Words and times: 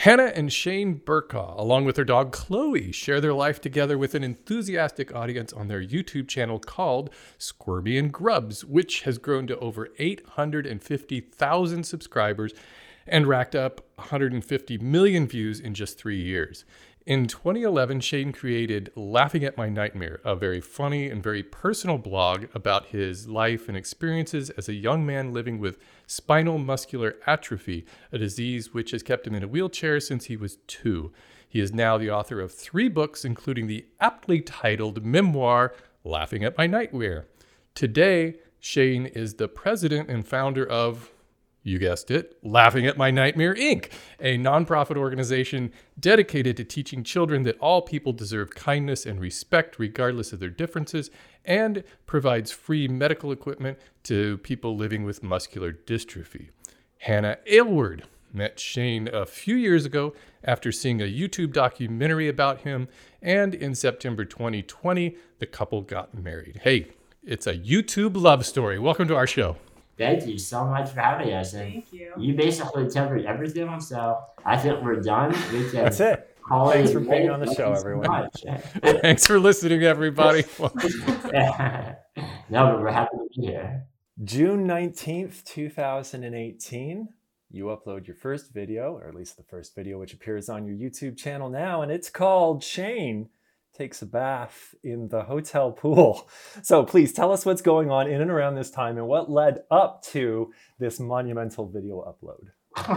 Hannah 0.00 0.32
and 0.34 0.50
Shane 0.50 0.94
Burcaw, 0.94 1.60
along 1.60 1.84
with 1.84 1.96
their 1.96 2.06
dog 2.06 2.32
Chloe, 2.32 2.90
share 2.90 3.20
their 3.20 3.34
life 3.34 3.60
together 3.60 3.98
with 3.98 4.14
an 4.14 4.24
enthusiastic 4.24 5.14
audience 5.14 5.52
on 5.52 5.68
their 5.68 5.82
YouTube 5.82 6.26
channel 6.26 6.58
called 6.58 7.10
Squirmy 7.36 7.98
and 7.98 8.10
Grubs, 8.10 8.64
which 8.64 9.02
has 9.02 9.18
grown 9.18 9.46
to 9.48 9.58
over 9.58 9.90
850,000 9.98 11.84
subscribers 11.84 12.54
and 13.06 13.26
racked 13.26 13.54
up 13.54 13.82
150 13.96 14.78
million 14.78 15.26
views 15.26 15.60
in 15.60 15.74
just 15.74 15.98
three 15.98 16.22
years. 16.22 16.64
In 17.06 17.26
2011, 17.26 18.00
Shane 18.00 18.30
created 18.30 18.92
Laughing 18.94 19.42
at 19.42 19.56
My 19.56 19.70
Nightmare, 19.70 20.20
a 20.22 20.36
very 20.36 20.60
funny 20.60 21.08
and 21.08 21.22
very 21.22 21.42
personal 21.42 21.96
blog 21.96 22.44
about 22.54 22.88
his 22.88 23.26
life 23.26 23.68
and 23.68 23.76
experiences 23.76 24.50
as 24.50 24.68
a 24.68 24.74
young 24.74 25.06
man 25.06 25.32
living 25.32 25.58
with 25.58 25.78
spinal 26.06 26.58
muscular 26.58 27.16
atrophy, 27.26 27.86
a 28.12 28.18
disease 28.18 28.74
which 28.74 28.90
has 28.90 29.02
kept 29.02 29.26
him 29.26 29.34
in 29.34 29.42
a 29.42 29.48
wheelchair 29.48 29.98
since 29.98 30.26
he 30.26 30.36
was 30.36 30.58
two. 30.66 31.10
He 31.48 31.58
is 31.58 31.72
now 31.72 31.96
the 31.96 32.10
author 32.10 32.38
of 32.38 32.52
three 32.52 32.90
books, 32.90 33.24
including 33.24 33.66
the 33.66 33.86
aptly 33.98 34.42
titled 34.42 35.02
memoir, 35.02 35.74
Laughing 36.04 36.44
at 36.44 36.58
My 36.58 36.66
Nightmare. 36.66 37.26
Today, 37.74 38.36
Shane 38.60 39.06
is 39.06 39.34
the 39.34 39.48
president 39.48 40.10
and 40.10 40.28
founder 40.28 40.66
of 40.68 41.12
you 41.62 41.78
guessed 41.78 42.10
it, 42.10 42.38
Laughing 42.42 42.86
at 42.86 42.96
My 42.96 43.10
Nightmare 43.10 43.54
Inc., 43.54 43.90
a 44.18 44.38
nonprofit 44.38 44.96
organization 44.96 45.72
dedicated 45.98 46.56
to 46.56 46.64
teaching 46.64 47.04
children 47.04 47.42
that 47.42 47.58
all 47.58 47.82
people 47.82 48.12
deserve 48.12 48.54
kindness 48.54 49.04
and 49.04 49.20
respect 49.20 49.78
regardless 49.78 50.32
of 50.32 50.40
their 50.40 50.50
differences, 50.50 51.10
and 51.44 51.84
provides 52.06 52.50
free 52.50 52.88
medical 52.88 53.32
equipment 53.32 53.78
to 54.04 54.38
people 54.38 54.76
living 54.76 55.04
with 55.04 55.22
muscular 55.22 55.72
dystrophy. 55.72 56.48
Hannah 56.98 57.38
Aylward 57.46 58.04
met 58.32 58.58
Shane 58.58 59.08
a 59.12 59.26
few 59.26 59.56
years 59.56 59.84
ago 59.84 60.14
after 60.44 60.70
seeing 60.72 61.00
a 61.00 61.12
YouTube 61.12 61.52
documentary 61.52 62.28
about 62.28 62.60
him, 62.60 62.88
and 63.20 63.54
in 63.54 63.74
September 63.74 64.24
2020, 64.24 65.16
the 65.38 65.46
couple 65.46 65.82
got 65.82 66.14
married. 66.14 66.60
Hey, 66.62 66.92
it's 67.22 67.46
a 67.46 67.54
YouTube 67.54 68.16
love 68.16 68.46
story. 68.46 68.78
Welcome 68.78 69.08
to 69.08 69.16
our 69.16 69.26
show. 69.26 69.56
Thank 70.00 70.26
you 70.26 70.38
so 70.38 70.64
much 70.64 70.88
for 70.92 71.00
having 71.02 71.30
us. 71.34 71.52
And 71.52 71.74
Thank 71.74 71.92
you. 71.92 72.14
You 72.16 72.32
basically 72.32 72.90
covered 72.90 73.26
everything, 73.26 73.78
so 73.82 74.18
I 74.46 74.56
think 74.56 74.82
we're 74.82 75.02
done. 75.02 75.32
We 75.52 75.68
can 75.68 75.84
That's 75.84 76.00
it. 76.00 76.34
Thanks 76.48 76.92
for 76.92 77.00
being 77.00 77.28
on 77.28 77.40
the 77.40 77.54
show, 77.54 77.72
everyone. 77.72 78.30
Thanks 79.02 79.26
for 79.26 79.38
listening, 79.38 79.82
everybody. 79.82 80.44
no, 80.58 80.70
but 82.48 82.80
we're 82.80 82.90
happy 82.90 83.18
to 83.18 83.28
be 83.36 83.46
here. 83.48 83.84
June 84.24 84.66
19th, 84.66 85.44
2018, 85.44 87.08
you 87.50 87.64
upload 87.64 88.06
your 88.06 88.16
first 88.16 88.54
video, 88.54 88.96
or 88.96 89.06
at 89.06 89.14
least 89.14 89.36
the 89.36 89.42
first 89.42 89.74
video 89.74 89.98
which 89.98 90.14
appears 90.14 90.48
on 90.48 90.66
your 90.66 90.76
YouTube 90.76 91.18
channel 91.18 91.50
now, 91.50 91.82
and 91.82 91.92
it's 91.92 92.08
called 92.08 92.64
Shane 92.64 93.28
takes 93.80 94.02
a 94.02 94.06
bath 94.06 94.74
in 94.84 95.08
the 95.08 95.22
hotel 95.22 95.72
pool. 95.72 96.28
So 96.62 96.84
please 96.84 97.12
tell 97.12 97.32
us 97.32 97.46
what's 97.46 97.62
going 97.62 97.90
on 97.90 98.10
in 98.10 98.20
and 98.20 98.30
around 98.30 98.54
this 98.54 98.70
time 98.70 98.98
and 98.98 99.06
what 99.06 99.30
led 99.30 99.60
up 99.70 100.02
to 100.12 100.52
this 100.78 101.00
monumental 101.00 101.66
video 101.68 101.96
upload. 102.10 102.44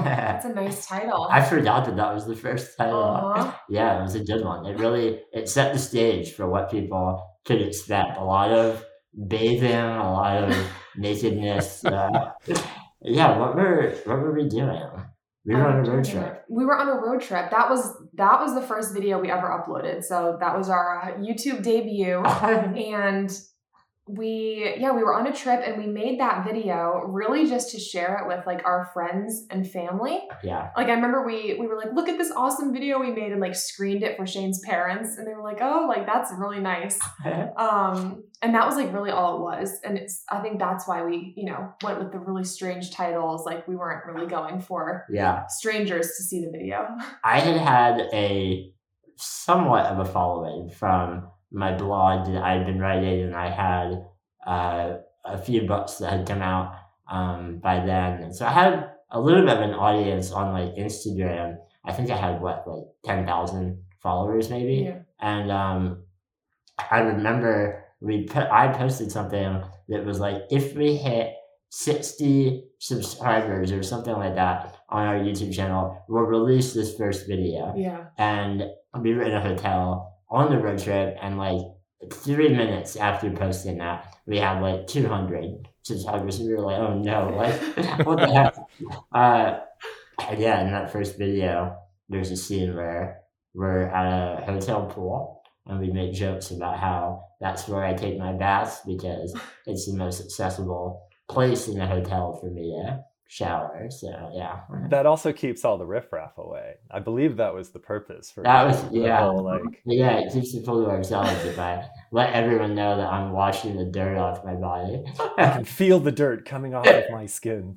That's 0.04 0.45
a 0.45 0.50
nice 0.64 0.86
title. 0.86 1.28
I 1.30 1.42
forgot 1.44 1.86
that 1.86 1.95
that 1.95 2.14
was 2.14 2.26
the 2.26 2.36
first 2.36 2.78
title. 2.78 3.02
Uh-huh. 3.02 3.54
Yeah, 3.70 4.00
it 4.00 4.02
was 4.04 4.16
a 4.16 4.23
good 4.23 4.44
one. 4.44 4.66
It 4.66 4.78
really 4.80 5.22
it 5.31 5.48
set 5.48 5.72
the 5.72 5.80
stage 5.80 6.34
for 6.34 6.50
what 6.50 6.72
people 6.72 7.06
could 7.45 7.61
expect. 7.61 8.17
A 8.17 8.23
lot 8.23 8.52
of 8.52 8.84
bathing, 9.28 9.72
a 9.72 10.11
lot 10.11 10.44
of 10.44 10.67
nakedness. 10.98 11.86
Uh, 11.86 12.31
yeah, 13.02 13.38
what 13.38 13.56
were 13.56 13.95
what 14.06 14.20
were 14.20 14.34
we 14.34 14.50
doing? 14.50 14.89
We 15.45 15.56
were 15.56 15.67
on 15.67 15.86
a 15.86 15.92
road 15.92 16.06
trip. 16.06 16.45
We 16.50 16.66
were 16.66 16.78
on 16.78 16.88
a 16.88 16.95
road 16.95 17.22
trip. 17.22 17.52
That 17.52 17.70
was 17.70 17.81
that 18.16 18.39
was 18.39 18.53
the 18.53 18.61
first 18.61 18.94
video 18.94 19.19
we 19.19 19.31
ever 19.31 19.47
uploaded. 19.47 20.03
So 20.03 20.38
that 20.39 20.58
was 20.58 20.69
our 20.69 21.02
uh, 21.03 21.17
YouTube 21.17 21.64
debut, 21.64 22.17
and 22.23 23.31
we 24.06 24.76
yeah 24.80 24.92
we 24.92 25.02
were 25.02 25.14
on 25.14 25.27
a 25.27 25.33
trip 25.33 25.61
and 25.66 25.77
we 25.77 25.89
made 25.89 26.20
that 26.20 26.45
video 26.45 27.05
really 27.08 27.48
just 27.48 27.72
to 27.72 27.80
share 27.80 28.17
it 28.17 28.27
with 28.27 28.45
like 28.45 28.66
our 28.66 28.89
friends 28.94 29.45
and 29.50 29.70
family. 29.70 30.20
Yeah. 30.44 30.72
Like 30.76 30.88
i 30.88 30.94
remember 30.94 31.26
we 31.26 31.55
we 31.58 31.67
were 31.67 31.77
like 31.77 31.94
look 31.94 32.10
at 32.10 32.17
this 32.17 32.32
awesome 32.36 32.73
video 32.73 33.00
we 33.00 33.11
made 33.11 33.32
and 33.32 33.39
like 33.39 33.55
screened 33.55 34.04
it 34.04 34.17
for 34.17 34.27
shane's 34.27 34.60
parents 34.66 35.17
and 35.17 35.26
they 35.26 35.33
were 35.33 35.44
like 35.44 35.60
oh 35.61 35.86
like 35.88 36.05
that's 36.05 36.32
really 36.38 36.60
nice. 36.60 37.00
Um 37.58 38.23
and 38.42 38.54
that 38.55 38.66
was 38.66 38.76
like 38.76 38.92
really 38.94 39.11
all 39.11 39.38
it 39.38 39.42
was 39.42 39.80
and 39.86 39.98
it's 39.98 40.23
i 40.30 40.39
think 40.39 40.60
that's 40.60 40.88
why 40.88 41.04
we 41.04 41.33
you 41.38 41.45
know 41.45 41.72
went 41.83 42.00
with 42.00 42.11
the 42.11 42.20
really 42.20 42.44
strange 42.44 42.92
titles 42.92 43.45
like 43.45 43.67
we 43.67 43.76
weren't 43.76 44.06
really 44.06 44.27
going 44.27 44.60
for 44.60 45.06
yeah. 45.10 45.45
strangers 45.48 46.08
to 46.17 46.23
see 46.23 46.44
the 46.44 46.52
video. 46.52 46.88
I 47.23 47.39
had 47.39 47.58
had 47.58 48.10
a 48.14 48.73
somewhat 49.16 49.86
of 49.86 50.00
a 50.00 50.06
following 50.06 50.70
from 50.70 51.27
my 51.53 51.73
blog 51.75 52.25
that 52.27 52.43
I 52.43 52.53
had 52.58 52.65
been 52.65 52.80
writing, 52.80 53.21
and 53.21 53.36
I 53.36 53.49
had 53.49 54.05
uh, 54.45 54.97
a 55.23 55.37
few 55.37 55.67
books 55.67 55.95
that 55.95 56.11
had 56.11 56.27
come 56.27 56.41
out 56.41 56.75
um, 57.09 57.59
by 57.59 57.86
then. 57.86 58.23
And 58.23 58.36
so 58.36 58.45
I 58.45 58.52
had 58.52 58.89
a 59.11 59.21
little 59.21 59.41
bit 59.41 59.55
of 59.55 59.61
an 59.61 59.75
audience 59.75 60.31
on 60.31 60.52
like 60.52 60.75
Instagram. 60.75 61.58
I 61.86 61.93
think 61.93 62.09
I 62.09 62.17
had 62.17 62.41
what 62.41 62.67
like 62.67 62.86
ten 63.05 63.25
thousand 63.25 63.83
followers 64.02 64.49
maybe, 64.49 64.86
yeah. 64.86 64.99
and 65.19 65.52
um, 65.52 66.03
I 66.91 66.99
remember 66.99 67.85
we 68.02 68.23
put 68.23 68.47
I 68.52 68.67
posted 68.70 69.11
something 69.11 69.64
that 69.89 70.05
was 70.05 70.20
like 70.20 70.43
if 70.49 70.75
we 70.75 70.95
hit 70.95 71.33
60 71.75 72.65
subscribers 72.77 73.71
or 73.71 73.81
something 73.81 74.14
like 74.14 74.35
that 74.35 74.75
on 74.89 75.08
our 75.08 75.15
YouTube 75.15 75.55
channel, 75.55 76.05
we'll 76.08 76.21
release 76.21 76.71
this 76.71 76.95
first 76.95 77.27
video. 77.27 77.73
Yeah. 77.75 78.05
And 78.20 78.65
we 79.02 79.15
were 79.15 79.23
in 79.23 79.33
a 79.33 79.41
hotel 79.41 80.13
on 80.33 80.52
the 80.52 80.58
road 80.58 80.80
trip 80.80 81.16
and 81.21 81.38
like 81.38 81.61
three 82.11 82.49
minutes 82.49 82.95
after 82.95 83.30
posting 83.32 83.77
that, 83.77 84.17
we 84.26 84.38
had 84.38 84.61
like 84.61 84.88
200 84.88 85.67
subscribers. 85.83 86.39
We 86.39 86.54
were 86.54 86.60
like, 86.60 86.80
oh 86.80 86.98
no, 86.99 87.30
like, 87.36 87.61
what 88.05 88.20
the 88.20 88.33
heck? 88.33 88.55
Uh, 89.14 89.60
yeah, 90.38 90.61
in 90.61 90.71
that 90.71 90.92
first 90.92 91.17
video, 91.17 91.77
there's 92.10 92.32
a 92.32 92.38
scene 92.38 92.76
where 92.76 93.21
we're 93.54 93.83
at 93.83 94.42
a 94.42 94.45
hotel 94.45 94.88
pool 94.88 95.42
and 95.67 95.80
we 95.80 95.92
make 95.92 96.14
jokes 96.14 96.52
about 96.52 96.80
how 96.80 97.23
that's 97.39 97.67
where 97.67 97.83
I 97.83 97.94
take 97.94 98.17
my 98.17 98.33
baths 98.33 98.82
because 98.86 99.36
it's 99.65 99.86
the 99.89 99.98
most 99.98 100.20
accessible 100.20 101.08
place 101.30 101.67
in 101.67 101.77
the 101.77 101.86
hotel 101.86 102.38
for 102.39 102.50
me 102.50 102.71
to 102.71 103.04
shower. 103.33 103.88
So 103.89 104.32
yeah. 104.33 104.60
That 104.89 105.05
also 105.05 105.33
keeps 105.33 105.66
all 105.66 105.77
the 105.77 105.86
riffraff 105.86 106.38
away. 106.38 106.76
I 106.92 106.99
believe 106.99 107.38
that 107.38 107.54
was 107.54 107.71
the 107.71 107.80
purpose 107.80 108.30
for 108.30 108.44
that 108.44 108.66
was 108.66 108.83
yeah 108.92 109.21
whole, 109.21 109.44
like 109.44 109.82
yeah 109.86 110.20
it 110.20 110.32
keeps 110.32 110.54
people 110.54 110.83
to 110.83 110.89
ourselves 110.89 111.44
if 111.45 111.58
I 111.58 111.86
let 112.11 112.33
everyone 112.33 112.76
know 112.76 112.95
that 112.98 113.08
I'm 113.08 113.32
washing 113.32 113.76
the 113.76 113.86
dirt 113.86 114.17
off 114.17 114.45
my 114.45 114.54
body. 114.54 115.04
I 115.38 115.49
can 115.55 115.66
feel 115.80 115.99
the 115.99 116.11
dirt 116.11 116.45
coming 116.45 116.76
off 116.76 116.86
of 116.88 117.05
my 117.11 117.26
skin. 117.26 117.76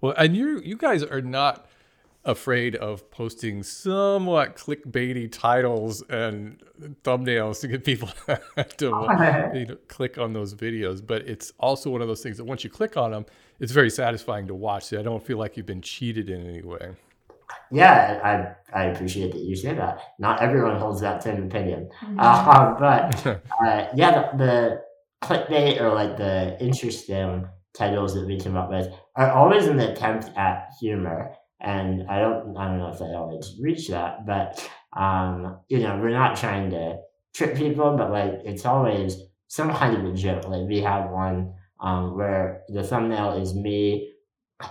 well, 0.00 0.14
and 0.16 0.36
you 0.36 0.60
you 0.64 0.76
guys 0.76 1.02
are 1.04 1.20
not 1.22 1.66
afraid 2.24 2.76
of 2.76 3.10
posting 3.10 3.62
somewhat 3.62 4.56
clickbaity 4.56 5.30
titles 5.30 6.02
and 6.08 6.62
thumbnails 7.02 7.60
to 7.60 7.68
get 7.68 7.84
people 7.84 8.08
to 8.76 9.50
you 9.54 9.66
know, 9.66 9.76
click 9.88 10.18
on 10.18 10.32
those 10.32 10.54
videos. 10.54 11.04
But 11.04 11.22
it's 11.22 11.52
also 11.58 11.90
one 11.90 12.00
of 12.00 12.08
those 12.08 12.22
things 12.22 12.36
that 12.36 12.44
once 12.44 12.62
you 12.62 12.70
click 12.70 12.96
on 12.96 13.10
them, 13.10 13.26
it's 13.62 13.72
very 13.72 13.90
satisfying 13.90 14.48
to 14.48 14.54
watch. 14.54 14.86
So 14.86 14.98
I 14.98 15.02
don't 15.02 15.24
feel 15.24 15.38
like 15.38 15.56
you've 15.56 15.66
been 15.66 15.80
cheated 15.80 16.28
in 16.28 16.46
any 16.46 16.62
way. 16.62 16.90
Yeah, 17.70 18.54
I, 18.74 18.78
I 18.78 18.84
appreciate 18.86 19.32
that 19.32 19.40
you 19.40 19.54
say 19.54 19.72
that. 19.74 20.00
Not 20.18 20.42
everyone 20.42 20.78
holds 20.78 21.00
that 21.00 21.22
same 21.22 21.44
opinion. 21.44 21.88
Mm-hmm. 22.02 22.18
Uh, 22.18 22.74
but 22.78 23.26
uh, 23.64 23.86
yeah, 23.94 24.32
the, 24.32 24.36
the 24.36 24.82
clickbait 25.22 25.80
or 25.80 25.94
like 25.94 26.16
the 26.16 26.60
interesting 26.60 27.48
titles 27.72 28.14
that 28.14 28.26
we 28.26 28.38
come 28.38 28.56
up 28.56 28.68
with 28.68 28.88
are 29.16 29.30
always 29.30 29.66
an 29.66 29.78
attempt 29.80 30.30
at 30.36 30.70
humor 30.80 31.34
and 31.60 32.10
I 32.10 32.20
don't 32.20 32.56
I 32.56 32.66
don't 32.66 32.78
know 32.78 32.90
if 32.90 32.98
they 32.98 33.14
always 33.14 33.56
reach 33.60 33.88
that, 33.88 34.26
but 34.26 34.68
um, 34.94 35.60
you 35.68 35.78
know, 35.78 35.96
we're 36.02 36.10
not 36.10 36.36
trying 36.36 36.70
to 36.70 36.98
trick 37.32 37.56
people, 37.56 37.96
but 37.96 38.10
like 38.10 38.40
it's 38.44 38.66
always 38.66 39.16
some 39.46 39.72
kind 39.72 39.96
of 39.96 40.04
a 40.04 40.16
joke. 40.16 40.48
Like 40.48 40.66
we 40.66 40.80
have 40.80 41.10
one 41.10 41.54
um, 41.82 42.16
where 42.16 42.62
the 42.68 42.82
thumbnail 42.82 43.32
is 43.42 43.54
me 43.54 44.12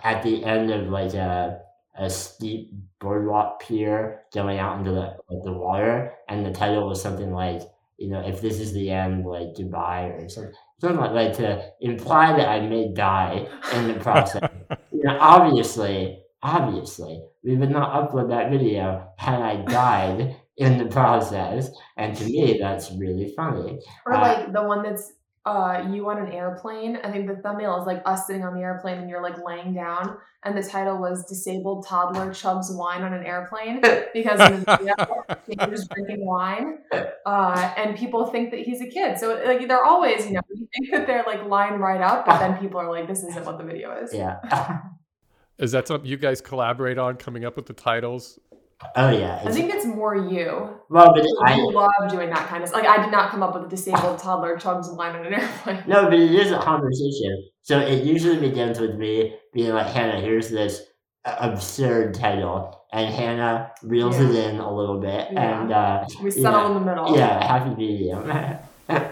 at 0.03 0.23
the 0.23 0.43
end 0.43 0.71
of 0.71 0.87
like 0.87 1.13
a 1.13 1.61
a 1.97 2.09
steep 2.09 2.71
boardwalk 2.99 3.61
pier 3.61 4.21
going 4.33 4.57
out 4.57 4.79
into 4.79 4.91
the 4.91 5.17
like 5.29 5.43
the 5.43 5.51
water, 5.51 6.13
and 6.29 6.45
the 6.45 6.51
title 6.51 6.87
was 6.87 7.01
something 7.01 7.33
like 7.33 7.61
you 7.97 8.09
know 8.09 8.21
if 8.21 8.41
this 8.41 8.59
is 8.59 8.73
the 8.73 8.89
end, 8.89 9.25
like 9.25 9.53
Dubai 9.53 10.23
or 10.23 10.29
something. 10.29 10.53
Something 10.79 10.99
like, 10.99 11.11
like 11.11 11.33
to 11.37 11.71
imply 11.81 12.35
that 12.35 12.49
I 12.49 12.61
may 12.61 12.91
die 12.91 13.47
in 13.75 13.87
the 13.87 13.93
process. 13.99 14.49
you 14.91 15.03
know, 15.03 15.15
obviously, 15.19 16.23
obviously, 16.41 17.23
we 17.43 17.55
would 17.55 17.69
not 17.69 17.93
upload 17.93 18.29
that 18.29 18.49
video 18.49 19.07
had 19.17 19.41
I 19.41 19.57
died 19.57 20.37
in 20.57 20.77
the 20.77 20.85
process. 20.85 21.69
And 21.97 22.15
to 22.17 22.23
me, 22.25 22.57
that's 22.59 22.91
really 22.93 23.33
funny. 23.35 23.79
Or 24.07 24.13
uh, 24.13 24.21
like 24.21 24.53
the 24.53 24.63
one 24.63 24.81
that's 24.81 25.13
uh, 25.45 25.87
you 25.91 26.07
on 26.09 26.19
an 26.19 26.31
airplane. 26.31 26.97
I 27.03 27.11
think 27.11 27.27
the 27.27 27.35
thumbnail 27.35 27.79
is 27.81 27.87
like 27.87 28.01
us 28.05 28.27
sitting 28.27 28.43
on 28.43 28.53
the 28.53 28.61
airplane 28.61 28.99
and 28.99 29.09
you're 29.09 29.23
like 29.23 29.43
laying 29.43 29.73
down. 29.73 30.17
And 30.43 30.57
the 30.57 30.63
title 30.63 30.97
was 30.97 31.25
Disabled 31.25 31.85
Toddler 31.87 32.29
Chugs 32.31 32.75
Wine 32.75 33.03
on 33.03 33.13
an 33.13 33.23
Airplane 33.23 33.79
because 34.13 34.39
in 34.51 34.63
the 34.63 34.77
video, 34.77 35.25
he 35.47 35.69
was 35.69 35.87
drinking 35.87 36.25
wine. 36.25 36.79
Uh, 37.25 37.73
and 37.77 37.95
people 37.95 38.25
think 38.27 38.49
that 38.49 38.61
he's 38.61 38.81
a 38.81 38.87
kid. 38.87 39.19
So 39.19 39.39
like 39.45 39.67
they're 39.67 39.85
always, 39.85 40.25
you 40.25 40.33
know, 40.33 40.41
you 40.49 40.67
think 40.73 40.91
that 40.91 41.05
they're 41.05 41.23
like 41.27 41.45
lined 41.45 41.79
right 41.79 42.01
up, 42.01 42.25
but 42.25 42.39
then 42.39 42.57
people 42.57 42.79
are 42.79 42.89
like, 42.89 43.07
this 43.07 43.23
isn't 43.23 43.45
what 43.45 43.59
the 43.59 43.63
video 43.63 43.95
is. 44.03 44.13
Yeah. 44.13 44.39
Is 45.59 45.73
that 45.73 45.87
something 45.87 46.09
you 46.09 46.17
guys 46.17 46.41
collaborate 46.41 46.97
on, 46.97 47.17
coming 47.17 47.45
up 47.45 47.55
with 47.55 47.67
the 47.67 47.73
titles? 47.73 48.39
Oh 48.95 49.09
yeah. 49.09 49.41
I 49.45 49.51
think 49.51 49.73
it's 49.73 49.85
more 49.85 50.15
you. 50.15 50.69
well, 50.89 51.13
but 51.13 51.25
I 51.45 51.53
I 51.53 51.55
love 51.57 51.91
doing 52.09 52.29
that 52.29 52.47
kind 52.47 52.63
of 52.63 52.69
stuff. 52.69 52.81
Like 52.83 52.89
I 52.89 53.01
did 53.03 53.11
not 53.11 53.31
come 53.31 53.43
up 53.43 53.53
with 53.53 53.65
a 53.65 53.67
disabled 53.69 54.19
toddler 54.23 54.57
chugs 54.57 54.95
wine 54.95 55.15
on 55.15 55.25
an 55.25 55.33
airplane. 55.33 55.83
no, 55.87 56.05
but 56.05 56.13
it 56.15 56.31
is 56.31 56.51
a 56.51 56.59
conversation. 56.59 57.47
So 57.61 57.79
it 57.79 58.03
usually 58.03 58.39
begins 58.39 58.79
with 58.79 58.95
me 58.95 59.35
being 59.53 59.73
like, 59.73 59.87
Hannah, 59.87 60.19
here's 60.19 60.49
this 60.49 60.81
uh, 61.25 61.35
absurd 61.39 62.13
title, 62.15 62.83
and 62.91 63.13
Hannah 63.13 63.71
reels 63.83 64.17
Yeah. 64.19 64.29
it 64.29 64.35
in 64.53 64.59
a 64.59 64.73
little 64.73 64.99
bit, 64.99 65.27
Yeah. 65.31 65.61
and 65.61 65.71
uh, 65.71 66.05
We 66.19 66.25
you 66.25 66.31
settle 66.31 66.61
know, 66.61 66.67
in 66.67 66.73
the 66.73 66.79
middle. 66.89 67.15
yeah, 67.17 67.45
happy 67.45 67.75
medium. 67.75 68.31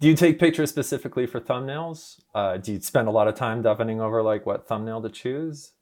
Do 0.00 0.06
you 0.06 0.14
take 0.14 0.38
pictures 0.38 0.70
specifically 0.70 1.26
for 1.26 1.40
thumbnails? 1.40 2.20
Uh, 2.32 2.56
do 2.58 2.74
you 2.74 2.80
spend 2.80 3.08
a 3.08 3.10
lot 3.10 3.26
of 3.26 3.34
time 3.34 3.62
divining 3.62 4.00
over 4.00 4.22
like 4.22 4.46
what 4.46 4.68
thumbnail 4.68 5.02
to 5.02 5.08
choose? 5.08 5.72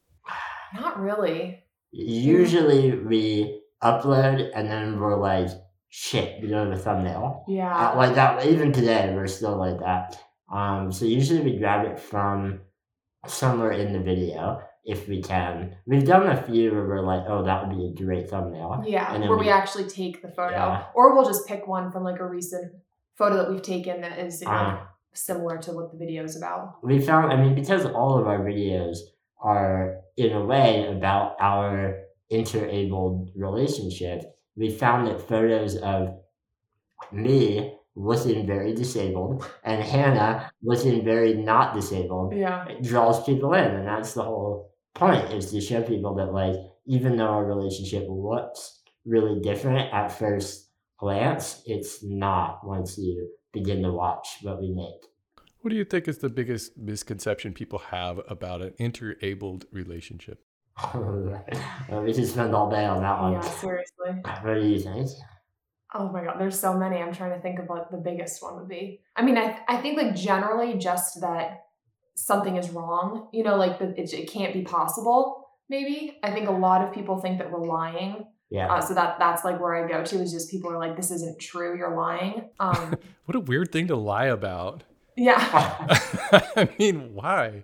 Not 0.74 0.98
really. 0.98 1.62
Usually 1.92 2.92
we 2.96 3.60
upload, 3.82 4.50
and 4.54 4.70
then 4.70 4.98
we're 5.00 5.18
like, 5.18 5.48
shit, 5.88 6.40
we 6.42 6.48
don't 6.48 6.70
have 6.70 6.78
a 6.78 6.82
thumbnail. 6.82 7.44
Yeah. 7.48 7.74
Uh, 7.92 7.96
like 7.96 8.14
that 8.14 8.44
even 8.46 8.72
today 8.72 9.12
we're 9.14 9.26
still 9.26 9.56
like 9.56 9.78
that 9.80 10.18
um 10.52 10.92
so 10.92 11.04
usually 11.04 11.40
we 11.40 11.58
grab 11.58 11.84
it 11.86 11.98
from 11.98 12.60
somewhere 13.26 13.72
in 13.72 13.92
the 13.92 13.98
video 13.98 14.60
if 14.84 15.08
we 15.08 15.20
can 15.20 15.74
we've 15.86 16.04
done 16.06 16.28
a 16.28 16.40
few 16.44 16.70
where 16.70 16.86
we're 16.86 17.00
like 17.04 17.24
oh 17.28 17.42
that 17.44 17.66
would 17.66 17.76
be 17.76 17.84
a 17.86 18.04
great 18.04 18.30
thumbnail 18.30 18.84
Yeah, 18.86 19.12
And 19.12 19.22
then 19.22 19.28
where 19.28 19.38
we- 19.38 19.46
we 19.46 19.50
actually 19.50 19.88
take 19.88 20.22
the 20.22 20.28
photo, 20.28 20.52
Yeah. 20.54 20.84
or 20.94 21.14
we'll 21.14 21.24
just 21.24 21.48
pick 21.48 21.66
one 21.66 21.90
from 21.90 22.04
like 22.04 22.20
a 22.20 22.26
recent 22.26 22.72
photo 23.16 23.36
that 23.38 23.50
we've 23.50 23.62
taken 23.62 24.02
that 24.02 24.18
is 24.20 24.42
Uh, 24.46 24.78
similar 25.14 25.58
to 25.58 25.72
what 25.72 25.90
the 25.90 25.98
video 25.98 26.22
is 26.22 26.36
about. 26.36 26.74
we 26.84 27.00
found 27.00 27.32
i 27.32 27.36
mean 27.42 27.54
because 27.56 27.84
all 27.86 28.16
of 28.18 28.26
our 28.28 28.40
videos 28.40 28.98
are 29.40 29.95
in 30.16 30.32
a 30.32 30.44
way 30.44 30.86
about 30.86 31.36
our 31.40 31.98
interabled 32.30 33.30
relationship 33.36 34.22
we 34.56 34.70
found 34.70 35.06
that 35.06 35.20
photos 35.20 35.76
of 35.76 36.16
me 37.12 37.74
looking 37.94 38.46
very 38.46 38.74
disabled 38.74 39.44
and 39.64 39.82
hannah 39.82 40.50
looking 40.62 41.04
very 41.04 41.34
not 41.34 41.74
disabled 41.74 42.34
Yeah. 42.34 42.66
draws 42.82 43.24
people 43.24 43.54
in 43.54 43.64
and 43.74 43.86
that's 43.86 44.12
the 44.14 44.22
whole 44.22 44.72
point 44.94 45.32
is 45.32 45.50
to 45.52 45.60
show 45.60 45.82
people 45.82 46.14
that 46.16 46.32
like 46.32 46.56
even 46.86 47.16
though 47.16 47.26
our 47.28 47.44
relationship 47.44 48.06
looks 48.08 48.82
really 49.06 49.40
different 49.40 49.92
at 49.94 50.08
first 50.08 50.70
glance 50.98 51.62
it's 51.66 52.02
not 52.02 52.66
once 52.66 52.98
you 52.98 53.28
begin 53.52 53.82
to 53.82 53.92
watch 53.92 54.38
what 54.42 54.60
we 54.60 54.70
make 54.72 55.02
What 55.66 55.70
do 55.70 55.78
you 55.78 55.84
think 55.84 56.06
is 56.06 56.18
the 56.18 56.28
biggest 56.28 56.78
misconception 56.78 57.52
people 57.52 57.80
have 57.90 58.20
about 58.28 58.62
an 58.62 58.74
interabled 58.78 59.64
relationship? 59.72 60.38
well, 60.94 61.42
we 62.04 62.14
could 62.14 62.28
spend 62.28 62.54
all 62.54 62.70
day 62.70 62.84
on 62.84 63.02
that 63.02 63.20
one 63.20 63.32
Yeah, 63.32 63.40
seriously. 63.40 64.10
what 64.42 64.54
do 64.54 64.60
you 64.60 64.78
think 64.78 65.08
Oh 65.92 66.08
my 66.12 66.22
god, 66.22 66.38
there's 66.38 66.60
so 66.60 66.78
many. 66.78 66.98
I'm 66.98 67.12
trying 67.12 67.32
to 67.32 67.40
think 67.40 67.58
of 67.58 67.66
what 67.66 67.90
the 67.90 67.96
biggest 67.96 68.40
one 68.44 68.54
would 68.60 68.68
be. 68.68 69.00
I 69.16 69.22
mean, 69.22 69.36
I 69.36 69.58
I 69.66 69.78
think 69.78 70.00
like 70.00 70.14
generally 70.14 70.74
just 70.74 71.20
that 71.20 71.64
something 72.14 72.54
is 72.54 72.70
wrong. 72.70 73.28
You 73.32 73.42
know, 73.42 73.56
like 73.56 73.80
that 73.80 73.98
it, 73.98 74.12
it 74.14 74.30
can't 74.30 74.54
be 74.54 74.62
possible. 74.62 75.48
Maybe 75.68 76.16
I 76.22 76.30
think 76.30 76.48
a 76.48 76.52
lot 76.52 76.86
of 76.86 76.94
people 76.94 77.18
think 77.18 77.38
that 77.38 77.50
we're 77.50 77.66
lying. 77.66 78.24
yeah 78.50 78.72
Uh, 78.72 78.80
so 78.80 78.94
that 78.94 79.18
that's 79.18 79.44
like 79.44 79.58
where 79.60 79.74
I 79.74 79.88
go 79.88 80.04
to 80.04 80.16
is 80.22 80.30
just 80.30 80.48
people 80.48 80.70
are 80.70 80.78
like, 80.78 80.94
this 80.96 81.10
isn't 81.10 81.40
true. 81.40 81.76
You're 81.76 81.96
lying. 81.96 82.50
Um, 82.60 82.94
What 83.24 83.34
a 83.34 83.40
weird 83.40 83.72
thing 83.72 83.88
to 83.88 83.96
lie 83.96 84.26
about. 84.26 84.84
Yeah. 85.16 85.38
I 86.56 86.68
mean, 86.78 87.14
why? 87.14 87.62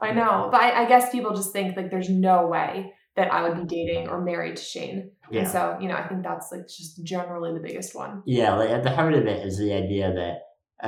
I 0.00 0.12
know, 0.12 0.48
but 0.50 0.60
I, 0.60 0.82
I 0.84 0.88
guess 0.88 1.10
people 1.10 1.34
just 1.34 1.52
think 1.52 1.76
like 1.76 1.90
there's 1.90 2.08
no 2.10 2.46
way 2.46 2.92
that 3.16 3.32
I 3.32 3.48
would 3.48 3.56
be 3.68 3.76
dating 3.76 4.08
or 4.08 4.20
married 4.22 4.56
to 4.56 4.62
Shane, 4.62 5.10
and 5.32 5.46
so 5.48 5.76
you 5.80 5.88
know 5.88 5.96
I 5.96 6.06
think 6.08 6.22
that's 6.22 6.52
like 6.52 6.68
just 6.68 7.02
generally 7.04 7.52
the 7.52 7.60
biggest 7.60 7.94
one. 7.96 8.22
yeah 8.26 8.54
like 8.54 8.70
at 8.70 8.84
the 8.84 8.90
heart 8.94 9.14
of 9.14 9.26
it 9.26 9.44
is 9.44 9.58
the 9.58 9.72
idea 9.72 10.12
that 10.14 10.38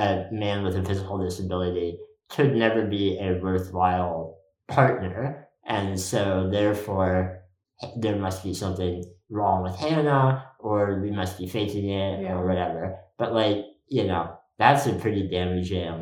a 0.01 0.31
man 0.31 0.63
with 0.63 0.77
a 0.77 0.83
physical 0.83 1.17
disability 1.21 1.97
could 2.29 2.55
never 2.55 2.85
be 2.85 3.19
a 3.19 3.37
worthwhile 3.41 4.37
partner 4.69 5.49
and 5.65 5.99
so 5.99 6.47
therefore 6.49 7.41
there 7.97 8.15
must 8.15 8.43
be 8.43 8.53
something 8.53 9.03
wrong 9.29 9.61
with 9.63 9.75
hannah 9.75 10.45
or 10.59 11.01
we 11.01 11.11
must 11.11 11.37
be 11.37 11.47
faking 11.47 11.89
it 11.89 12.21
Yeah. 12.21 12.35
or 12.35 12.47
whatever 12.47 12.97
but 13.17 13.33
like 13.33 13.57
you 13.87 14.05
know 14.05 14.33
that's 14.61 14.85
a 14.87 14.93
pretty 14.93 15.27
damaging 15.27 15.99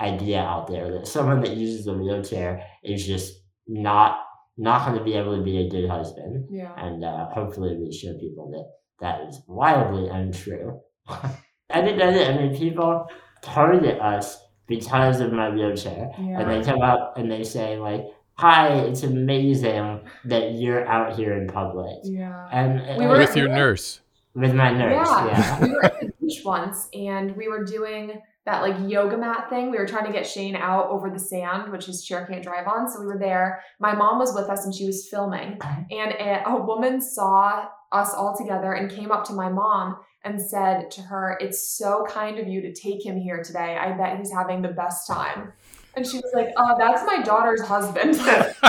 idea 0.00 0.40
out 0.40 0.66
there 0.68 0.86
that 0.92 1.06
someone 1.06 1.40
that 1.44 1.56
uses 1.56 1.86
a 1.86 1.92
wheelchair 1.92 2.50
is 2.84 3.06
just 3.06 3.28
not 3.66 4.10
not 4.56 4.84
going 4.86 4.98
to 4.98 5.04
be 5.04 5.14
able 5.14 5.36
to 5.36 5.42
be 5.42 5.58
a 5.58 5.68
good 5.74 5.88
husband 5.88 6.46
Yeah, 6.50 6.72
and 6.84 7.04
uh, 7.04 7.28
hopefully 7.38 7.76
we 7.80 7.92
show 7.92 8.12
people 8.24 8.46
that 8.54 8.66
that 9.00 9.28
is 9.28 9.40
wildly 9.46 10.08
untrue. 10.08 10.80
I 11.08 11.80
think 11.82 11.98
that 11.98 12.14
it. 12.14 12.26
I 12.28 12.36
mean, 12.38 12.56
people 12.56 13.06
target 13.42 14.00
us 14.00 14.26
because 14.66 15.20
of 15.20 15.32
my 15.32 15.48
wheelchair, 15.50 16.10
and 16.18 16.50
they 16.50 16.60
come 16.62 16.80
up 16.82 17.14
and 17.16 17.30
they 17.30 17.44
say 17.44 17.78
like, 17.78 18.02
"Hi, 18.34 18.68
it's 18.88 19.02
amazing 19.04 20.00
that 20.24 20.52
you're 20.54 20.84
out 20.86 21.14
here 21.16 21.32
in 21.40 21.46
public." 21.46 21.96
yeah. 22.04 22.48
And 22.50 22.98
We 22.98 23.04
uh, 23.04 23.08
were- 23.10 23.18
With 23.18 23.36
your 23.36 23.48
nurse. 23.48 24.00
with 24.34 24.54
my 24.54 24.70
nurse, 24.72 25.08
Yeah. 25.08 25.26
yeah. 25.26 25.60
we 25.64 25.70
were 25.72 25.84
at 25.84 26.00
the 26.00 26.07
beach 26.28 26.44
once 26.44 26.88
and 26.94 27.36
we 27.36 27.48
were 27.48 27.64
doing 27.64 28.20
that 28.44 28.62
like 28.62 28.90
yoga 28.90 29.16
mat 29.16 29.50
thing. 29.50 29.70
We 29.70 29.76
were 29.76 29.86
trying 29.86 30.06
to 30.06 30.12
get 30.12 30.26
Shane 30.26 30.56
out 30.56 30.88
over 30.88 31.10
the 31.10 31.18
sand, 31.18 31.70
which 31.70 31.84
his 31.84 32.02
chair 32.02 32.24
can't 32.26 32.42
drive 32.42 32.66
on. 32.66 32.88
So 32.88 33.00
we 33.00 33.06
were 33.06 33.18
there. 33.18 33.62
My 33.78 33.94
mom 33.94 34.18
was 34.18 34.34
with 34.34 34.48
us 34.48 34.64
and 34.64 34.74
she 34.74 34.86
was 34.86 35.06
filming. 35.08 35.58
And 35.90 36.12
a, 36.12 36.48
a 36.48 36.64
woman 36.64 37.02
saw 37.02 37.66
us 37.92 38.14
all 38.14 38.36
together 38.36 38.72
and 38.72 38.90
came 38.90 39.10
up 39.10 39.24
to 39.26 39.34
my 39.34 39.50
mom 39.50 39.96
and 40.24 40.40
said 40.40 40.90
to 40.92 41.02
her, 41.02 41.36
It's 41.40 41.76
so 41.76 42.06
kind 42.08 42.38
of 42.38 42.48
you 42.48 42.62
to 42.62 42.72
take 42.72 43.04
him 43.04 43.18
here 43.18 43.42
today. 43.42 43.76
I 43.78 43.92
bet 43.92 44.16
he's 44.16 44.32
having 44.32 44.62
the 44.62 44.68
best 44.68 45.06
time. 45.06 45.52
And 45.94 46.06
she 46.06 46.18
was 46.18 46.30
like, 46.32 46.48
uh, 46.56 46.76
that's 46.78 47.04
my 47.04 47.22
daughter's 47.22 47.62
husband. 47.62 48.14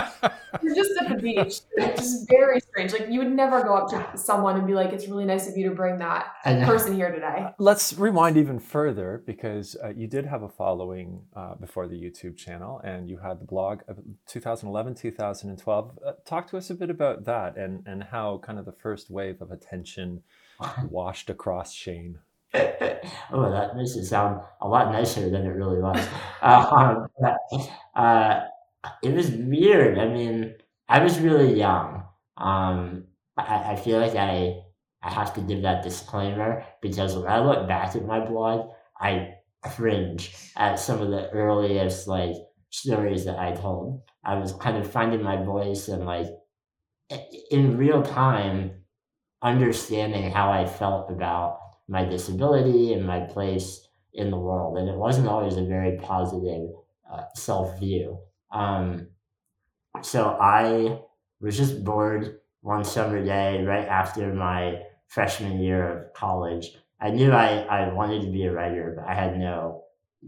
We're 0.62 0.76
just 0.76 0.92
at 1.00 1.10
the 1.10 1.22
beach. 1.22 1.62
It's 1.76 2.02
just 2.02 2.30
very 2.30 2.60
strange. 2.60 2.94
Like 2.94 3.08
you 3.10 3.20
would 3.20 3.32
never 3.32 3.64
go 3.64 3.76
up 3.76 3.90
to 3.92 4.18
someone 4.18 4.58
and 4.58 4.66
be 4.68 4.74
like, 4.74 4.92
"It's 4.92 5.08
really 5.08 5.26
nice 5.26 5.48
of 5.48 5.58
you 5.58 5.70
to 5.70 5.76
bring 5.76 5.98
that 6.00 6.28
person 6.44 6.94
here 6.94 7.12
today." 7.12 7.48
Let's 7.58 7.94
rewind 7.94 8.38
even 8.38 8.60
further 8.60 9.24
because 9.26 9.76
uh, 9.84 9.90
you 9.90 10.08
did 10.08 10.26
have 10.26 10.44
a 10.44 10.50
following 10.50 11.22
uh, 11.36 11.56
before 11.56 11.88
the 11.88 11.96
YouTube 11.96 12.38
channel 12.38 12.82
and 12.84 13.10
you 13.10 13.18
had 13.18 13.40
the 13.40 13.46
blog 13.46 13.82
of 13.88 14.00
2011, 14.28 14.96
2012. 14.96 16.00
Uh, 16.06 16.12
talk 16.26 16.48
to 16.50 16.58
us 16.58 16.70
a 16.70 16.76
bit 16.76 16.90
about 16.90 17.26
that 17.26 17.58
and, 17.58 17.84
and 17.86 18.04
how 18.04 18.40
kind 18.44 18.60
of 18.60 18.66
the 18.66 18.72
first 18.72 19.10
wave 19.10 19.42
of 19.42 19.52
attention 19.52 20.24
washed 20.90 21.30
across 21.30 21.74
Shane. 21.74 22.20
oh, 22.54 23.52
that 23.52 23.76
makes 23.76 23.96
it 23.96 24.06
sound 24.06 24.42
a 24.62 24.68
lot 24.68 24.92
nicer 24.92 25.30
than 25.30 25.46
it 25.46 25.50
really 25.50 25.80
was. 25.80 26.06
Um, 26.42 27.08
but, 27.20 27.38
uh, 27.96 28.40
it 29.04 29.14
was 29.14 29.30
weird. 29.32 29.98
I 30.00 30.08
mean, 30.08 30.56
I 30.88 31.04
was 31.04 31.20
really 31.20 31.54
young. 31.58 32.04
Um, 32.38 33.06
I, 33.38 33.74
I 33.74 33.76
feel 33.76 34.00
like 34.00 34.16
I 34.16 34.62
I 35.02 35.12
have 35.12 35.34
to 35.36 35.42
give 35.42 35.62
that 35.62 35.84
disclaimer 35.84 36.66
because 36.82 37.16
when 37.16 37.28
I 37.28 37.40
look 37.40 37.68
back 37.68 37.96
at 37.96 38.06
my 38.06 38.20
blog, 38.26 38.72
I 39.00 39.36
cringe 39.64 40.36
at 40.58 40.80
some 40.80 41.02
of 41.02 41.10
the 41.10 41.30
earliest 41.32 42.08
like 42.08 42.36
stories 42.70 43.26
that 43.26 43.40
I 43.40 43.54
told. 43.54 44.02
I 44.24 44.36
was 44.36 44.54
kind 44.54 44.78
of 44.78 44.90
finding 44.92 45.24
my 45.24 45.38
voice 45.44 45.88
and 45.88 46.06
like 46.06 46.28
in 47.52 47.78
real 47.78 48.02
time 48.04 48.72
understanding 49.42 50.32
how 50.32 50.52
I 50.52 50.66
felt 50.66 51.12
about 51.12 51.60
my 51.88 52.06
disability 52.06 52.94
and 52.94 53.06
my 53.06 53.22
place 53.22 53.88
in 54.14 54.32
the 54.32 54.38
world. 54.38 54.78
And 54.78 54.90
it 54.90 54.96
wasn't 54.98 55.28
always 55.28 55.58
a 55.58 55.66
very 55.66 55.98
positive 55.98 56.70
uh, 57.12 57.24
self 57.36 57.80
view. 57.80 58.20
Um, 58.52 59.08
so 60.02 60.38
I 60.40 61.00
was 61.42 61.58
just 61.58 61.84
bored 61.84 62.40
one 62.62 62.84
summer 62.84 63.24
day 63.24 63.64
right 63.64 63.88
after 63.88 64.34
my 64.34 64.82
freshman 65.08 65.60
year 65.60 65.88
of 66.08 66.14
college. 66.14 66.70
I 67.02 67.10
knew 67.12 67.32
I, 67.32 67.60
I 67.62 67.94
wanted 67.94 68.22
to 68.24 68.32
be 68.32 68.44
a 68.46 68.52
writer, 68.52 68.94
but 68.98 69.08
I 69.08 69.14
had 69.14 69.38
no 69.38 69.84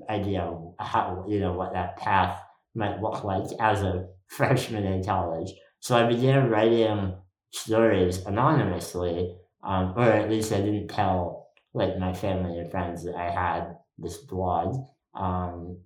idea 0.10 0.58
how, 0.80 1.26
you 1.28 1.40
know, 1.40 1.54
what 1.54 1.74
that 1.74 1.98
path 1.98 2.42
might 2.76 3.02
look 3.02 3.24
like 3.24 3.46
as 3.60 3.82
a 3.82 4.08
freshman 4.28 4.86
in 4.86 5.04
college. 5.04 5.52
So 5.80 5.96
I 5.98 6.08
began 6.08 6.50
writing 6.50 7.16
stories 7.52 8.20
anonymously, 8.26 9.36
um, 9.64 9.94
or 9.98 10.04
at 10.04 10.30
least 10.30 10.54
I 10.54 10.62
didn't 10.62 10.88
tell 10.88 11.50
like 11.74 11.98
my 11.98 12.14
family 12.14 12.58
and 12.60 12.72
friends 12.72 13.04
that 13.04 13.16
I 13.16 13.30
had 13.30 13.76
this 13.98 14.18
blog. 14.18 14.76
um, 15.14 15.78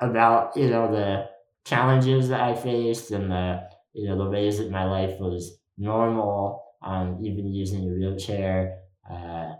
about 0.00 0.56
you 0.56 0.68
know 0.70 0.90
the 0.90 1.28
challenges 1.68 2.28
that 2.28 2.40
I 2.40 2.54
faced 2.54 3.10
and 3.10 3.30
the 3.30 3.68
you 3.92 4.08
know 4.08 4.16
the 4.16 4.30
ways 4.30 4.58
that 4.58 4.70
my 4.70 4.84
life 4.84 5.18
was 5.18 5.58
normal, 5.76 6.64
um, 6.82 7.18
even 7.22 7.52
using 7.52 7.84
a 7.84 7.92
wheelchair, 7.92 8.78
uh, 9.10 9.52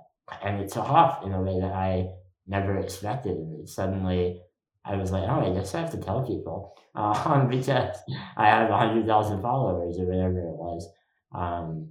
and 0.43 0.61
it 0.61 0.73
took 0.73 0.89
off 0.89 1.25
in 1.25 1.33
a 1.33 1.43
way 1.43 1.61
that 1.61 1.73
I 1.73 2.09
never 2.47 2.79
expected. 2.79 3.37
And 3.37 3.69
suddenly, 3.69 4.41
I 4.85 4.97
was 4.97 5.11
like, 5.11 5.25
oh, 5.29 5.51
I 5.51 5.55
guess 5.55 5.75
I 5.75 5.81
have 5.81 5.91
to 5.93 5.99
tell 5.99 6.27
people 6.27 6.75
um, 6.95 7.49
because 7.49 7.99
I 8.37 8.47
have 8.47 8.71
hundred 8.71 9.07
thousand 9.07 9.43
followers 9.43 9.99
or 9.99 10.07
whatever 10.07 10.39
it 10.39 10.57
was. 10.57 10.89
Um, 11.35 11.91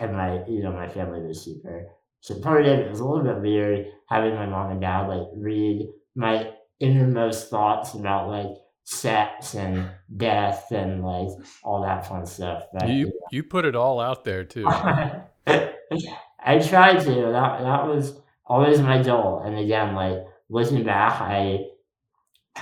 and 0.00 0.12
my 0.12 0.44
you 0.46 0.62
know 0.62 0.72
my 0.72 0.88
family 0.88 1.20
was 1.20 1.44
super 1.44 1.86
supportive. 2.20 2.80
It 2.80 2.90
was 2.90 3.00
a 3.00 3.04
little 3.04 3.24
bit 3.24 3.42
weird 3.42 3.86
having 4.08 4.34
my 4.34 4.46
mom 4.46 4.70
and 4.70 4.80
dad 4.80 5.08
like 5.08 5.26
read 5.36 5.88
my 6.14 6.52
innermost 6.80 7.50
thoughts 7.50 7.94
about 7.94 8.28
like 8.28 8.56
sex 8.86 9.54
and 9.54 9.90
death 10.16 10.70
and 10.70 11.04
like 11.04 11.28
all 11.64 11.82
that 11.82 12.06
fun 12.06 12.24
stuff. 12.24 12.62
But, 12.72 12.88
you 12.88 13.12
you 13.30 13.42
put 13.42 13.64
it 13.64 13.74
all 13.74 14.00
out 14.00 14.24
there 14.24 14.44
too. 14.44 14.64
I 14.66 16.58
tried 16.60 17.00
to. 17.00 17.10
That 17.10 17.62
that 17.62 17.86
was 17.86 18.20
always 18.46 18.80
my 18.80 19.02
goal. 19.02 19.42
And 19.44 19.58
again, 19.58 19.94
like 19.94 20.24
looking 20.48 20.84
back, 20.84 21.20
I 21.20 21.66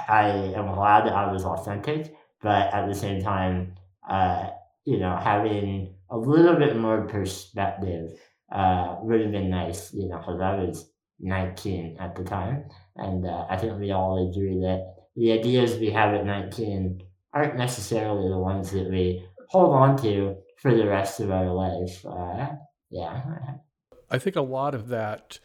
I 0.09 0.29
am 0.57 0.75
glad 0.75 1.07
that 1.07 1.13
I 1.13 1.31
was 1.31 1.45
authentic, 1.45 2.15
but 2.43 2.73
at 2.73 2.89
the 2.89 2.95
same 2.95 3.23
time, 3.23 3.75
uh, 4.09 4.49
you 4.85 4.99
know, 4.99 5.17
having 5.17 5.95
a 6.11 6.17
little 6.17 6.57
bit 6.57 6.77
more 6.77 7.03
perspective 7.03 8.19
uh, 8.51 8.97
would 9.03 9.21
have 9.21 9.33
been 9.33 9.51
nice, 9.51 9.93
you 9.93 10.09
know, 10.09 10.19
because 10.19 10.41
I 10.41 10.57
was 10.57 10.91
19 11.21 11.99
at 12.01 12.17
the 12.17 12.25
time. 12.25 12.65
And 12.97 13.27
uh, 13.27 13.47
I 13.49 13.57
think 13.57 13.79
we 13.79 13.93
all 13.93 14.31
agree 14.31 14.59
that 14.61 14.94
the 15.17 15.33
ideas 15.33 15.79
we 15.79 15.91
have 15.91 16.15
at 16.15 16.25
19 16.25 17.03
aren't 17.33 17.57
necessarily 17.57 18.29
the 18.29 18.39
ones 18.39 18.71
that 18.73 18.89
we 18.89 19.27
hold 19.49 19.75
on 19.75 19.97
to 19.99 20.37
for 20.59 20.75
the 20.75 20.87
rest 20.87 21.21
of 21.21 21.31
our 21.31 21.53
life. 21.53 22.05
Uh, 22.05 22.49
yeah. 22.91 23.23
I 24.11 24.19
think 24.19 24.37
a 24.37 24.43
lot 24.43 24.75
of 24.75 24.89
that 24.89 25.39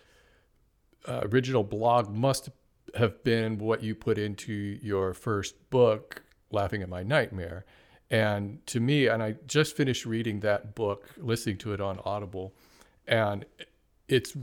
uh, 1.08 1.22
original 1.32 1.64
blog 1.64 2.10
must 2.10 2.50
have 2.96 3.24
been 3.24 3.58
what 3.58 3.84
you 3.84 3.96
put 3.96 4.18
into 4.18 4.54
your 4.54 5.14
first 5.14 5.70
book, 5.70 6.24
Laughing 6.52 6.82
at 6.82 6.90
My 6.90 7.04
Nightmare. 7.04 7.66
And 8.10 8.66
to 8.68 8.80
me, 8.80 9.08
and 9.08 9.22
I 9.22 9.36
just 9.46 9.76
finished 9.78 10.06
reading 10.06 10.40
that 10.40 10.74
book, 10.74 11.10
listening 11.18 11.58
to 11.60 11.74
it 11.74 11.82
on 11.82 12.00
Audible, 12.04 12.56
and 13.08 13.46
it's 14.08 14.36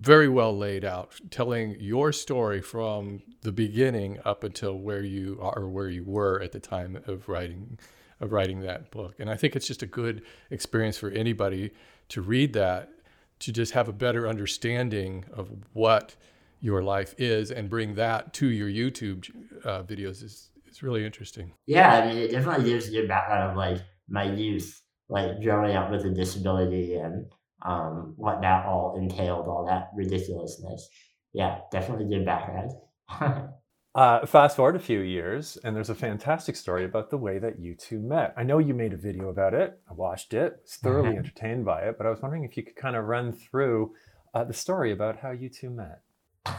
very 0.00 0.28
well 0.28 0.56
laid 0.56 0.84
out, 0.84 1.12
telling 1.30 1.76
your 1.80 2.12
story 2.12 2.60
from 2.60 3.22
the 3.42 3.52
beginning 3.52 4.18
up 4.24 4.44
until 4.44 4.78
where 4.78 5.02
you 5.02 5.38
are, 5.40 5.58
or 5.58 5.68
where 5.68 5.88
you 5.88 6.04
were 6.04 6.40
at 6.40 6.52
the 6.52 6.60
time 6.60 7.02
of 7.06 7.28
writing 7.28 7.78
of 8.20 8.32
writing 8.32 8.60
that 8.60 8.90
book. 8.90 9.14
And 9.20 9.30
I 9.30 9.36
think 9.36 9.54
it's 9.54 9.66
just 9.66 9.82
a 9.82 9.86
good 9.86 10.22
experience 10.50 10.98
for 10.98 11.08
anybody 11.10 11.70
to 12.08 12.20
read 12.20 12.52
that, 12.54 12.90
to 13.38 13.52
just 13.52 13.72
have 13.72 13.88
a 13.88 13.92
better 13.92 14.26
understanding 14.26 15.24
of 15.32 15.50
what 15.72 16.16
your 16.60 16.82
life 16.82 17.14
is, 17.18 17.52
and 17.52 17.70
bring 17.70 17.94
that 17.94 18.32
to 18.34 18.48
your 18.48 18.68
YouTube 18.68 19.28
uh, 19.64 19.82
videos 19.82 20.22
is 20.22 20.50
is 20.68 20.82
really 20.82 21.04
interesting. 21.04 21.52
Yeah, 21.66 21.94
I 21.94 22.06
mean, 22.06 22.18
it 22.18 22.30
definitely 22.30 22.70
gives 22.70 22.90
you 22.90 23.04
a 23.04 23.08
background 23.08 23.50
of 23.50 23.56
like 23.56 23.80
my 24.08 24.24
youth, 24.24 24.80
like 25.08 25.40
growing 25.42 25.76
up 25.76 25.90
with 25.90 26.04
a 26.04 26.10
disability 26.10 26.94
and 26.94 27.26
um, 27.62 28.14
what 28.16 28.40
that 28.42 28.66
all 28.66 28.96
entailed, 28.98 29.46
all 29.46 29.66
that 29.66 29.90
ridiculousness. 29.94 30.88
Yeah, 31.32 31.60
definitely 31.70 32.08
good 32.08 32.24
background. 32.24 32.72
uh, 33.94 34.26
fast 34.26 34.56
forward 34.56 34.76
a 34.76 34.80
few 34.80 35.00
years, 35.00 35.58
and 35.64 35.74
there's 35.74 35.90
a 35.90 35.94
fantastic 35.94 36.56
story 36.56 36.84
about 36.84 37.10
the 37.10 37.18
way 37.18 37.38
that 37.38 37.58
you 37.58 37.74
two 37.74 38.00
met. 38.00 38.34
I 38.36 38.42
know 38.42 38.58
you 38.58 38.74
made 38.74 38.92
a 38.92 38.96
video 38.96 39.28
about 39.28 39.54
it. 39.54 39.78
I 39.90 39.94
watched 39.94 40.34
it, 40.34 40.60
was 40.62 40.76
thoroughly 40.76 41.10
mm-hmm. 41.10 41.18
entertained 41.18 41.64
by 41.64 41.82
it, 41.82 41.98
but 41.98 42.06
I 42.06 42.10
was 42.10 42.22
wondering 42.22 42.44
if 42.44 42.56
you 42.56 42.62
could 42.62 42.76
kind 42.76 42.96
of 42.96 43.04
run 43.04 43.32
through 43.32 43.94
uh, 44.34 44.44
the 44.44 44.54
story 44.54 44.92
about 44.92 45.18
how 45.18 45.30
you 45.30 45.48
two 45.48 45.70
met. 45.70 46.00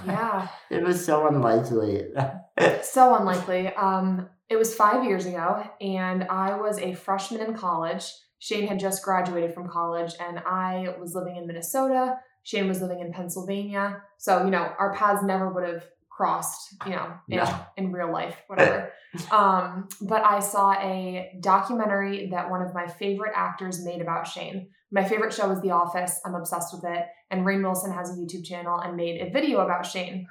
Yeah. 0.06 0.48
it 0.70 0.84
was 0.84 1.04
so 1.04 1.28
unlikely. 1.28 2.08
so 2.84 3.16
unlikely. 3.16 3.68
Um, 3.74 4.30
it 4.50 4.58
was 4.58 4.74
five 4.76 5.04
years 5.04 5.26
ago, 5.26 5.64
and 5.80 6.24
I 6.26 6.60
was 6.60 6.80
a 6.80 6.94
freshman 6.94 7.42
in 7.42 7.54
college. 7.54 8.06
Shane 8.40 8.68
had 8.68 8.80
just 8.80 9.04
graduated 9.04 9.54
from 9.54 9.68
college 9.68 10.14
and 10.20 10.40
I 10.40 10.96
was 11.00 11.14
living 11.14 11.36
in 11.36 11.46
Minnesota. 11.46 12.16
Shane 12.44 12.68
was 12.68 12.82
living 12.82 13.02
in 13.02 13.12
Pennsylvania. 13.12 14.02
So, 14.18 14.44
you 14.46 14.50
know, 14.50 14.74
our 14.80 14.96
paths 14.96 15.24
never 15.24 15.50
would 15.50 15.68
have 15.68 15.84
crossed, 16.10 16.76
you 16.86 16.92
know, 16.92 17.14
in, 17.30 17.38
no. 17.38 17.60
in 17.78 17.92
real 17.92 18.12
life, 18.12 18.36
whatever. 18.48 18.92
um, 19.32 19.88
but 20.02 20.24
I 20.24 20.40
saw 20.40 20.72
a 20.74 21.38
documentary 21.40 22.28
that 22.32 22.50
one 22.50 22.62
of 22.62 22.74
my 22.74 22.88
favorite 22.88 23.34
actors 23.36 23.84
made 23.84 24.02
about 24.02 24.28
Shane. 24.28 24.70
My 24.92 25.04
favorite 25.04 25.34
show 25.34 25.52
is 25.52 25.62
The 25.62 25.72
Office. 25.72 26.20
I'm 26.26 26.36
obsessed 26.36 26.74
with 26.74 26.84
it. 26.86 27.06
And 27.30 27.46
Rainn 27.46 27.62
Wilson 27.62 27.92
has 27.94 28.10
a 28.10 28.20
YouTube 28.20 28.44
channel 28.44 28.80
and 28.80 28.98
made 28.98 29.22
a 29.22 29.30
video 29.30 29.60
about 29.62 29.86
Shane. 29.86 30.28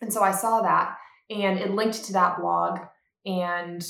And 0.00 0.12
so 0.12 0.22
I 0.22 0.32
saw 0.32 0.62
that 0.62 0.96
and 1.30 1.58
it 1.58 1.70
linked 1.70 2.04
to 2.04 2.12
that 2.14 2.38
blog. 2.38 2.80
And 3.24 3.82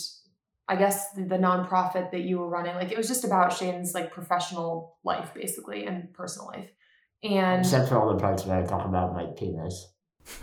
I 0.72 0.76
guess 0.76 1.10
the, 1.12 1.24
the, 1.24 1.36
nonprofit 1.36 2.10
that 2.12 2.22
you 2.22 2.38
were 2.38 2.48
running, 2.48 2.74
like 2.74 2.90
it 2.90 2.96
was 2.96 3.06
just 3.06 3.24
about 3.24 3.52
Shane's 3.52 3.92
like 3.92 4.10
professional 4.10 4.96
life 5.04 5.34
basically 5.34 5.84
and 5.84 6.10
personal 6.14 6.46
life. 6.46 6.70
And 7.22 7.60
except 7.60 7.90
for 7.90 8.00
all 8.00 8.10
the 8.10 8.18
parts 8.18 8.46
where 8.46 8.58
I 8.58 8.66
talk 8.66 8.86
about 8.86 9.12
my 9.12 9.26
penis. 9.36 9.92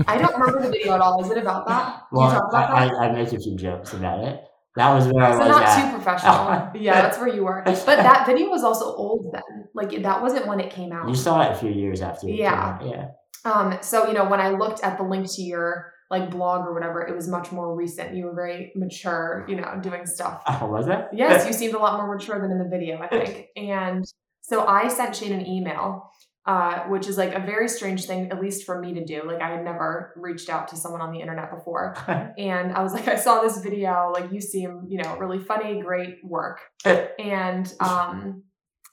I 0.08 0.20
don't 0.20 0.38
remember 0.38 0.62
the 0.62 0.70
video 0.70 0.94
at 0.94 1.02
all. 1.02 1.24
Is 1.26 1.32
it 1.32 1.40
about 1.40 1.68
that? 1.68 2.04
Well, 2.12 2.30
about 2.30 2.54
I, 2.54 2.86
that? 2.86 2.94
I, 2.94 3.08
I, 3.08 3.12
make 3.12 3.34
a 3.34 3.40
few 3.40 3.56
jokes 3.56 3.94
about 3.94 4.24
it. 4.24 4.44
That 4.76 4.94
was 4.94 5.08
where 5.08 5.24
I 5.24 5.32
so 5.32 5.40
was. 5.40 5.48
not 5.48 5.64
at. 5.64 5.76
too 5.82 5.96
professional. 5.96 6.72
yeah, 6.80 7.02
that's 7.02 7.18
where 7.18 7.28
you 7.28 7.44
were. 7.44 7.64
But 7.66 7.86
that 7.86 8.28
video 8.28 8.50
was 8.50 8.64
also 8.64 8.86
old 8.86 9.34
then. 9.34 9.68
Like 9.74 10.04
that 10.04 10.22
wasn't 10.22 10.46
when 10.46 10.60
it 10.60 10.70
came 10.70 10.92
out. 10.92 11.10
You 11.10 11.16
saw 11.16 11.42
it 11.42 11.54
a 11.54 11.56
few 11.56 11.72
years 11.72 12.02
after. 12.02 12.30
yeah. 12.30 12.78
Yeah. 12.84 13.06
Um. 13.46 13.80
So 13.82 14.08
you 14.08 14.14
know 14.14 14.26
when 14.30 14.40
I 14.40 14.50
looked 14.50 14.84
at 14.84 15.00
the 15.00 15.04
link 15.04 15.28
to 15.38 15.42
your 15.42 15.92
like 16.10 16.32
blog 16.32 16.66
or 16.66 16.74
whatever, 16.74 17.02
it 17.02 17.16
was 17.16 17.28
much 17.28 17.52
more 17.52 17.76
recent. 17.76 18.16
You 18.16 18.26
were 18.26 18.34
very 18.34 18.72
mature, 18.76 19.46
you 19.48 19.56
know, 19.56 19.80
doing 19.82 20.06
stuff. 20.06 20.42
Oh, 20.48 20.66
was 20.66 20.88
it? 20.88 21.06
Yes, 21.14 21.46
you 21.46 21.54
seemed 21.54 21.76
a 21.76 21.80
lot 21.80 21.98
more 21.98 22.16
mature 22.16 22.40
than 22.42 22.52
in 22.52 22.58
the 22.58 22.68
video, 22.68 23.00
I 23.00 23.08
think. 23.08 23.48
And 23.56 24.06
so 24.42 24.66
I 24.66 24.88
sent 24.88 25.16
Shane 25.16 25.34
an 25.34 25.46
email, 25.46 26.12
uh, 26.48 26.80
which 26.86 27.08
is 27.08 27.18
like 27.18 27.36
a 27.36 27.40
very 27.40 27.70
strange 27.70 28.06
thing, 28.06 28.32
at 28.32 28.42
least 28.42 28.66
for 28.66 28.82
me 28.82 28.96
to 28.96 29.06
do. 29.06 29.22
Like 29.24 29.40
I 29.40 29.50
had 29.50 29.64
never 29.64 30.14
reached 30.16 30.50
out 30.50 30.68
to 30.70 30.76
someone 30.76 31.02
on 31.02 31.14
the 31.14 31.20
internet 31.20 31.52
before. 31.52 31.96
and 32.38 32.72
I 32.74 32.82
was 32.82 32.94
like, 32.94 33.08
I 33.08 33.16
saw 33.16 33.42
this 33.42 33.60
video, 33.60 34.12
like 34.12 34.32
you 34.32 34.42
seem, 34.42 34.88
you 34.90 35.04
know, 35.04 35.16
really 35.18 35.40
funny, 35.40 35.80
great 35.80 36.18
work. 36.24 36.60
and 36.84 37.72
um, 37.80 38.44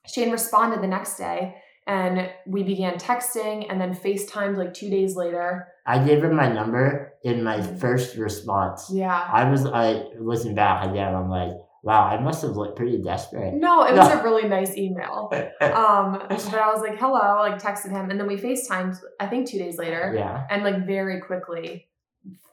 Shane 0.06 0.30
responded 0.30 0.82
the 0.82 0.88
next 0.88 1.16
day 1.16 1.54
and 1.87 2.28
we 2.47 2.62
began 2.62 2.95
texting 2.95 3.66
and 3.71 3.81
then 3.81 3.95
FaceTimed 3.95 4.57
like 4.57 4.75
two 4.75 4.90
days 4.90 5.14
later. 5.14 5.69
I 5.87 6.05
gave 6.05 6.23
her 6.23 6.33
my 6.33 6.52
number 6.52 7.14
in 7.23 7.45
my 7.45 7.62
first 7.62 8.16
response. 8.16 8.90
Yeah. 8.93 9.28
I 9.33 9.49
was 9.49 9.66
I 9.66 10.05
listen 10.19 10.55
back 10.55 10.88
again, 10.88 11.14
I'm 11.14 11.31
like, 11.31 11.52
wow, 11.83 12.05
I 12.05 12.21
must 12.21 12.43
have 12.43 12.57
looked 12.57 12.76
pretty 12.76 13.00
desperate. 13.00 13.55
No, 13.55 13.85
it 13.85 13.95
was 13.95 14.11
a 14.11 14.23
really 14.23 14.49
nice 14.49 14.76
email. 14.76 15.31
um, 15.61 16.21
but 16.28 16.55
I 16.55 16.73
was 16.73 16.81
like, 16.81 16.99
hello, 16.99 17.38
like 17.38 17.62
texted 17.62 17.93
him, 17.93 18.11
and 18.11 18.19
then 18.19 18.26
we 18.26 18.37
FaceTimed, 18.37 18.99
I 19.21 19.26
think 19.28 19.49
two 19.49 19.59
days 19.59 19.78
later. 19.78 20.12
Yeah. 20.16 20.45
And 20.50 20.64
like 20.64 20.85
very 20.85 21.21
quickly 21.21 21.87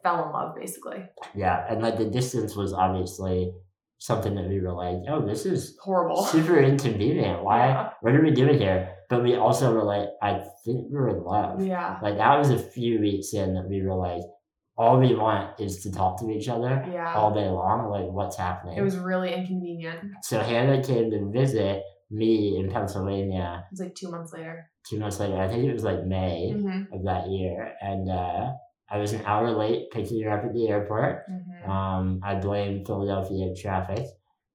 fell 0.04 0.25
in 0.25 0.32
love 0.32 0.56
basically. 0.56 1.04
Yeah. 1.34 1.66
And 1.68 1.82
like 1.82 1.98
the 1.98 2.06
distance 2.06 2.56
was 2.56 2.74
obviously 2.74 3.54
something 3.98 4.36
that 4.36 4.48
we 4.48 4.60
were 4.60 4.74
like, 4.74 4.98
oh, 5.08 5.25
this 5.25 5.46
is 5.46 5.78
horrible, 5.82 6.24
super 6.25 6.62
inconvenient. 6.62 7.44
Why? 7.44 7.54
Yeah. 7.63 7.90
What 8.02 8.13
are 8.13 8.22
we 8.22 8.32
doing 8.32 8.60
here? 8.60 8.93
But 9.10 9.24
we 9.24 9.36
also 9.36 9.74
were 9.74 9.83
like, 9.83 10.10
I 10.22 10.41
think 10.65 10.88
we're 10.89 11.10
in 11.10 11.24
love. 11.24 11.65
Yeah. 11.65 12.00
Like 12.01 12.17
that 12.17 12.38
was 12.38 12.50
a 12.50 12.57
few 12.57 13.00
weeks 13.00 13.33
in 13.33 13.53
that 13.55 13.67
we 13.67 13.81
were 13.81 13.95
like, 13.95 14.22
all 14.75 15.00
we 15.00 15.13
want 15.13 15.60
is 15.60 15.83
to 15.83 15.91
talk 15.91 16.19
to 16.19 16.29
each 16.31 16.50
other 16.50 16.83
yeah. 16.91 17.13
all 17.13 17.33
day 17.33 17.48
long. 17.48 17.89
Like, 17.89 18.12
what's 18.12 18.38
happening? 18.38 18.77
It 18.77 18.81
was 18.81 18.98
really 18.98 19.33
inconvenient. 19.33 20.00
So 20.24 20.39
Hannah 20.39 20.83
came 20.83 21.12
to 21.12 21.29
visit 21.31 21.83
me 22.10 22.57
in 22.57 22.72
Pennsylvania. 22.72 23.65
It 23.67 23.74
was 23.74 23.79
like 23.81 23.95
two 23.95 24.10
months 24.10 24.33
later. 24.33 24.69
Two 24.89 25.00
months 25.00 25.19
later, 25.19 25.38
I 25.38 25.48
think 25.48 25.63
it 25.63 25.74
was 25.74 25.83
like 25.83 26.03
May 26.05 26.53
mm-hmm. 26.55 26.93
of 26.93 27.03
that 27.05 27.29
year, 27.29 27.74
and 27.81 28.10
uh, 28.10 28.51
I 28.89 28.98
was 28.98 29.13
an 29.13 29.22
hour 29.25 29.51
late 29.51 29.91
picking 29.91 30.22
her 30.24 30.31
up 30.31 30.43
at 30.43 30.53
the 30.53 30.67
airport. 30.67 31.24
Mm-hmm. 31.29 31.72
Um, 31.72 32.19
I 32.24 32.36
blame 32.36 32.83
Philadelphia 32.86 33.53
traffic, 33.55 34.05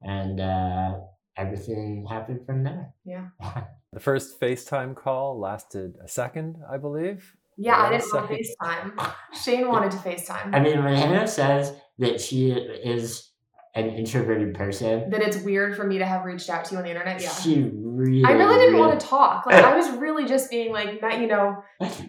and 0.03 0.41
uh, 0.41 0.99
everything 1.37 2.07
happened 2.09 2.45
from 2.45 2.65
there. 2.65 2.93
Yeah. 3.05 3.29
the 3.93 4.01
first 4.01 4.41
FaceTime 4.41 4.95
call 4.95 5.39
lasted 5.39 5.97
a 6.05 6.09
second, 6.09 6.57
I 6.71 6.77
believe. 6.77 7.35
Yeah, 7.57 7.77
I 7.77 7.91
didn't 7.91 8.13
want 8.13 8.31
FaceTime. 8.31 9.15
Shane 9.43 9.69
wanted 9.69 9.91
to 9.91 9.97
FaceTime. 9.99 10.55
I 10.55 10.61
mean, 10.61 10.85
when 10.85 10.95
Hannah 10.95 11.27
says 11.27 11.75
that 11.99 12.21
she 12.21 12.51
is 12.53 13.28
an 13.75 13.89
introverted 13.91 14.55
person, 14.55 15.11
that 15.11 15.21
it's 15.23 15.37
weird 15.39 15.77
for 15.77 15.85
me 15.85 15.99
to 15.99 16.07
have 16.07 16.25
reached 16.25 16.49
out 16.51 16.65
to 16.67 16.73
you 16.73 16.79
on 16.79 16.85
the 16.85 16.91
internet. 16.91 17.21
Yeah, 17.23 17.31
she 17.31 17.71
really, 17.73 18.25
I 18.25 18.33
really 18.33 18.55
didn't 18.57 18.75
really- 18.75 18.87
want 18.87 18.99
to 19.01 19.07
talk. 19.07 19.47
Like 19.47 19.63
I 19.65 19.77
was 19.81 19.91
really 19.99 20.27
just 20.27 20.51
being 20.51 20.73
like, 20.73 21.01
not, 21.03 21.21
you 21.21 21.27
know, 21.27 21.63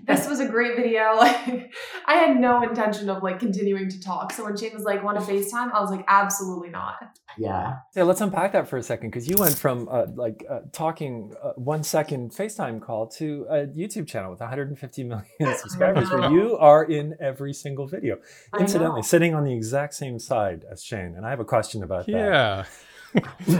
this 0.08 0.28
was 0.28 0.40
a 0.40 0.48
great 0.48 0.76
video. 0.76 1.00
Like 1.20 1.72
I 2.06 2.16
had 2.16 2.40
no 2.40 2.62
intention 2.64 3.10
of 3.10 3.22
like 3.24 3.40
continuing 3.40 3.90
to 3.90 4.00
talk. 4.00 4.32
So 4.32 4.46
when 4.46 4.56
Shane 4.56 4.74
was 4.74 4.84
like, 4.84 5.04
want 5.04 5.20
to 5.20 5.26
FaceTime? 5.26 5.72
I 5.74 5.82
was 5.82 5.92
like, 5.92 6.06
absolutely 6.08 6.70
not. 6.70 6.96
Yeah, 7.38 7.76
Yeah, 7.96 8.04
let's 8.04 8.22
unpack 8.22 8.54
that 8.54 8.68
for 8.68 8.78
a 8.78 8.84
second 8.84 9.10
because 9.10 9.28
you 9.28 9.36
went 9.38 9.56
from 9.58 9.88
uh, 9.92 10.06
like 10.16 10.44
uh, 10.50 10.62
talking 10.72 11.34
uh, 11.44 11.52
one 11.56 11.84
second 11.84 12.32
FaceTime 12.32 12.82
call 12.82 13.08
to 13.08 13.46
a 13.50 13.68
YouTube 13.68 14.08
channel 14.08 14.32
with 14.32 14.40
150 14.40 15.04
million 15.04 15.26
subscribers 15.58 16.10
where 16.10 16.32
you 16.32 16.58
are 16.58 16.84
in 16.84 17.16
every 17.20 17.54
single 17.54 17.86
video. 17.88 18.18
Incidentally, 18.60 19.04
sitting 19.04 19.36
on 19.36 19.44
the 19.44 19.54
exact 19.54 19.94
same 19.94 20.18
side 20.20 20.66
as 20.72 20.84
Shane. 20.84 21.14
And 21.16 21.26
I 21.26 21.30
have 21.30 21.40
a 21.40 21.46
question 21.50 21.84
about 21.84 22.06
that. 22.06 22.12
Yeah. 22.14 22.66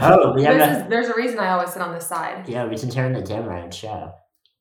Oh, 0.00 0.32
we 0.32 0.44
have 0.44 0.58
This 0.58 0.86
a, 0.86 0.88
there's 0.88 1.08
a 1.08 1.14
reason 1.16 1.40
I 1.40 1.50
always 1.50 1.72
sit 1.72 1.82
on 1.82 1.92
this 1.92 2.06
side. 2.06 2.48
yeah, 2.48 2.66
we 2.66 2.78
can 2.78 2.88
turn 2.88 3.12
the 3.12 3.22
camera 3.22 3.60
and 3.60 3.74
show. 3.74 4.12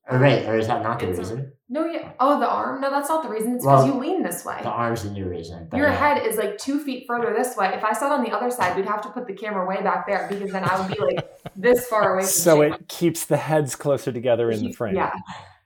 Or 0.10 0.18
wait, 0.20 0.48
or 0.48 0.58
is 0.58 0.66
that 0.66 0.82
not 0.82 1.00
the 1.00 1.10
It's 1.10 1.20
a- 1.20 1.22
reason? 1.22 1.52
No, 1.72 1.86
yeah. 1.86 2.14
Oh, 2.20 2.40
the 2.40 2.50
arm? 2.50 2.82
No, 2.82 2.90
that's 2.90 3.08
not 3.10 3.22
the 3.22 3.30
reason. 3.30 3.54
It's 3.54 3.64
because 3.64 3.86
Well, 3.86 3.94
you 3.94 4.00
lean 4.02 4.24
this 4.24 4.44
way. 4.44 4.58
The 4.64 4.70
arm's 4.70 5.04
the 5.04 5.12
new 5.12 5.30
reason. 5.30 5.70
Your 5.76 5.90
yeah. 5.90 6.16
head 6.16 6.26
is 6.26 6.36
like 6.38 6.58
two 6.58 6.80
feet 6.84 7.04
further 7.08 7.32
this 7.38 7.56
way. 7.56 7.68
If 7.76 7.84
I 7.84 7.94
sat 7.94 8.12
on 8.12 8.24
the 8.24 8.32
other 8.32 8.50
side, 8.50 8.76
we'd 8.76 8.88
have 8.88 9.02
to 9.02 9.10
put 9.10 9.28
the 9.28 9.34
camera 9.34 9.68
way 9.68 9.80
back 9.84 10.08
there 10.08 10.26
because 10.28 10.52
then 10.52 10.64
I 10.64 10.80
would 10.82 10.92
be 10.92 11.00
like 11.00 11.30
this 11.56 11.86
far 11.88 12.14
away 12.16 12.24
from 12.24 12.30
So 12.32 12.64
Shane. 12.64 12.74
it 12.74 12.88
keeps 12.88 13.26
the 13.26 13.38
heads 13.38 13.76
closer 13.76 14.12
together 14.12 14.50
in 14.50 14.64
the 14.64 14.72
frame. 14.74 14.96
Yeah. 14.96 15.14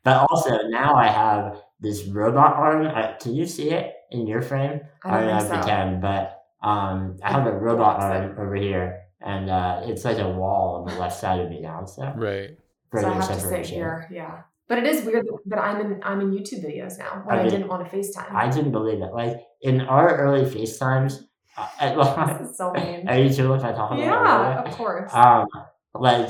But 0.03 0.27
also 0.29 0.57
now 0.67 0.95
I 0.95 1.07
have 1.07 1.61
this 1.79 2.03
robot 2.07 2.55
arm. 2.57 2.85
Uh, 2.87 3.13
can 3.21 3.33
you 3.33 3.45
see 3.47 3.69
it 3.69 3.93
in 4.11 4.27
your 4.27 4.41
frame? 4.41 4.81
I 5.05 5.21
don't 5.21 5.27
know 5.29 5.39
think 5.39 5.51
if 5.53 5.55
you 5.55 5.61
so. 5.61 5.67
can, 5.69 6.01
but 6.01 6.42
um, 6.63 7.17
I 7.23 7.31
have 7.31 7.45
a 7.45 7.51
robot 7.51 7.99
arm 7.99 8.35
over 8.39 8.55
here, 8.55 9.01
and 9.21 9.49
uh, 9.49 9.81
it's 9.83 10.05
like 10.05 10.17
a 10.17 10.29
wall 10.29 10.81
on 10.81 10.93
the 10.93 10.99
left 10.99 11.19
side 11.19 11.39
of 11.39 11.49
me 11.49 11.61
now. 11.61 11.85
So 11.85 12.03
Right. 12.15 12.57
So 12.95 12.99
I 12.99 13.01
further 13.01 13.13
have 13.13 13.27
to 13.27 13.39
sit 13.39 13.65
here. 13.65 14.07
Yeah. 14.11 14.41
But 14.67 14.77
it 14.77 14.85
is 14.85 15.05
weird 15.05 15.25
that 15.47 15.59
I'm 15.59 15.81
in 15.81 15.99
I'm 16.03 16.21
in 16.21 16.31
YouTube 16.31 16.63
videos 16.63 16.97
now 16.97 17.21
when 17.25 17.37
I 17.37 17.43
I, 17.43 17.49
didn't 17.49 17.67
want 17.67 17.87
to 17.87 17.95
FaceTime. 17.95 18.33
I 18.33 18.49
didn't 18.49 18.71
believe 18.71 19.01
it. 19.01 19.13
Like 19.13 19.41
in 19.61 19.81
our 19.81 20.15
early 20.17 20.45
FaceTimes, 20.45 21.23
uh, 21.57 21.67
I, 21.79 22.33
this 22.39 22.49
is 22.51 22.57
so 22.57 22.71
mean. 22.71 23.07
are 23.07 23.19
you 23.19 23.31
sure 23.31 23.55
if 23.57 23.63
I 23.63 23.73
talk 23.73 23.91
about 23.91 23.99
it? 23.99 24.05
Yeah, 24.05 24.61
of 24.61 24.73
course. 24.75 25.13
um, 25.13 25.47
like 25.93 26.29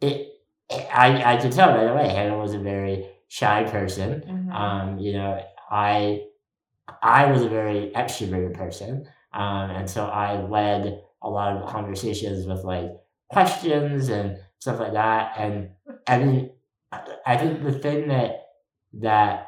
it, 0.00 0.28
I 0.70 1.34
I 1.34 1.36
could 1.36 1.52
tell 1.52 1.70
right 1.70 1.88
away. 1.88 2.08
Hannah 2.08 2.38
was 2.38 2.54
a 2.54 2.58
very 2.58 3.08
shy 3.26 3.64
person. 3.64 4.22
Mhm. 4.26 4.54
Um, 4.54 4.98
you 4.98 5.14
know, 5.14 5.42
I 5.70 6.22
I 7.02 7.30
was 7.30 7.42
a 7.42 7.48
very 7.48 7.90
extroverted 7.94 8.54
person, 8.54 9.08
um, 9.38 9.70
and 9.70 9.88
so 9.88 10.04
I 10.04 10.42
led 10.42 11.00
a 11.22 11.30
lot 11.30 11.56
of 11.56 11.68
conversations 11.68 12.44
with 12.44 12.64
like 12.64 12.90
questions 13.30 14.08
and 14.08 14.36
stuff 14.58 14.80
like 14.80 14.94
that. 14.94 15.34
And 15.38 15.70
I 16.08 16.18
mean, 16.18 16.50
I 17.24 17.36
think 17.36 17.62
the 17.62 17.72
thing 17.72 18.08
that 18.08 18.46
that 18.94 19.46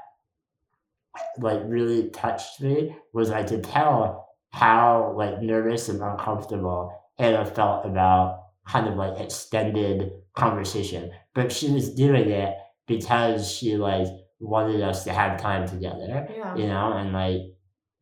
like 1.39 1.61
really 1.65 2.11
touched 2.11 2.61
me 2.61 2.95
was 3.13 3.31
I 3.31 3.43
could 3.43 3.65
tell 3.65 4.29
how 4.51 5.13
like 5.17 5.43
nervous 5.43 5.89
and 5.89 6.01
uncomfortable 6.01 6.97
Hannah 7.19 7.45
felt 7.45 7.85
about 7.85 8.45
kind 8.69 8.87
of 8.87 8.95
like 8.95 9.19
extended 9.19 10.13
conversation, 10.37 11.11
but 11.35 11.51
she 11.51 11.69
was 11.73 11.93
doing 11.93 12.31
it 12.31 12.55
because 12.87 13.51
she 13.51 13.77
like 13.77 14.07
wanted 14.39 14.83
us 14.83 15.03
to 15.05 15.13
have 15.13 15.41
time 15.41 15.67
together, 15.67 16.29
yeah. 16.31 16.55
you 16.55 16.69
know, 16.69 16.93
and 16.93 17.13
like 17.13 17.41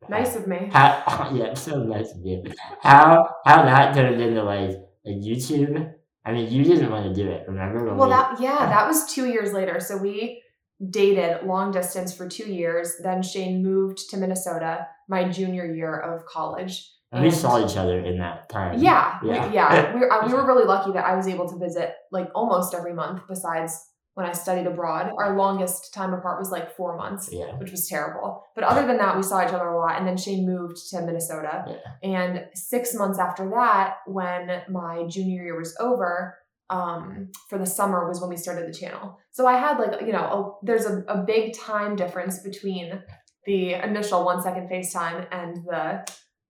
Nice 0.07 0.35
of 0.35 0.47
me. 0.47 0.69
how 0.71 1.29
yeah, 1.33 1.53
so 1.53 1.83
nice 1.83 2.11
of 2.13 2.21
you. 2.23 2.43
How 2.81 3.27
how 3.45 3.63
that 3.63 3.93
turned 3.93 4.21
into 4.21 4.43
like 4.43 4.71
a 5.05 5.09
YouTube. 5.09 5.93
I 6.25 6.31
mean, 6.33 6.51
you 6.51 6.63
didn't 6.63 6.91
want 6.91 7.05
to 7.05 7.13
do 7.13 7.29
it, 7.29 7.45
remember? 7.47 7.93
Well, 7.95 8.07
we- 8.07 8.13
that 8.13 8.39
yeah, 8.41 8.65
that 8.69 8.87
was 8.87 9.11
two 9.13 9.27
years 9.27 9.51
later. 9.53 9.79
So 9.79 9.97
we 9.97 10.41
dated 10.89 11.45
long 11.45 11.71
distance 11.71 12.13
for 12.15 12.27
two 12.29 12.51
years. 12.51 12.95
Then 13.03 13.21
Shane 13.21 13.61
moved 13.63 14.09
to 14.09 14.17
Minnesota 14.17 14.87
my 15.09 15.27
junior 15.27 15.65
year 15.65 15.97
of 15.97 16.25
college. 16.25 16.89
and 17.11 17.23
we 17.23 17.31
saw 17.31 17.63
each 17.65 17.75
other 17.75 17.99
in 17.99 18.19
that 18.19 18.47
time. 18.49 18.79
Yeah, 18.79 19.17
Yeah. 19.23 19.47
we, 19.47 19.53
yeah. 19.55 19.95
We 19.95 20.05
uh, 20.07 20.27
we 20.27 20.33
were 20.37 20.45
really 20.45 20.65
lucky 20.65 20.91
that 20.93 21.05
I 21.05 21.15
was 21.15 21.27
able 21.27 21.49
to 21.49 21.57
visit 21.57 21.93
like 22.11 22.29
almost 22.35 22.73
every 22.73 22.93
month. 22.93 23.21
Besides 23.27 23.88
when 24.15 24.25
I 24.25 24.33
studied 24.33 24.67
abroad, 24.67 25.11
our 25.17 25.37
longest 25.37 25.93
time 25.93 26.13
apart 26.13 26.39
was 26.39 26.51
like 26.51 26.75
four 26.75 26.97
months. 26.97 27.29
Yeah. 27.31 27.55
which 27.57 27.71
was 27.71 27.87
terrible. 27.87 28.43
But 28.55 28.65
other 28.65 28.85
than 28.85 28.97
that, 28.97 29.15
we 29.15 29.23
saw 29.23 29.45
each 29.45 29.53
other 29.53 29.67
a 29.67 29.77
lot. 29.77 29.97
And 29.97 30.07
then 30.07 30.17
Shane 30.17 30.45
moved 30.45 30.77
to 30.89 31.01
Minnesota. 31.01 31.79
And 32.03 32.45
six 32.53 32.93
months 32.93 33.17
after 33.19 33.49
that, 33.49 33.97
when 34.07 34.61
my 34.69 35.05
junior 35.07 35.43
year 35.43 35.57
was 35.57 35.75
over, 35.79 36.37
um, 36.69 37.29
for 37.49 37.57
the 37.57 37.65
summer 37.65 38.07
was 38.07 38.21
when 38.21 38.29
we 38.29 38.37
started 38.37 38.67
the 38.67 38.77
channel. 38.77 39.17
So 39.31 39.47
I 39.47 39.57
had 39.57 39.79
like, 39.79 40.01
you 40.01 40.11
know, 40.11 40.59
a, 40.61 40.65
there's 40.65 40.85
a, 40.85 41.03
a 41.07 41.23
big 41.23 41.57
time 41.57 41.95
difference 41.95 42.39
between 42.39 43.01
the 43.45 43.73
initial 43.73 44.23
one 44.23 44.41
second 44.41 44.69
FaceTime 44.69 45.27
and 45.31 45.65
the 45.65 46.05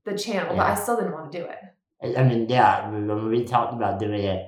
the 0.05 0.17
channel, 0.17 0.55
but 0.55 0.65
I 0.65 0.75
still 0.75 0.95
didn't 0.95 1.13
want 1.13 1.31
to 1.31 1.38
do 1.39 1.45
it. 1.45 1.57
I 2.01 2.21
I 2.21 2.23
mean, 2.23 2.47
yeah, 2.49 2.89
when 2.89 3.29
we 3.29 3.43
talked 3.43 3.73
about 3.73 3.99
doing 3.99 4.21
it, 4.21 4.47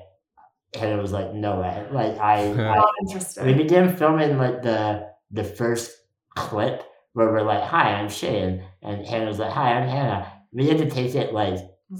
Hannah 0.75 1.01
was 1.01 1.11
like, 1.11 1.33
no 1.33 1.59
way. 1.59 1.85
Like, 1.91 2.17
I, 2.19 2.43
I 2.51 2.53
Not 2.55 3.45
we 3.45 3.53
began 3.53 3.95
filming 3.95 4.37
like 4.37 4.61
the 4.61 5.07
the 5.31 5.43
first 5.43 5.91
clip 6.35 6.83
where 7.13 7.31
we're 7.31 7.41
like, 7.41 7.63
"Hi, 7.63 7.93
I'm 7.95 8.09
Shane," 8.09 8.63
and 8.81 9.05
Hannah 9.05 9.25
was 9.27 9.39
like, 9.39 9.51
"Hi, 9.51 9.73
I'm 9.73 9.87
Hannah." 9.87 10.31
We 10.53 10.67
had 10.67 10.77
to 10.79 10.89
take 10.89 11.13
it 11.15 11.33
like 11.33 11.57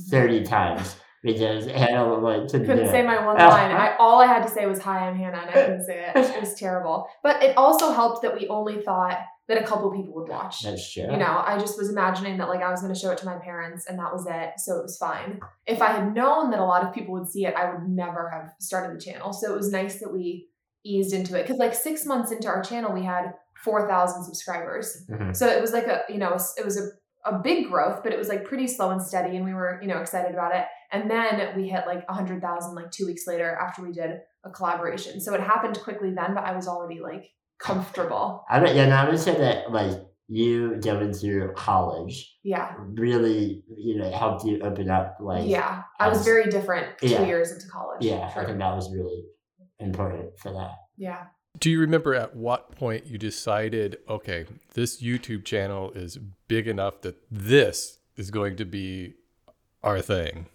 thirty 0.09 0.43
times 0.43 0.95
because 1.23 1.65
Hannah 1.67 2.13
like 2.15 2.47
couldn't, 2.49 2.65
couldn't 2.65 2.85
do 2.85 2.91
say 2.91 3.01
it. 3.01 3.05
my 3.05 3.25
one 3.25 3.39
Uh, 3.39 3.49
line. 3.49 3.71
I 3.71 3.95
all 3.97 4.21
I 4.21 4.25
had 4.25 4.43
to 4.43 4.49
say 4.49 4.65
was 4.65 4.79
hi, 4.79 5.07
I'm 5.07 5.15
Hannah, 5.17 5.39
and 5.39 5.49
I 5.49 5.53
couldn't 5.53 5.85
say 5.85 6.11
it. 6.13 6.15
It 6.15 6.39
was 6.39 6.53
terrible. 6.55 7.07
But 7.23 7.43
it 7.43 7.57
also 7.57 7.91
helped 7.91 8.21
that 8.23 8.33
we 8.39 8.47
only 8.47 8.81
thought 8.81 9.17
that 9.51 9.61
a 9.61 9.67
couple 9.67 9.91
people 9.91 10.13
would 10.13 10.29
watch. 10.29 10.61
That's 10.61 10.93
true. 10.93 11.03
You 11.03 11.17
know, 11.17 11.43
I 11.45 11.57
just 11.59 11.77
was 11.77 11.89
imagining 11.89 12.37
that 12.37 12.47
like 12.47 12.61
I 12.61 12.71
was 12.71 12.81
going 12.81 12.93
to 12.93 12.99
show 12.99 13.11
it 13.11 13.17
to 13.17 13.25
my 13.25 13.37
parents 13.37 13.85
and 13.85 13.99
that 13.99 14.13
was 14.13 14.25
it, 14.25 14.53
so 14.57 14.77
it 14.77 14.83
was 14.83 14.97
fine. 14.97 15.41
If 15.67 15.81
I 15.81 15.87
had 15.87 16.15
known 16.15 16.51
that 16.51 16.59
a 16.59 16.63
lot 16.63 16.85
of 16.85 16.93
people 16.93 17.13
would 17.15 17.27
see 17.27 17.45
it, 17.45 17.53
I 17.53 17.69
would 17.73 17.89
never 17.89 18.29
have 18.29 18.53
started 18.61 18.95
the 18.95 19.01
channel. 19.03 19.33
So 19.33 19.53
it 19.53 19.57
was 19.57 19.69
nice 19.69 19.99
that 19.99 20.13
we 20.13 20.47
eased 20.85 21.13
into 21.13 21.37
it 21.37 21.43
because 21.43 21.57
like 21.57 21.75
six 21.75 22.05
months 22.05 22.31
into 22.31 22.47
our 22.47 22.63
channel, 22.63 22.93
we 22.93 23.03
had 23.03 23.33
four 23.63 23.89
thousand 23.89 24.23
subscribers. 24.23 25.05
Mhm. 25.09 25.35
So 25.35 25.47
it 25.47 25.59
was 25.61 25.73
like 25.73 25.87
a 25.87 26.03
you 26.07 26.17
know 26.17 26.29
it 26.57 26.63
was 26.65 26.77
a 26.77 26.87
a 27.29 27.37
big 27.39 27.67
growth, 27.67 28.01
but 28.03 28.13
it 28.13 28.17
was 28.17 28.29
like 28.29 28.45
pretty 28.45 28.67
slow 28.67 28.89
and 28.91 29.01
steady, 29.01 29.35
and 29.35 29.43
we 29.45 29.53
were 29.53 29.79
you 29.81 29.89
know 29.89 29.99
excited 29.99 30.31
about 30.31 30.55
it. 30.55 30.65
And 30.93 31.11
then 31.11 31.55
we 31.57 31.67
hit 31.67 31.85
like 31.85 32.05
a 32.07 32.13
hundred 32.13 32.41
thousand 32.41 32.73
like 32.73 32.89
two 32.91 33.05
weeks 33.05 33.27
later 33.27 33.57
after 33.61 33.81
we 33.83 33.91
did 33.91 34.21
a 34.45 34.49
collaboration. 34.49 35.19
So 35.19 35.33
it 35.33 35.41
happened 35.41 35.77
quickly 35.83 36.13
then, 36.13 36.33
but 36.33 36.45
I 36.45 36.55
was 36.55 36.67
already 36.67 37.01
like 37.01 37.29
comfortable. 37.61 38.43
I 38.49 38.59
would, 38.59 38.75
yeah, 38.75 38.83
and 38.83 38.93
I 38.93 39.09
would 39.09 39.19
say 39.19 39.35
that 39.37 39.71
like 39.71 39.97
you 40.27 40.77
going 40.77 41.13
through 41.13 41.51
college 41.55 42.37
Yeah, 42.43 42.73
really, 42.79 43.63
you 43.77 43.97
know, 43.97 44.09
helped 44.11 44.45
you 44.45 44.61
open 44.61 44.89
up. 44.89 45.17
Like, 45.19 45.45
yeah. 45.47 45.83
I 45.99 46.07
was 46.07 46.19
as- 46.19 46.25
very 46.25 46.49
different 46.49 46.97
two 46.99 47.07
Yeah. 47.09 47.25
years 47.25 47.51
into 47.51 47.67
college. 47.67 48.03
yeah, 48.03 48.31
I 48.35 48.45
think 48.45 48.57
that 48.57 48.75
was 48.75 48.91
really 48.93 49.25
important 49.79 50.37
for 50.39 50.51
that. 50.53 50.71
Yeah. 50.97 51.23
Do 51.59 51.69
you 51.69 51.81
remember 51.81 52.15
at 52.15 52.33
what 52.35 52.71
point 52.75 53.07
you 53.07 53.17
decided, 53.17 53.97
okay, 54.07 54.45
this 54.73 55.01
YouTube 55.03 55.43
channel 55.43 55.91
is 55.91 56.17
big 56.47 56.65
enough 56.67 57.01
that 57.01 57.17
this 57.29 57.99
is 58.15 58.31
going 58.31 58.55
to 58.55 58.65
be 58.65 59.15
our 59.83 59.99
thing? 60.01 60.45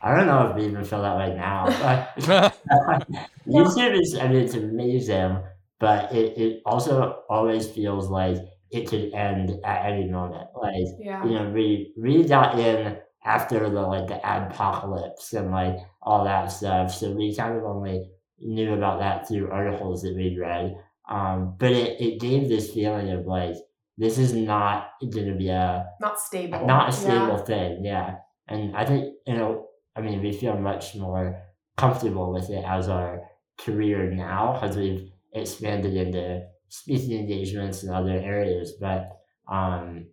I 0.00 0.16
don't 0.16 0.26
know 0.26 0.48
if 0.48 0.56
we 0.56 0.64
even 0.66 0.84
feel 0.84 1.02
that 1.02 1.16
way 1.18 1.34
now, 1.34 1.66
but 1.66 2.54
YouTube 3.46 4.00
is, 4.00 4.16
I 4.18 4.28
mean, 4.28 4.44
it's 4.44 4.54
amazing, 4.54 5.38
but 5.80 6.12
it, 6.12 6.36
it 6.38 6.62
also 6.66 7.22
always 7.28 7.68
feels 7.68 8.08
like 8.08 8.36
it 8.70 8.88
could 8.88 9.12
end 9.14 9.58
at 9.64 9.86
any 9.86 10.08
moment. 10.10 10.48
Like, 10.54 10.84
Yeah. 10.98 11.24
you 11.24 11.30
know, 11.34 11.50
we 11.50 11.94
we 12.00 12.24
got 12.24 12.58
in 12.58 12.98
after 13.24 13.68
the 13.70 13.80
like 13.82 14.08
the 14.08 14.20
adpocalypse 14.24 15.32
and 15.34 15.50
like 15.50 15.76
all 16.02 16.24
that 16.24 16.46
stuff, 16.52 16.92
so 16.92 17.12
we 17.12 17.34
kind 17.34 17.56
of 17.56 17.64
only 17.64 18.10
knew 18.40 18.74
about 18.74 19.00
that 19.00 19.26
through 19.28 19.50
articles 19.50 20.02
that 20.02 20.14
we'd 20.16 20.38
read. 20.38 20.74
Um, 21.08 21.56
but 21.58 21.72
it, 21.72 22.00
it 22.00 22.20
gave 22.20 22.48
this 22.48 22.72
feeling 22.72 23.10
of 23.10 23.26
like 23.26 23.54
this 23.96 24.18
is 24.18 24.32
not 24.34 24.90
gonna 25.12 25.34
be 25.34 25.48
a 25.48 25.86
Not 26.00 26.20
stable. 26.20 26.64
not 26.66 26.88
a 26.88 26.92
Yeah. 26.92 26.98
stable 27.26 27.38
thing, 27.38 27.84
yeah. 27.84 28.16
And 28.48 28.76
I 28.76 28.84
think 28.84 29.14
you 29.26 29.36
know, 29.36 29.66
I 29.96 30.00
mean, 30.00 30.20
we 30.22 30.32
feel 30.32 30.56
much 30.56 30.94
more 30.94 31.42
comfortable 31.76 32.32
with 32.32 32.50
it 32.50 32.64
as 32.64 32.88
our 32.88 33.22
career 33.58 34.10
now 34.10 34.52
because 34.52 34.76
we've 34.76 35.10
expanded 35.32 35.94
into 35.94 36.42
speaking 36.68 37.18
engagements 37.20 37.82
and 37.82 37.94
other 37.94 38.12
areas. 38.18 38.72
But 38.80 39.10
um, 39.50 40.06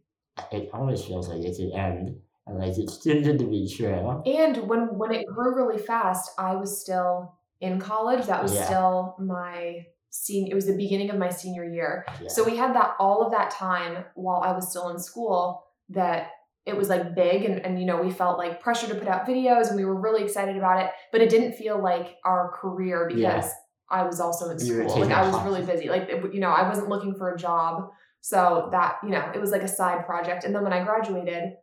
it 0.52 0.70
always 0.74 1.04
feels 1.04 1.28
like 1.30 1.44
it 1.44 1.56
could 1.58 1.72
end, 1.78 2.16
and 2.48 2.58
like 2.58 2.78
it's 2.78 2.98
too 2.98 3.22
good 3.22 3.40
to 3.40 3.46
be 3.46 3.72
true. 3.74 4.22
And 4.26 4.58
when 4.70 4.98
when 4.98 5.12
it 5.14 5.26
grew 5.28 5.56
really 5.56 5.82
fast, 5.82 6.32
I 6.38 6.56
was 6.56 6.82
still 6.82 7.36
in 7.62 7.80
college. 7.80 8.26
That 8.28 8.44
was 8.44 8.54
Yeah. 8.54 8.66
still 8.66 9.16
my 9.20 9.86
senior. 10.10 10.52
It 10.52 10.56
was 10.56 10.66
the 10.68 10.78
beginning 10.78 11.10
of 11.10 11.18
my 11.18 11.30
senior 11.30 11.66
year. 11.66 12.06
Yeah. 12.22 12.30
So 12.30 12.44
we 12.44 12.56
had 12.56 12.74
that 12.76 12.96
all 13.00 13.22
of 13.26 13.32
that 13.32 13.52
time 13.52 14.06
while 14.16 14.42
I 14.42 14.52
was 14.54 14.70
still 14.70 14.90
in 14.90 15.00
school 15.00 15.64
that 15.90 16.30
it 16.66 16.76
was 16.76 16.90
like 16.90 17.14
big 17.14 17.46
and, 17.46 17.64
and 17.66 17.80
you 17.80 17.86
know 17.86 18.02
we 18.02 18.10
felt 18.12 18.38
like 18.40 18.60
pressure 18.62 18.88
to 18.88 18.96
put 18.96 19.08
out 19.08 19.28
videos 19.28 19.68
and 19.68 19.76
we 19.76 19.86
were 19.86 20.00
really 20.00 20.24
excited 20.24 20.58
about 20.58 20.80
it 20.84 20.90
but 21.12 21.22
it 21.22 21.30
didn't 21.30 21.54
feel 21.54 21.80
like 21.80 22.16
our 22.26 22.52
career 22.60 23.06
because 23.08 23.20
Yeah. 23.46 23.50
I 23.90 24.04
was 24.04 24.20
also 24.20 24.50
in 24.50 24.60
school. 24.60 25.00
Like 25.02 25.12
i 25.12 25.28
was 25.30 25.44
really 25.46 25.66
busy. 25.66 25.90
Like 25.90 26.10
it- 26.10 26.34
you 26.34 26.40
know 26.40 26.50
i 26.50 26.68
wasn't 26.68 26.90
looking 26.90 27.16
for 27.16 27.34
a 27.34 27.38
job. 27.38 27.90
So 28.22 28.70
that 28.72 28.98
you 29.04 29.10
know 29.10 29.32
it 29.36 29.40
was 29.40 29.52
like 29.52 29.62
a 29.62 29.68
side 29.68 30.06
project. 30.06 30.44
And 30.46 30.54
then 30.56 30.64
when 30.64 30.74
i 30.74 30.84
graduated 30.84 31.54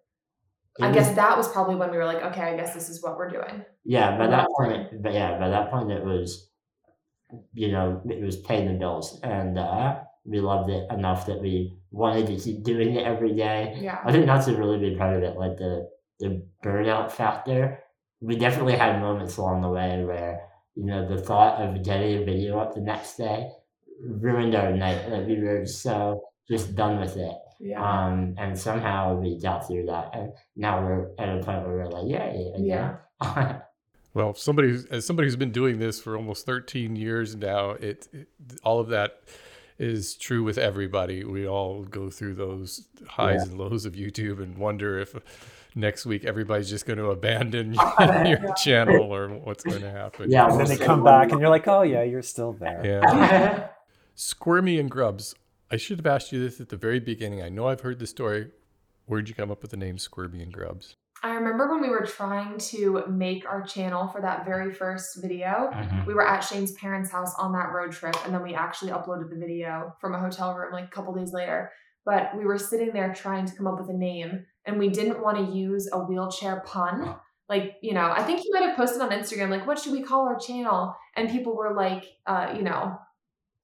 i 0.81 0.89
It 0.89 0.95
guess 0.95 1.15
that 1.17 1.37
was 1.37 1.49
probably 1.49 1.75
when 1.77 1.91
we 1.91 1.97
were 1.99 2.07
like 2.07 2.23
okay 2.29 2.43
i 2.43 2.57
guess 2.57 2.73
this 2.75 2.89
is 2.89 3.03
what 3.03 3.17
we're 3.19 3.29
doing. 3.31 3.65
Yeah, 3.85 4.17
by 4.17 4.27
that 4.29 4.47
point, 4.57 5.03
but 5.03 5.13
yeah, 5.13 5.39
by 5.39 5.49
that 5.51 5.71
point 5.73 5.91
it 5.91 6.05
was, 6.05 6.49
you 7.53 7.73
know, 7.73 8.01
it 8.09 8.23
was 8.23 8.37
paying 8.43 8.69
the 8.69 8.79
bills, 8.79 9.19
and 9.25 9.59
uh, 9.59 10.01
we 10.25 10.39
loved 10.41 10.71
it 10.71 10.85
enough 10.93 11.27
that 11.27 11.41
we 11.41 11.77
wanted 11.91 12.29
to 12.29 12.37
keep 12.37 12.63
doing 12.63 12.95
it 12.95 13.05
every 13.05 13.35
day. 13.35 13.77
yeah. 13.83 13.99
I 14.05 14.13
think 14.13 14.27
that's 14.27 14.47
a 14.47 14.57
really 14.57 14.79
big 14.79 14.99
part 14.99 15.17
of 15.17 15.23
it, 15.25 15.37
like 15.37 15.57
the 15.57 15.89
the 16.21 16.47
burnout 16.65 17.11
factor. 17.11 17.81
We 18.21 18.37
definitely 18.37 18.77
had 18.77 19.01
moments 19.01 19.37
along 19.37 19.63
the 19.63 19.69
way 19.69 20.05
where 20.05 20.41
you 20.75 20.85
know 20.87 21.07
the 21.09 21.21
thought 21.23 21.61
of 21.61 21.83
getting 21.85 22.23
a 22.23 22.25
video 22.25 22.59
up 22.59 22.75
the 22.75 22.81
next 22.81 23.17
day 23.17 23.49
ruined 24.01 24.55
our 24.55 24.73
night. 24.73 25.09
Like 25.11 25.27
we 25.27 25.39
were 25.41 25.65
so 25.67 26.23
just 26.49 26.75
done 26.75 26.99
with 27.01 27.17
it. 27.17 27.37
yeah 27.61 27.81
Um, 27.81 28.35
and 28.39 28.59
somehow 28.59 29.15
we 29.17 29.39
got 29.41 29.67
through 29.67 29.87
that, 29.87 30.11
and 30.15 30.33
now 30.57 30.83
we're 30.85 31.11
at 31.19 31.29
a 31.29 31.43
point 31.45 31.65
where 31.67 31.77
we're 31.77 31.87
like, 31.89 32.09
yay, 32.11 32.53
again. 32.57 32.97
Well, 34.15 34.35
somebody 34.35 34.69
who's- 34.69 34.85
as 34.91 35.07
somebody 35.07 35.27
who's 35.27 35.37
been 35.37 35.53
doing 35.53 35.79
this 35.79 35.99
for 35.99 36.17
almost 36.19 36.45
13 36.45 36.97
years 36.97 37.35
now, 37.35 37.71
it, 37.71 38.09
it 38.13 38.29
all 38.63 38.79
of 38.79 38.89
that 38.89 39.23
is 39.79 40.17
true 40.17 40.43
with 40.43 40.59
everybody. 40.59 41.25
We 41.25 41.49
all 41.49 41.85
go 41.85 42.11
through 42.11 42.35
those 42.35 42.87
highs 43.09 43.45
and 43.49 43.57
lows 43.57 43.87
of 43.87 43.95
YouTube 43.95 44.43
and 44.43 44.59
wonder 44.59 44.99
if 44.99 45.15
next 45.75 46.07
week 46.07 46.25
everybody's 46.25 46.69
just 46.71 46.87
going 46.87 46.99
to 46.99 47.07
abandon 47.07 47.75
your 48.27 48.55
channel 48.55 49.15
or 49.15 49.29
what's 49.29 49.65
going 49.65 49.83
to 49.83 49.91
happen. 49.91 50.31
Yeah, 50.31 50.49
And 50.51 50.61
then 50.61 50.67
they 50.69 50.77
come 50.77 51.03
back 51.05 51.33
and 51.33 51.41
you're 51.41 51.51
like, 51.51 51.69
oh 51.69 51.83
yeah, 51.83 52.03
you're 52.03 52.23
still 52.23 52.53
there. 52.53 52.83
Yeah. 52.85 53.69
Squirmy 54.15 54.79
and 54.79 54.91
Grubs. 54.91 55.35
I 55.71 55.77
should 55.77 55.99
have 55.99 56.07
asked 56.07 56.33
you 56.33 56.41
this 56.41 56.61
at 56.61 56.69
the 56.69 56.77
very 56.77 57.01
beginning. 57.01 57.43
I 57.43 57.49
know 57.49 57.69
I've 57.69 57.81
heard 57.81 57.99
the 57.99 58.07
story. 58.07 58.51
Where'd 59.07 59.29
you 59.29 59.35
come 59.35 59.51
up 59.51 59.63
with 59.63 59.71
the 59.71 59.77
name 59.77 59.97
Squirmy 59.99 60.43
and 60.43 60.53
Grubs? 60.53 60.97
i 61.25 61.35
remember 61.35 61.71
when 61.71 61.81
we 61.81 61.89
were 61.89 62.05
trying 62.05 62.59
to 62.59 63.05
make 63.09 63.49
our 63.49 63.63
channel 63.63 64.09
for 64.09 64.21
that 64.21 64.45
very 64.45 64.73
first 64.73 65.23
video 65.23 65.71
Mhm. 65.73 66.05
we 66.05 66.15
were 66.15 66.27
at 66.27 66.41
Shane's 66.41 66.73
parents' 66.73 67.13
house 67.13 67.33
on 67.39 67.53
that 67.53 67.71
road 67.73 67.93
trip, 67.93 68.17
and 68.25 68.35
then 68.35 68.43
we 68.43 68.55
actually 68.55 68.91
uploaded 68.91 69.31
the 69.31 69.37
video 69.37 69.95
from 70.01 70.15
a 70.17 70.19
hotel 70.19 70.53
room 70.57 70.73
like 70.73 70.87
a 70.87 70.89
couple 70.91 71.15
days 71.15 71.33
later. 71.33 71.71
But 72.05 72.37
we 72.37 72.45
were 72.45 72.59
sitting 72.59 72.93
there 72.93 73.15
trying 73.15 73.47
to 73.47 73.55
come 73.55 73.69
up 73.69 73.79
with 73.79 73.89
a 73.89 73.93
name, 73.97 74.47
and 74.67 74.79
we 74.79 74.89
didn't 74.89 75.23
want 75.23 75.37
to 75.39 75.55
use 75.57 75.89
a 75.93 75.99
wheelchair 75.99 76.63
pun. 76.67 77.15
Like, 77.49 77.77
you 77.83 77.93
know, 77.93 78.11
I 78.11 78.23
think 78.23 78.45
you 78.45 78.53
might 78.53 78.63
have 78.63 78.77
posted 78.77 79.03
on 79.03 79.11
Instagram, 79.11 79.51
like, 79.51 79.67
what 79.67 79.79
should 79.79 79.93
we 79.93 80.03
call 80.03 80.27
our 80.27 80.39
channel? 80.39 80.97
And 81.17 81.29
people 81.29 81.55
were 81.55 81.75
like, 81.75 82.05
uh, 82.27 82.55
you 82.57 82.63
know, 82.63 82.99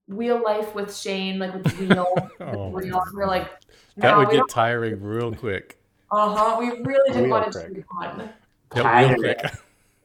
wheel 0.08 0.42
life 0.42 0.74
with 0.74 0.94
Shane, 0.94 1.38
like 1.38 1.54
with 1.54 1.64
the 1.64 1.86
wheel. 1.94 2.14
Oh, 2.40 2.68
with 2.68 2.84
wheel. 2.84 3.02
We 3.12 3.16
were 3.18 3.26
like, 3.26 3.48
that 3.96 4.16
would 4.16 4.30
get 4.30 4.48
tiring 4.50 5.00
real 5.02 5.34
quick. 5.34 5.78
uh 6.10 6.34
huh. 6.34 6.56
We 6.60 6.68
really 6.82 7.12
didn't 7.14 7.30
want 7.30 7.46
it 7.48 7.52
to 7.52 7.60
quick. 7.60 7.74
be 7.74 7.82
pun. 7.82 8.18
Yep, 8.18 8.30
real 8.74 8.82
Tiring. 8.84 9.16
quick. 9.20 9.40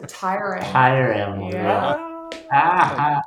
Tiring. 0.08 0.64
Tiring. 0.64 1.52
Yeah. 1.52 2.10
Ah, 2.52 3.22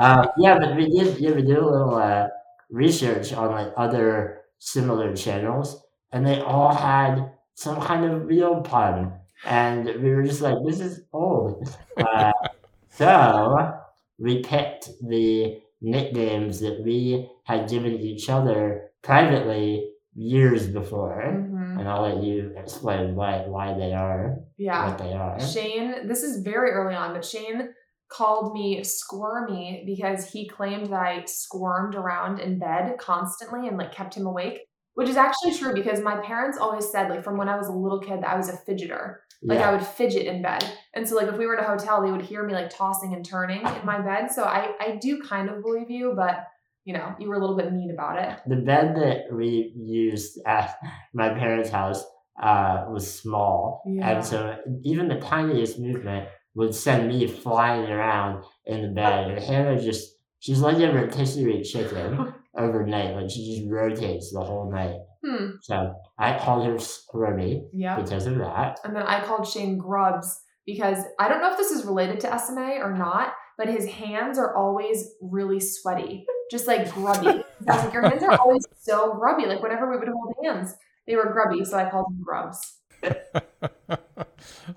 uh, 0.00 0.26
yeah, 0.38 0.58
but 0.58 0.76
we 0.76 0.88
did. 0.88 1.18
Yeah, 1.18 1.32
we 1.32 1.42
did 1.42 1.56
a 1.56 1.66
little 1.66 1.94
uh, 1.96 2.28
research 2.70 3.32
on 3.32 3.50
like 3.52 3.72
other 3.76 4.42
similar 4.58 5.14
channels, 5.14 5.82
and 6.14 6.24
they 6.26 6.40
all 6.40 6.72
had 6.74 7.32
some 7.54 7.80
kind 7.80 8.04
of 8.04 8.26
real 8.26 8.60
pun, 8.62 9.12
and 9.44 9.84
we 10.02 10.10
were 10.14 10.22
just 10.22 10.40
like, 10.40 10.56
"This 10.64 10.80
is 10.80 11.02
old." 11.12 11.68
Uh, 11.98 12.32
so 12.90 13.72
we 14.18 14.42
picked 14.42 14.88
the 15.02 15.60
nicknames 15.82 16.60
that 16.60 16.80
we 16.82 17.28
had 17.44 17.68
given 17.68 17.92
each 17.98 18.30
other 18.30 18.90
privately 19.02 19.90
years 20.14 20.68
before, 20.68 21.20
Mhm. 21.24 21.78
and 21.80 21.88
I'll 21.88 22.02
let 22.02 22.22
you 22.22 22.54
explain 22.56 23.16
why 23.16 23.44
why 23.48 23.74
they 23.74 23.92
are 23.92 24.36
Yeah. 24.56 24.86
what 24.88 24.98
they 24.98 25.12
are. 25.12 25.40
Shane, 25.40 26.06
this 26.06 26.22
is 26.22 26.42
very 26.44 26.70
early 26.70 26.94
on, 26.94 27.12
but 27.12 27.24
Shane 27.24 27.74
called 28.08 28.52
me 28.54 28.84
squirmy 28.84 29.82
because 29.84 30.30
he 30.30 30.46
claimed 30.48 30.86
that 30.86 31.00
I 31.02 31.24
squirmed 31.26 31.96
around 31.96 32.38
in 32.38 32.58
bed 32.60 32.96
constantly 32.98 33.66
and 33.66 33.76
like 33.76 33.92
kept 33.92 34.14
him 34.16 34.26
awake, 34.26 34.60
which 34.94 35.08
is 35.08 35.16
actually 35.16 35.54
true 35.56 35.74
because 35.74 36.00
my 36.00 36.16
parents 36.18 36.58
always 36.58 36.88
said 36.90 37.08
like 37.10 37.22
from 37.24 37.36
when 37.36 37.48
I 37.48 37.56
was 37.56 37.68
a 37.68 37.72
little 37.72 38.00
kid 38.00 38.22
that 38.22 38.28
I 38.30 38.36
was 38.36 38.48
a 38.48 38.56
fidgeter. 38.66 39.16
Like 39.42 39.58
Yeah. 39.58 39.68
I 39.68 39.72
would 39.72 39.84
fidget 39.86 40.26
in 40.26 40.40
bed. 40.42 40.64
And 40.94 41.06
so 41.08 41.16
like 41.16 41.28
if 41.28 41.36
we 41.36 41.46
were 41.46 41.54
in 41.54 41.64
a 41.64 41.68
hotel, 41.68 42.02
they 42.02 42.10
would 42.10 42.22
hear 42.22 42.42
me 42.44 42.54
like 42.54 42.70
tossing 42.70 43.12
and 43.14 43.24
turning 43.24 43.60
in 43.60 43.84
my 43.84 44.00
bed. 44.00 44.30
So 44.30 44.44
I 44.44 44.70
I 44.80 44.98
do 45.00 45.20
kind 45.22 45.50
of 45.50 45.62
believe 45.62 45.90
you, 45.90 46.14
but 46.16 46.46
you 46.84 46.92
know, 46.94 47.14
you 47.18 47.28
were 47.28 47.34
a 47.36 47.38
little 47.40 47.56
bit 47.56 47.72
mean 47.72 47.90
about 47.90 48.18
it. 48.18 48.38
the 48.46 48.56
bed 48.56 48.94
that 48.96 49.34
we 49.34 49.72
used 49.76 50.38
at 50.46 50.76
my 51.14 51.30
parents' 51.30 51.70
house 51.70 52.04
uh, 52.42 52.84
was 52.90 53.04
small, 53.22 53.82
Yeah. 53.86 54.08
and 54.10 54.24
so 54.24 54.56
even 54.82 55.08
the 55.08 55.20
tiniest 55.20 55.78
movement 55.78 56.28
would 56.54 56.74
send 56.74 57.08
me 57.08 57.26
flying 57.26 57.90
around 57.90 58.44
in 58.66 58.82
the 58.82 58.88
bed. 58.88 59.30
And 59.30 59.38
Hannah 59.42 59.80
just 59.80 60.16
she's 60.40 60.60
like 60.60 60.78
a 60.78 60.92
rotisserie 60.92 61.62
chicken 61.62 62.34
overnight, 62.56 63.14
like 63.14 63.30
she 63.30 63.54
just 63.54 63.70
rotates 63.70 64.32
the 64.32 64.40
whole 64.40 64.70
night. 64.70 64.96
Hmm. 65.24 65.52
So 65.62 65.94
I 66.18 66.38
called 66.38 66.66
her 66.66 66.78
squirmy 66.78 67.64
Yep. 67.72 68.04
because 68.04 68.26
of 68.26 68.38
that. 68.38 68.80
And 68.84 68.94
then 68.94 69.02
I 69.02 69.24
called 69.24 69.46
Shane 69.46 69.78
Grubs 69.78 70.40
because 70.66 70.98
I 71.18 71.28
don't 71.28 71.40
know 71.40 71.50
if 71.50 71.56
this 71.58 71.70
is 71.70 71.84
related 71.84 72.20
to 72.20 72.38
SMA 72.38 72.78
or 72.80 72.92
not, 72.96 73.32
but 73.58 73.68
his 73.68 73.86
hands 73.86 74.38
are 74.38 74.56
always 74.56 75.12
really 75.20 75.60
sweaty, 75.60 76.26
just 76.50 76.66
like 76.66 76.92
grubby. 76.92 77.42
Like, 77.66 77.94
your 77.94 78.02
hands 78.02 78.22
are 78.22 78.38
always 78.38 78.66
so 78.78 79.14
grubby. 79.14 79.46
Like 79.46 79.62
whenever 79.62 79.90
we 79.90 79.96
would 79.96 80.08
hold 80.08 80.34
hands, 80.44 80.74
they 81.06 81.16
were 81.16 81.32
grubby, 81.32 81.64
so 81.64 81.78
I 81.78 81.88
called 81.88 82.06
him 82.10 82.22
Grubs. 82.22 82.78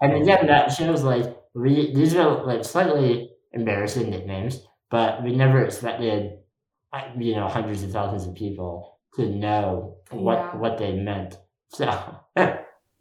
And 0.01 0.13
again, 0.13 0.47
that 0.47 0.71
shows 0.71 1.03
like 1.03 1.25
we 1.53 1.93
these 1.93 2.15
are 2.15 2.45
like 2.45 2.63
slightly 2.63 3.31
embarrassing 3.53 4.09
nicknames, 4.09 4.61
but 4.89 5.23
we 5.23 5.35
never 5.35 5.63
expected, 5.63 6.36
you 7.17 7.35
know, 7.35 7.47
hundreds 7.47 7.83
of 7.83 7.91
thousands 7.91 8.27
of 8.27 8.35
people 8.35 8.99
to 9.15 9.27
know 9.29 9.97
what 10.11 10.37
Yeah. 10.37 10.55
what 10.57 10.77
they 10.77 10.93
meant. 10.93 11.37
So 11.69 11.85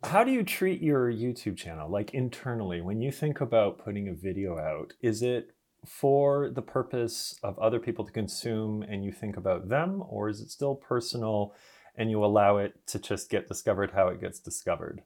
How 0.04 0.22
do 0.24 0.30
you 0.30 0.42
treat 0.44 0.80
your 0.82 1.10
YouTube 1.10 1.56
channel, 1.56 1.88
like 1.90 2.14
internally, 2.14 2.80
when 2.80 3.00
you 3.00 3.10
think 3.10 3.40
about 3.40 3.78
putting 3.78 4.08
a 4.08 4.14
video 4.14 4.58
out? 4.58 4.92
Is 5.00 5.22
it 5.22 5.52
for 5.86 6.50
the 6.50 6.62
purpose 6.62 7.38
of 7.42 7.58
other 7.58 7.78
people 7.80 8.04
to 8.04 8.12
consume 8.12 8.82
and 8.82 9.04
you 9.04 9.12
think 9.12 9.36
about 9.36 9.68
them, 9.68 10.02
or 10.08 10.28
is 10.28 10.40
it 10.40 10.50
still 10.50 10.74
personal 10.74 11.54
and 11.96 12.10
you 12.10 12.24
allow 12.24 12.58
it 12.58 12.74
to 12.88 12.98
just 12.98 13.30
get 13.30 13.48
discovered 13.48 13.92
how 13.92 14.08
it 14.08 14.20
gets 14.20 14.38
discovered? 14.40 15.02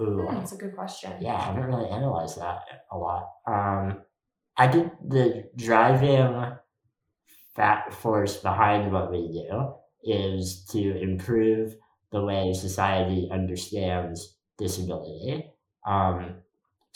ooh, 0.00 0.26
Hmm, 0.28 0.34
That's 0.36 0.52
a 0.52 0.56
good 0.56 0.74
question. 0.74 1.12
yeah, 1.20 1.34
I 1.34 1.40
haven't 1.40 1.64
really 1.64 1.90
analyzed 1.90 2.38
that 2.40 2.60
a 2.90 2.96
lot. 2.98 3.28
Um, 3.46 4.02
I 4.56 4.66
did 4.66 4.90
the 5.06 5.50
driving 5.56 6.56
fat 7.58 7.92
force 7.92 8.38
behind 8.38 8.92
what 8.92 9.10
we 9.12 9.28
do 9.32 9.74
is 10.04 10.64
to 10.66 10.98
improve 11.02 11.76
the 12.12 12.22
way 12.24 12.54
society 12.54 13.28
understands 13.32 14.36
disability. 14.58 15.50
Um, 15.86 16.36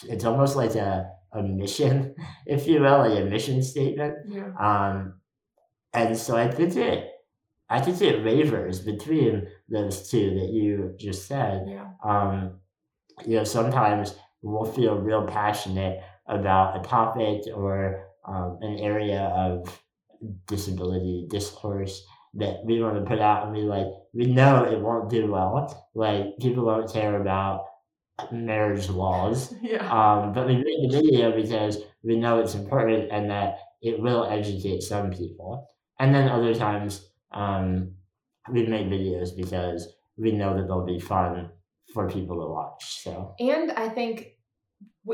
it's 0.08 0.24
almost 0.24 0.56
like 0.56 0.74
a, 0.76 1.10
a 1.32 1.42
mission, 1.42 2.14
if 2.46 2.66
you 2.66 2.80
will, 2.80 2.98
like 3.00 3.18
a 3.20 3.24
mission 3.26 3.62
statement. 3.62 4.14
Yeah. 4.28 4.52
Um, 4.58 5.20
and 5.94 6.16
so 6.16 6.36
I 6.36 6.50
think 6.50 6.76
it, 6.76 7.10
I 7.68 7.80
think 7.80 8.00
it 8.02 8.24
wavers 8.24 8.80
between 8.80 9.48
those 9.68 10.10
two 10.10 10.30
that 10.40 10.50
you 10.50 10.94
just 10.98 11.26
said 11.26 11.66
Yeah. 11.68 11.88
um, 12.04 12.60
you 13.26 13.36
know, 13.36 13.44
sometimes 13.44 14.16
we'll 14.42 14.70
feel 14.72 14.96
real 14.96 15.26
passionate 15.26 16.00
about 16.26 16.78
a 16.78 16.88
topic 16.88 17.42
or 17.54 18.06
um, 18.26 18.58
an 18.62 18.78
area 18.78 19.22
of 19.36 19.81
disability 20.46 21.26
discourse 21.30 22.04
that 22.34 22.64
we 22.64 22.82
want 22.82 22.96
to 22.96 23.02
put 23.04 23.20
out, 23.20 23.44
and 23.46 23.52
we 23.56 23.62
like 23.62 23.86
we 24.14 24.26
know 24.26 24.64
it 24.64 24.80
won't 24.80 25.10
do 25.10 25.30
well. 25.30 25.88
Like 25.94 26.38
people 26.40 26.64
don't 26.66 26.90
care 26.92 27.20
about 27.20 27.64
marriage 28.30 28.88
laws, 28.88 29.54
Yeah. 29.62 29.84
um, 29.90 30.32
but 30.32 30.46
we 30.46 30.56
make 30.56 30.90
the 30.90 31.00
video 31.02 31.32
because 31.32 31.78
we 32.02 32.16
know 32.16 32.40
it's 32.40 32.54
important 32.54 33.10
and 33.10 33.30
that 33.30 33.58
it 33.80 34.00
will 34.00 34.24
educate 34.24 34.82
some 34.82 35.10
people. 35.10 35.66
And 35.98 36.14
then 36.14 36.28
other 36.28 36.54
times, 36.54 37.10
um, 37.32 37.94
we 38.50 38.66
make 38.66 38.86
videos 38.88 39.36
because 39.36 39.88
we 40.16 40.32
know 40.32 40.56
that 40.56 40.66
they'll 40.66 40.84
be 40.86 40.98
fun 41.00 41.50
for 41.92 42.08
people 42.08 42.36
to 42.40 42.48
watch. 42.50 43.02
So 43.02 43.34
And 43.40 43.72
I 43.72 43.88
think 43.88 44.38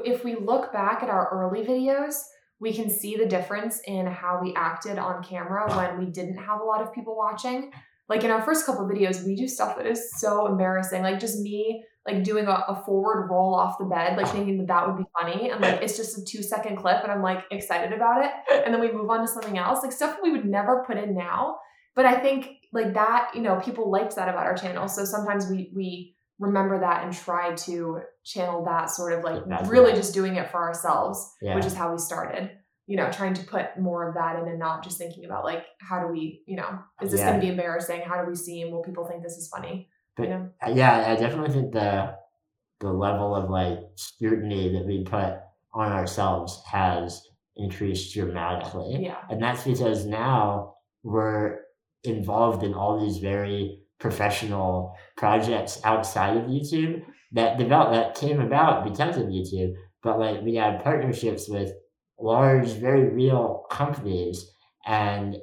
if 0.05 0.25
we 0.25 0.37
look 0.37 0.73
back 0.73 1.03
at 1.03 1.09
our 1.11 1.29
early 1.33 1.65
videos, 1.67 2.15
we 2.61 2.73
can 2.73 2.91
see 2.91 3.17
the 3.17 3.27
difference 3.27 3.81
in 3.87 4.07
how 4.07 4.41
we 4.43 4.55
acted 4.55 4.99
on 4.99 5.23
camera 5.23 5.73
when 5.77 5.99
we 5.99 6.11
didn't 6.11 6.39
have 6.39 6.61
a 6.61 6.65
lot 6.65 6.81
of 6.81 6.93
people 6.93 7.17
watching. 7.17 7.73
Like 8.09 8.25
in 8.25 8.31
our 8.31 8.43
first 8.43 8.67
couple 8.67 8.87
videos, 8.87 9.25
we 9.25 9.37
do 9.37 9.47
stuff 9.47 9.77
that 9.77 9.87
is 9.87 10.19
so 10.19 10.47
embarrassing. 10.47 11.03
Like 11.03 11.21
just 11.21 11.39
me 11.39 11.85
like 12.07 12.25
doing 12.25 12.47
a, 12.47 12.51
a 12.69 12.83
forward 12.87 13.29
roll 13.31 13.55
off 13.55 13.79
the 13.79 13.85
bed, 13.85 14.17
like 14.17 14.29
thinking 14.29 14.57
that 14.59 14.67
that 14.67 14.87
would 14.87 14.97
be 14.97 15.05
funny. 15.21 15.51
And 15.51 15.61
like, 15.61 15.83
it's 15.83 15.97
just 15.97 16.19
a 16.19 16.25
two 16.25 16.43
second 16.43 16.77
clip 16.77 17.03
and 17.03 17.13
I'm 17.13 17.23
like 17.23 17.45
excited 17.51 17.93
about 17.93 18.25
it. 18.25 18.33
And 18.65 18.73
then 18.73 18.81
we 18.81 18.91
move 18.91 19.11
on 19.11 19.21
to 19.21 19.29
something 19.29 19.59
else, 19.59 19.83
like 19.83 19.93
stuff 19.93 20.19
we 20.23 20.33
would 20.33 20.47
never 20.47 20.85
put 20.87 20.97
in 20.97 21.15
now. 21.15 21.59
But 21.95 22.07
I 22.07 22.19
think 22.19 22.49
like 22.73 22.95
that, 22.95 23.33
you 23.35 23.43
know, 23.43 23.61
people 23.61 23.91
liked 23.91 24.17
that 24.17 24.29
about 24.29 24.47
our 24.47 24.57
channel. 24.57 24.89
So 24.89 25.05
sometimes 25.05 25.51
we, 25.51 25.71
we, 25.75 26.17
remember 26.39 26.79
that 26.81 27.05
and 27.05 27.13
try 27.13 27.55
to 27.55 28.01
channel 28.25 28.65
that 28.65 28.91
sort 28.91 29.13
of 29.13 29.25
like 29.25 29.43
That's 29.49 29.69
really 29.69 29.93
just 29.93 30.15
doing 30.15 30.37
it 30.37 30.51
for 30.51 30.59
ourselves 30.63 31.35
Yeah. 31.43 31.55
which 31.57 31.67
is 31.67 31.75
how 31.75 31.93
we 31.93 31.99
started 31.99 32.51
you 32.87 32.97
know 32.97 33.11
trying 33.11 33.35
to 33.35 33.45
put 33.45 33.79
more 33.79 34.09
of 34.09 34.15
that 34.15 34.39
in 34.41 34.49
and 34.49 34.59
not 34.59 34.83
just 34.85 34.99
thinking 34.99 35.25
about 35.25 35.45
like 35.45 35.65
how 35.81 36.01
do 36.01 36.09
we 36.09 36.43
you 36.47 36.57
know 36.57 36.79
is 37.03 37.11
this 37.11 37.21
Yeah. 37.21 37.29
going 37.31 37.41
to 37.41 37.47
be 37.47 37.51
embarrassing 37.51 38.03
how 38.03 38.23
do 38.23 38.29
we 38.31 38.37
seem 38.37 38.71
will 38.71 38.83
people 38.83 39.05
think 39.07 39.23
this 39.23 39.37
is 39.37 39.49
funny 39.49 39.89
But 40.17 40.23
you 40.25 40.31
know 40.31 40.49
uh, 40.65 40.71
yeah, 40.71 41.05
I 41.11 41.17
definitely 41.17 41.53
think 41.55 41.73
the 41.73 42.15
the 42.81 42.93
level 42.93 43.35
of 43.35 43.51
like 43.51 43.79
scrutiny 43.97 44.73
that 44.75 44.87
we 44.87 45.03
put 45.05 45.39
on 45.73 45.91
ourselves 45.93 46.63
has 46.67 47.23
increased 47.57 48.15
dramatically. 48.15 48.99
yeah 49.05 49.19
And 49.31 49.43
that's 49.43 49.65
because 49.65 50.07
now 50.07 50.75
we're 51.03 51.59
involved 52.05 52.63
in 52.63 52.75
all 52.75 53.01
these 53.01 53.19
very 53.19 53.81
professional 53.99 54.97
projects 55.17 55.81
outside 55.85 56.37
of 56.37 56.45
YouTube 56.45 57.03
that 57.33 57.59
develop 57.59 57.93
that 57.93 58.15
came 58.15 58.41
about 58.41 58.85
because 58.85 59.17
of 59.17 59.25
YouTube. 59.27 59.75
But 60.03 60.19
like 60.19 60.43
we 60.43 60.55
have 60.57 60.83
partnerships 60.83 61.49
with 61.49 61.71
large, 62.19 62.69
very 62.69 63.09
real 63.09 63.65
companies 63.71 64.51
and 64.87 65.37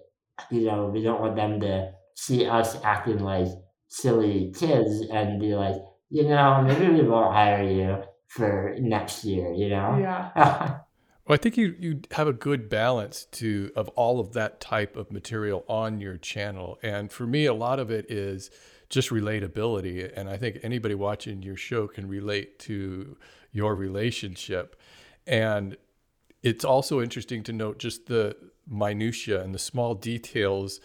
you 0.51 0.65
know, 0.65 0.87
we 0.93 1.01
don't 1.01 1.21
want 1.21 1.35
them 1.35 1.59
to 1.61 1.91
see 2.15 2.45
us 2.45 2.77
acting 2.83 3.19
like 3.19 3.47
silly 3.87 4.53
kids 4.57 5.05
and 5.11 5.39
be 5.39 5.55
like, 5.55 5.75
you 6.09 6.23
know, 6.27 6.61
maybe 6.65 6.89
we 6.93 7.07
won't 7.07 7.33
hire 7.33 7.63
you 7.63 8.03
for 8.27 8.75
next 8.79 9.23
year, 9.23 9.53
you 9.53 9.69
know? 9.69 9.97
yeah 9.99 10.79
Well, 11.27 11.33
I 11.33 11.37
think 11.37 11.57
you 11.57 11.75
you 11.79 12.01
have 12.11 12.27
a 12.27 12.33
good 12.33 12.69
balance 12.69 13.25
to 13.33 13.71
of 13.75 13.89
all 13.89 14.19
of 14.19 14.33
that 14.33 14.61
type 14.61 14.95
of 14.95 15.11
material 15.11 15.65
on 15.67 15.99
your 15.99 16.17
channel, 16.17 16.77
and 16.83 17.11
for 17.11 17.25
me, 17.25 17.45
a 17.45 17.53
lot 17.53 17.79
of 17.79 17.89
it 17.89 18.11
is 18.11 18.51
just 18.89 19.09
relatability, 19.09 20.11
and 20.15 20.29
I 20.29 20.37
think 20.37 20.59
anybody 20.61 20.93
watching 20.93 21.41
your 21.41 21.57
show 21.57 21.87
can 21.87 22.07
relate 22.07 22.59
to 22.59 23.17
your 23.51 23.73
relationship, 23.75 24.79
and 25.25 25.77
it's 26.43 26.63
also 26.63 27.01
interesting 27.01 27.41
to 27.43 27.53
note 27.53 27.79
just 27.79 28.05
the 28.05 28.37
minutia 28.67 29.41
and 29.41 29.53
the 29.53 29.59
small 29.59 29.95
details 29.95 30.79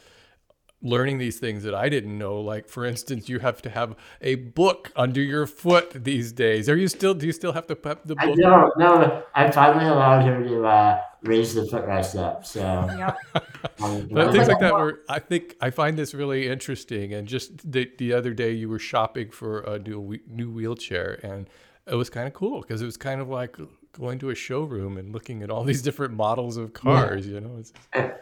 learning 0.82 1.18
these 1.18 1.38
things 1.38 1.62
that 1.64 1.74
I 1.74 1.88
didn't 1.88 2.16
know. 2.16 2.40
Like 2.40 2.68
for 2.68 2.84
instance, 2.84 3.28
you 3.28 3.38
have 3.40 3.60
to 3.62 3.70
have 3.70 3.96
a 4.20 4.36
book 4.36 4.92
under 4.96 5.20
your 5.20 5.46
foot 5.46 6.04
these 6.04 6.32
days. 6.32 6.68
Are 6.68 6.76
you 6.76 6.88
still? 6.88 7.14
Do 7.14 7.26
you 7.26 7.32
still 7.32 7.52
have 7.52 7.66
to 7.68 7.76
pep 7.76 8.02
the 8.04 8.16
I 8.18 8.26
book? 8.26 8.38
don't 8.38 8.78
know. 8.78 9.22
I 9.34 9.50
finally 9.50 9.86
allowed 9.86 10.24
her 10.26 10.42
to 10.42 10.64
uh, 10.66 11.00
raise 11.22 11.54
the 11.54 11.62
footrest 11.62 12.18
up. 12.18 12.46
So, 12.46 12.60
yeah 12.60 13.14
um, 13.80 14.08
But 14.10 14.32
things 14.32 14.48
like 14.48 14.54
like 14.54 14.60
that 14.60 14.74
were, 14.74 15.00
I 15.08 15.18
think, 15.18 15.56
I 15.60 15.70
find 15.70 15.98
this 15.98 16.14
really 16.14 16.48
interesting. 16.48 17.12
And 17.12 17.28
just 17.28 17.70
the, 17.70 17.90
the 17.98 18.12
other 18.12 18.32
day, 18.32 18.52
you 18.52 18.68
were 18.68 18.78
shopping 18.78 19.30
for 19.30 19.60
a 19.60 19.78
new 19.78 20.00
whe- 20.00 20.26
new 20.28 20.50
wheelchair, 20.50 21.20
and 21.22 21.48
it 21.86 21.94
was 21.94 22.10
kind 22.10 22.26
of 22.26 22.34
cool 22.34 22.62
because 22.62 22.82
it 22.82 22.86
was 22.86 22.96
kind 22.96 23.20
of 23.20 23.28
like 23.28 23.56
going 23.92 24.18
to 24.20 24.30
a 24.30 24.34
showroom 24.34 24.96
and 24.96 25.12
looking 25.12 25.42
at 25.42 25.50
all 25.50 25.64
these 25.64 25.82
different 25.82 26.14
models 26.14 26.56
of 26.56 26.72
cars. 26.72 27.26
You 27.26 27.40
know, 27.40 27.56
it's, 27.58 27.72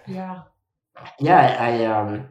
yeah 0.07 0.42
yeah, 1.21 1.57
I 1.61 1.85
um, 1.85 2.29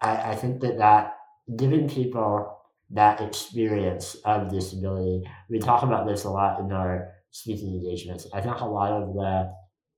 I, 0.00 0.32
I 0.32 0.34
think 0.36 0.60
that 0.60 0.78
that 0.78 1.16
giving 1.56 1.88
people 1.88 2.56
that 2.90 3.20
experience 3.20 4.16
of 4.24 4.50
disability, 4.50 5.28
we 5.50 5.58
talk 5.58 5.82
about 5.82 6.06
this 6.06 6.24
a 6.24 6.30
lot 6.30 6.60
in 6.60 6.72
our 6.72 7.12
speaking 7.30 7.74
engagements. 7.74 8.26
I 8.32 8.40
think 8.40 8.60
a 8.60 8.64
lot 8.64 8.92
of 8.92 9.14
the 9.14 9.52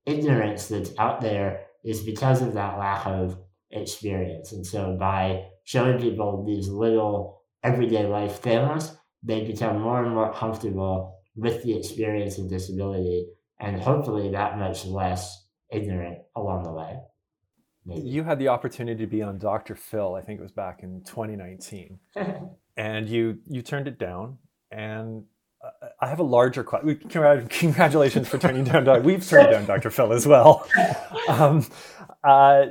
ignorance 0.05 0.67
that's 0.67 0.91
out 0.97 1.21
there 1.21 1.65
is 1.83 2.01
because 2.01 2.41
of 2.41 2.53
that 2.53 2.77
lack 2.77 3.05
of 3.05 3.37
experience, 3.71 4.51
and 4.51 4.65
so 4.65 4.97
by 4.99 5.45
showing 5.63 5.99
people 5.99 6.43
these 6.45 6.67
little 6.67 7.41
everyday 7.63 8.05
life 8.05 8.39
things, 8.39 8.95
they 9.23 9.45
become 9.45 9.79
more 9.79 10.03
and 10.03 10.13
more 10.13 10.33
comfortable 10.33 11.17
with 11.35 11.63
the 11.63 11.77
experience 11.77 12.37
of 12.37 12.49
disability, 12.49 13.27
and 13.59 13.81
hopefully 13.81 14.31
that 14.31 14.57
much 14.57 14.85
less 14.85 15.47
ignorant 15.71 16.17
along 16.35 16.63
the 16.63 16.73
way. 16.73 16.97
You 17.85 18.23
had 18.23 18.37
the 18.39 18.47
opportunity 18.49 19.03
to 19.03 19.07
be 19.09 19.21
on 19.23 19.39
Dr. 19.39 19.75
Phil, 19.75 20.13
I 20.15 20.21
think 20.21 20.39
it 20.39 20.43
was 20.43 20.51
back 20.51 20.83
in 20.83 21.01
2019, 21.03 21.99
and 22.77 23.09
you 23.09 23.39
you 23.47 23.61
turned 23.61 23.87
it 23.87 23.97
down. 23.97 24.37
And 24.71 25.23
I 25.99 26.07
have 26.07 26.19
a 26.19 26.23
larger 26.23 26.63
question. 26.63 26.97
Congratulations 27.49 28.27
for 28.27 28.37
turning 28.37 28.63
down. 28.63 28.83
Doc- 28.83 29.03
We've 29.03 29.27
turned 29.27 29.51
down 29.51 29.65
Dr. 29.65 29.89
Phil 29.91 30.13
as 30.13 30.25
well. 30.27 30.67
Um, 31.29 31.65
uh, 32.23 32.65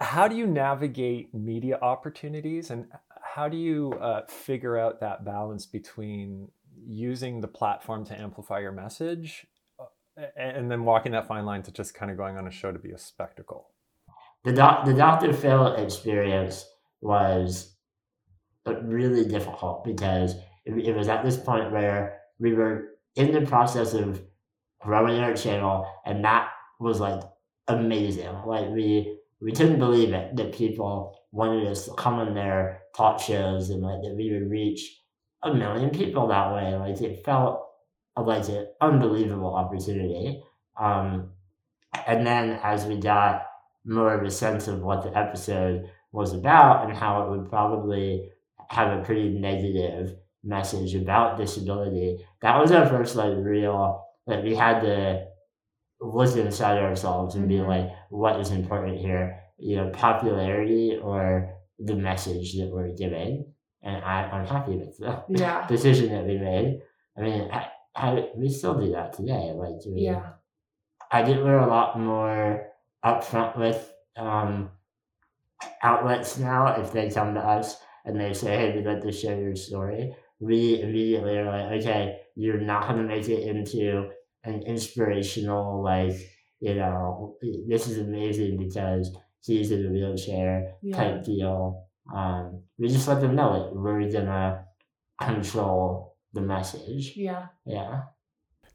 how 0.00 0.28
do 0.28 0.36
you 0.36 0.46
navigate 0.46 1.32
media 1.34 1.78
opportunities, 1.80 2.70
and 2.70 2.86
how 3.22 3.48
do 3.48 3.56
you 3.56 3.94
uh, 4.00 4.26
figure 4.28 4.76
out 4.76 5.00
that 5.00 5.24
balance 5.24 5.64
between 5.66 6.48
using 6.86 7.40
the 7.40 7.48
platform 7.48 8.04
to 8.06 8.20
amplify 8.20 8.60
your 8.60 8.70
message, 8.70 9.46
uh, 9.80 10.26
and 10.36 10.70
then 10.70 10.84
walking 10.84 11.12
that 11.12 11.26
fine 11.26 11.46
line 11.46 11.62
to 11.62 11.72
just 11.72 11.94
kind 11.94 12.10
of 12.10 12.16
going 12.18 12.36
on 12.36 12.46
a 12.46 12.50
show 12.50 12.70
to 12.70 12.78
be 12.78 12.90
a 12.90 12.98
spectacle? 12.98 13.70
The 14.44 14.52
doc, 14.52 14.84
the 14.84 14.94
Dr. 14.94 15.32
Phil 15.32 15.74
experience 15.74 16.66
was 17.00 17.74
uh, 18.66 18.80
really 18.82 19.26
difficult 19.26 19.84
because 19.84 20.34
it, 20.64 20.74
it 20.88 20.94
was 20.94 21.08
at 21.08 21.24
this 21.24 21.36
point 21.36 21.72
where 21.72 22.20
we 22.38 22.52
were 22.54 22.90
in 23.16 23.32
the 23.32 23.42
process 23.42 23.94
of 23.94 24.22
growing 24.80 25.20
our 25.20 25.34
channel, 25.34 25.86
and 26.04 26.24
that 26.24 26.50
was 26.78 27.00
like 27.00 27.22
amazing. 27.68 28.32
Like 28.46 28.68
we 28.70 29.18
we 29.40 29.52
couldn't 29.52 29.78
believe 29.78 30.12
it 30.12 30.36
that 30.36 30.52
people 30.54 31.18
wanted 31.32 31.66
us 31.66 31.86
to 31.86 31.94
come 31.94 32.14
on 32.14 32.34
their 32.34 32.82
talk 32.96 33.20
shows 33.20 33.70
and 33.70 33.82
like 33.82 34.00
that 34.02 34.14
we 34.16 34.30
would 34.32 34.50
reach 34.50 35.00
a 35.42 35.52
million 35.52 35.90
people 35.90 36.28
that 36.28 36.52
way. 36.54 36.74
Like 36.76 37.00
it 37.00 37.24
felt 37.24 37.66
like 38.16 38.48
an 38.48 38.68
unbelievable 38.80 39.54
opportunity. 39.54 40.42
Um, 40.80 41.32
and 42.06 42.26
then 42.26 42.60
as 42.62 42.86
we 42.86 42.98
got 42.98 43.42
more 43.84 44.14
of 44.14 44.22
a 44.24 44.30
sense 44.30 44.68
of 44.68 44.80
what 44.80 45.02
the 45.02 45.16
episode 45.16 45.88
was 46.12 46.32
about 46.32 46.84
and 46.88 46.96
how 46.96 47.22
it 47.24 47.30
would 47.30 47.48
probably 47.50 48.30
have 48.70 48.98
a 48.98 49.02
pretty 49.04 49.28
negative 49.28 50.16
message 50.42 50.94
about 50.94 51.36
disability. 51.38 52.18
That 52.42 52.58
was 52.60 52.72
our 52.72 52.86
first 52.86 53.16
like 53.16 53.34
real 53.36 54.02
like 54.26 54.42
we 54.42 54.54
had 54.54 54.80
to 54.80 55.26
look 56.00 56.36
inside 56.36 56.78
ourselves 56.78 57.34
and 57.34 57.48
be 57.48 57.56
Mhm. 57.56 57.68
like, 57.68 57.90
what 58.10 58.38
is 58.40 58.50
important 58.50 58.98
here? 58.98 59.40
You 59.58 59.76
know, 59.76 59.90
popularity 59.90 60.98
or 61.02 61.54
the 61.78 61.94
message 61.94 62.56
that 62.58 62.70
we're 62.72 62.92
giving. 62.94 63.52
And 63.82 64.02
I, 64.04 64.22
I'm 64.30 64.46
happy 64.46 64.76
with 64.76 64.96
the 64.98 65.22
yeah 65.28 65.66
decision 65.74 66.10
that 66.12 66.24
we 66.26 66.38
made. 66.38 66.80
I 67.16 67.20
mean, 67.20 67.50
I, 67.50 67.68
I, 67.94 68.28
we 68.36 68.48
still 68.48 68.78
do 68.80 68.92
that 68.92 69.12
today. 69.12 69.52
Like, 69.54 69.76
we, 69.86 70.02
yeah 70.02 70.32
I 71.12 71.22
did 71.22 71.42
we're 71.44 71.58
a 71.58 71.66
lot 71.68 71.98
more 71.98 72.66
upfront 73.04 73.58
with 73.58 73.92
um, 74.16 74.70
outlets 75.82 76.38
now. 76.38 76.80
If 76.80 76.92
they 76.92 77.10
come 77.10 77.34
to 77.34 77.40
us 77.40 77.76
and 78.04 78.18
they 78.18 78.32
say, 78.32 78.56
"Hey, 78.56 78.74
we'd 78.74 78.86
like 78.86 79.02
to 79.02 79.12
share 79.12 79.40
your 79.40 79.56
story," 79.56 80.14
we 80.40 80.80
immediately 80.80 81.38
are 81.38 81.46
like, 81.46 81.80
"Okay, 81.80 82.20
you're 82.34 82.60
not 82.60 82.88
going 82.88 82.98
to 82.98 83.04
make 83.04 83.28
it 83.28 83.46
into 83.46 84.10
an 84.44 84.62
inspirational 84.62 85.82
like, 85.82 86.16
you 86.60 86.74
know, 86.74 87.36
this 87.68 87.86
is 87.88 87.98
amazing 87.98 88.58
because 88.58 89.14
he's 89.42 89.70
in 89.70 89.86
a 89.86 89.90
wheelchair 89.90 90.74
yeah 90.82 90.96
type 90.96 91.24
deal." 91.24 91.86
Um, 92.14 92.62
we 92.78 92.88
just 92.88 93.08
let 93.08 93.20
them 93.20 93.34
know 93.34 93.50
like 93.50 93.72
we're 93.72 94.10
gonna 94.10 94.66
control 95.20 96.16
the 96.32 96.40
message. 96.40 97.16
yeah 97.16 97.46
Yeah. 97.64 98.02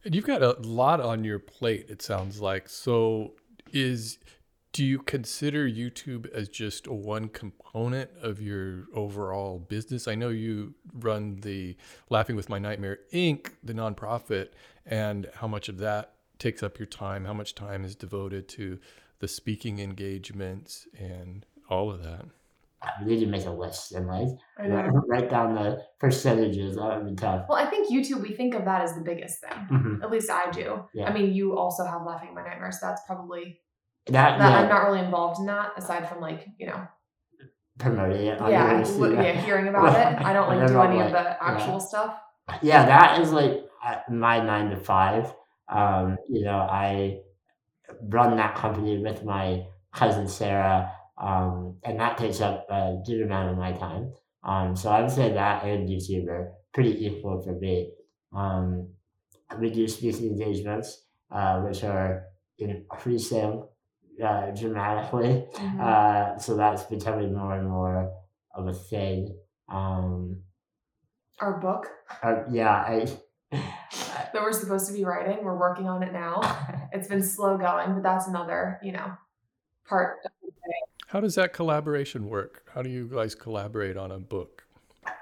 And 0.05 0.15
you've 0.15 0.25
got 0.25 0.41
a 0.41 0.55
lot 0.61 1.01
on 1.01 1.25
your 1.25 1.39
plate, 1.39 1.87
it 1.89 2.01
sounds 2.01 2.39
like. 2.39 2.69
So, 2.69 3.33
is 3.73 4.19
do 4.71 4.85
you 4.85 4.99
consider 4.99 5.67
YouTube 5.67 6.31
as 6.31 6.47
just 6.47 6.87
one 6.87 7.27
component 7.27 8.11
of 8.21 8.39
your 8.41 8.85
overall 8.93 9.57
business? 9.57 10.07
I 10.07 10.15
know 10.15 10.29
you 10.29 10.75
run 10.93 11.37
the 11.41 11.75
Laughing 12.09 12.35
with 12.35 12.49
My 12.49 12.59
Nightmare 12.59 12.99
Inc., 13.11 13.49
the 13.63 13.73
nonprofit, 13.73 14.49
and 14.85 15.27
how 15.35 15.47
much 15.47 15.69
of 15.69 15.79
that 15.79 16.13
takes 16.37 16.61
up 16.61 16.77
your 16.77 16.85
time? 16.85 17.25
How 17.25 17.33
much 17.33 17.55
time 17.55 17.83
is 17.83 17.95
devoted 17.95 18.47
to 18.49 18.79
the 19.19 19.27
speaking 19.27 19.79
engagements 19.79 20.87
and 20.97 21.45
all 21.69 21.89
of 21.91 22.03
that? 22.03 22.25
We 23.01 23.11
need 23.13 23.19
to 23.21 23.27
make 23.27 23.45
a 23.45 23.51
list 23.51 23.91
and 23.91 24.07
like 24.07 24.27
write 25.07 25.29
down 25.29 25.55
the 25.55 25.83
percentages. 25.99 26.75
That 26.77 26.97
would 27.03 27.09
be 27.09 27.15
tough. 27.15 27.45
well 27.49 27.57
i 27.57 27.69
think 27.69 27.91
youtube 27.91 28.21
we 28.21 28.33
think 28.33 28.55
of 28.55 28.63
that 28.65 28.81
as 28.81 28.93
the 28.95 29.01
biggest 29.01 29.41
thing 29.41 29.67
Mhm. 29.71 30.01
at 30.03 30.09
least 30.11 30.29
i 30.31 30.49
do 30.51 30.83
Yeah. 30.93 31.09
i 31.09 31.13
mean 31.13 31.33
you 31.33 31.57
also 31.57 31.83
have 31.85 32.03
laughing 32.05 32.33
my 32.33 32.43
nightmares 32.43 32.79
so 32.79 32.87
that's 32.87 33.01
probably 33.05 33.59
That, 34.07 34.39
that 34.39 34.49
yeah, 34.51 34.59
i'm 34.59 34.69
not 34.69 34.83
really 34.87 34.99
involved 35.03 35.39
in 35.41 35.45
that 35.47 35.71
aside 35.77 36.07
from 36.09 36.21
like 36.21 36.47
you 36.57 36.67
know 36.67 36.87
promoting 37.77 38.27
it 38.27 38.39
on 38.41 38.51
yeah, 38.51 38.83
yeah, 38.83 39.31
hearing 39.41 39.67
about 39.69 39.93
it. 39.95 40.25
I 40.25 40.33
don't 40.33 40.47
like 40.53 40.67
do 40.67 40.79
any 40.81 40.99
of 41.01 41.11
the 41.11 41.41
actual 41.43 41.79
stuff. 41.79 42.13
yeah, 42.61 42.85
that 42.85 43.21
is 43.21 43.31
like 43.31 43.63
uh, 43.85 43.95
my 44.09 44.39
nine 44.43 44.69
to 44.71 44.77
five. 44.77 45.33
Um, 45.69 46.17
you 46.27 46.43
know, 46.43 46.57
I 46.57 47.19
run 48.09 48.35
that 48.37 48.55
company 48.55 48.97
with 49.01 49.23
my 49.23 49.65
cousin 49.93 50.27
Sarah, 50.27 50.91
um, 51.19 51.77
and 51.83 51.99
that 51.99 52.17
takes 52.17 52.41
up 52.41 52.65
a 52.69 52.97
good 53.05 53.21
amount 53.21 53.51
of 53.51 53.57
my 53.57 53.73
time. 53.73 54.13
Um, 54.43 54.75
so 54.75 54.89
I 54.89 55.01
would 55.01 55.11
say 55.11 55.33
that 55.33 55.65
and 55.65 55.89
YouTube 55.89 56.27
are 56.27 56.53
pretty 56.73 57.05
equal 57.05 57.41
for 57.41 57.53
me. 57.53 57.91
Um, 58.33 58.89
do 59.59 59.87
speaking 59.87 60.27
engagements, 60.27 61.05
uh, 61.31 61.59
which 61.61 61.83
are 61.83 62.25
increasing 62.57 63.65
uh, 64.23 64.51
dramatically. 64.51 65.45
Mhm. 65.53 65.79
Uh, 65.79 66.37
so 66.37 66.55
that's 66.55 66.83
becoming 66.83 67.33
more 67.33 67.55
and 67.55 67.67
more 67.69 68.11
of 68.53 68.67
a 68.67 68.73
thing. 68.73 69.35
Um, 69.67 70.43
Our 71.39 71.59
book 71.59 71.87
uh, 72.23 72.43
yeah, 72.49 72.71
I, 72.71 73.05
that 73.51 74.33
we're 74.33 74.51
supposed 74.51 74.87
to 74.87 74.93
be 74.93 75.05
writing, 75.05 75.43
we're 75.43 75.57
working 75.57 75.87
on 75.87 76.03
it 76.03 76.13
now. 76.13 76.41
It's 76.91 77.07
been 77.07 77.21
slow 77.21 77.55
going, 77.55 77.93
but 77.93 78.01
that's 78.01 78.27
another, 78.27 78.79
you 78.81 78.91
know, 78.93 79.11
part. 79.87 80.17
How 81.09 81.19
does 81.19 81.33
that 81.35 81.53
collaboration 81.53 82.29
work? 82.29 82.63
How 82.75 82.83
do 82.83 82.89
you 82.89 83.07
guys 83.07 83.33
collaborate 83.33 83.97
on 83.97 84.11
a 84.11 84.19
book? 84.19 84.63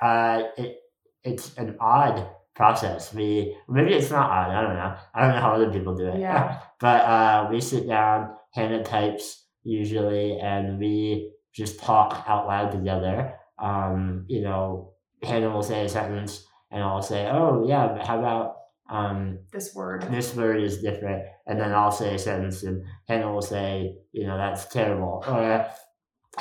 uh, 0.02 0.44
it, 0.58 0.82
it's 1.24 1.56
an 1.58 1.78
odd 1.80 2.30
process. 2.56 3.14
We 3.14 3.56
maybe 3.70 3.94
it's 3.94 4.12
not 4.12 4.30
odd. 4.30 4.52
I 4.52 4.62
don't 4.62 4.76
know. 4.76 4.96
I 5.16 5.22
don't 5.22 5.36
know 5.36 5.42
how 5.42 5.54
other 5.54 5.72
people 5.72 5.96
do 5.96 6.08
it. 6.08 6.20
Yeah. 6.20 6.60
but 6.80 7.02
uh, 7.06 7.48
we 7.50 7.62
sit 7.62 7.88
down. 7.88 8.36
Hannah 8.54 8.84
types 8.84 9.46
usually, 9.64 10.40
and 10.40 10.80
we 10.80 11.32
just 11.54 11.80
talk 11.80 12.24
out 12.28 12.48
loud 12.48 12.72
together. 12.72 13.34
Um, 13.58 14.26
you 14.28 14.42
know, 14.42 14.94
Hannah 15.24 15.52
will 15.52 15.64
say 15.64 15.86
a 15.86 15.90
sentence, 15.90 16.46
and 16.72 16.84
I'll 16.84 17.02
say, 17.02 17.28
"Oh 17.28 17.66
yeah, 17.68 17.88
but 17.96 18.06
how 18.06 18.20
about 18.20 18.56
um, 18.90 19.40
This 19.52 19.74
word. 19.76 20.04
this 20.12 20.36
word 20.36 20.62
is 20.62 20.82
different?" 20.82 21.24
And 21.46 21.60
then 21.60 21.74
I'll 21.74 21.92
say 21.92 22.16
a 22.16 22.20
sentence, 22.20 22.64
and 22.64 22.84
Hannah 23.08 23.32
will 23.32 23.42
say, 23.42 23.98
"You 24.12 24.28
know, 24.28 24.38
that's 24.38 24.66
terrible." 24.66 25.24
Or 25.28 25.68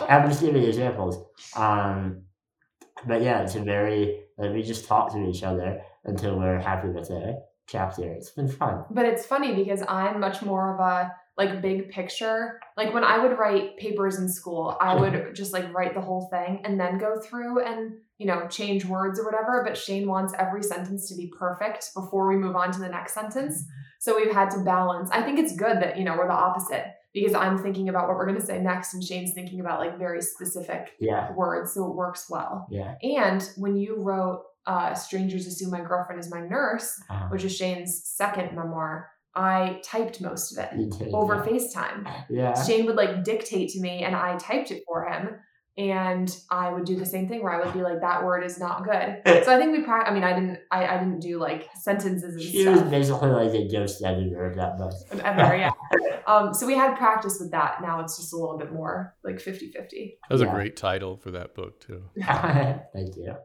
I'm 0.09 0.28
just 0.28 0.40
giving 0.40 0.62
examples. 0.62 1.24
Um, 1.56 2.22
but 3.06 3.22
yeah, 3.22 3.42
it's 3.42 3.54
a 3.54 3.61
very 3.61 4.22
like 4.38 4.52
we 4.52 4.62
just 4.62 4.87
talk 4.87 5.12
to 5.12 5.26
each 5.26 5.42
other 5.42 5.80
until 6.04 6.38
we're 6.38 6.59
happy 6.61 6.88
with 6.88 7.09
the 7.09 7.42
chapter. 7.66 8.12
It's 8.12 8.30
been 8.30 8.48
fun. 8.48 8.85
But 8.90 9.06
it's 9.06 9.26
funny 9.26 9.54
because 9.54 9.82
I'm 9.88 10.20
much 10.20 10.42
more 10.42 10.74
of 10.74 10.80
a 10.80 11.12
like 11.37 11.61
big 11.61 11.90
picture. 11.90 12.61
Like 12.76 12.94
when 12.94 13.04
I 13.04 13.18
would 13.18 13.38
write 13.38 13.76
papers 13.76 14.18
in 14.18 14.28
school, 14.28 14.76
I 14.80 14.94
would 14.94 15.35
just 15.35 15.52
like 15.52 15.72
write 15.74 15.94
the 15.94 16.00
whole 16.00 16.28
thing 16.30 16.62
and 16.64 16.78
then 16.80 16.98
go 16.98 17.20
through 17.20 17.62
and, 17.64 17.98
you 18.18 18.26
know, 18.26 18.46
change 18.48 18.85
words 18.85 19.18
or 19.20 19.24
whatever. 19.24 19.62
But 19.64 19.76
Shane 19.76 20.09
wants 20.09 20.33
every 20.38 20.62
sentence 20.62 21.09
to 21.09 21.14
be 21.16 21.33
perfect 21.38 21.90
before 21.94 22.26
we 22.29 22.37
move 22.37 22.57
on 22.57 22.72
to 22.72 22.79
the 22.79 22.88
next 22.88 23.14
sentence. 23.14 23.64
So 23.98 24.16
we've 24.16 24.33
had 24.33 24.50
to 24.52 24.61
balance. 24.61 25.11
I 25.11 25.22
think 25.22 25.38
it's 25.38 25.55
good 25.57 25.81
that, 25.81 25.96
you 25.98 26.05
know, 26.05 26.16
we're 26.16 26.26
the 26.29 26.33
opposite 26.35 26.85
because 27.14 27.35
I'm 27.35 27.59
thinking 27.59 27.88
about 27.88 28.09
what 28.09 28.16
we're 28.16 28.26
going 28.26 28.38
to 28.40 28.44
say 28.46 28.61
next 28.61 28.92
and 28.94 29.02
Shane's 29.02 29.33
thinking 29.33 29.61
about 29.61 29.81
like 29.81 29.98
very 29.98 30.20
specific 30.20 30.92
Yeah, 31.00 31.33
words. 31.33 31.72
So 31.72 31.87
it 31.87 31.94
works 31.94 32.26
well. 32.29 32.66
yeah. 32.70 32.94
And 33.02 33.48
when 33.57 33.76
you 33.76 33.96
wrote 34.02 34.42
uh, 34.66 34.92
Strangers 34.94 35.46
Assume 35.46 35.70
My 35.70 35.81
Girlfriend 35.81 36.20
is 36.20 36.31
My 36.31 36.40
Nurse, 36.40 37.00
Uh, 37.09 37.29
which 37.29 37.44
is 37.44 37.57
Shane's 37.57 38.02
second 38.05 38.55
memoir, 38.55 39.09
I 39.35 39.81
typed 39.85 40.20
most 40.20 40.52
of 40.57 40.64
it 40.64 40.70
over. 41.14 41.37
FaceTime. 41.42 42.11
Yeah. 42.31 42.55
Shane 42.64 42.87
would 42.87 42.96
like 42.96 43.22
dictate 43.24 43.68
to 43.70 43.81
me 43.81 44.02
and 44.02 44.14
I 44.16 44.37
typed 44.38 44.70
it 44.70 44.83
for 44.87 45.05
him. 45.07 45.37
And 45.78 46.34
I 46.50 46.72
would 46.72 46.86
do 46.86 46.96
the 46.96 47.04
same 47.04 47.28
thing 47.28 47.42
where 47.42 47.52
I 47.52 47.62
would 47.64 47.74
be 47.74 47.82
like, 47.82 48.00
that 48.00 48.24
word 48.24 48.42
is 48.44 48.58
not 48.58 48.84
good. 48.84 49.20
So 49.44 49.54
I 49.54 49.58
think 49.58 49.76
we 49.76 49.82
practice. 49.84 50.10
I 50.10 50.14
mean, 50.14 50.24
I 50.24 50.32
didn't, 50.32 50.58
I, 50.70 50.86
I 50.86 50.98
didn't 50.98 51.20
do 51.20 51.38
like 51.38 51.68
sentences 51.78 52.34
and 52.34 52.42
She 52.42 52.66
was 52.66 52.80
basically 52.82 53.28
like 53.28 53.52
the 53.52 53.68
ghost 53.70 54.02
editor 54.02 54.46
of 54.46 54.56
that 54.56 54.78
book. 54.78 54.92
Ever, 55.22 55.56
yeah. 55.56 55.70
Um, 56.26 56.52
so 56.52 56.66
we 56.66 56.74
had 56.74 56.96
practice 56.96 57.38
with 57.40 57.52
that. 57.52 57.80
Now 57.80 58.00
it's 58.00 58.16
just 58.16 58.32
a 58.32 58.36
little 58.36 58.58
bit 58.58 58.72
more 58.72 59.14
like 59.22 59.38
50 59.38 59.70
50. 59.70 60.18
That 60.28 60.34
was 60.34 60.42
Yeah. 60.42 60.48
a 60.48 60.54
great 60.54 60.76
title 60.76 61.16
for 61.16 61.30
that 61.30 61.54
book 61.54 61.78
too. 61.78 62.02
Thank 62.20 63.16
you. 63.16 63.36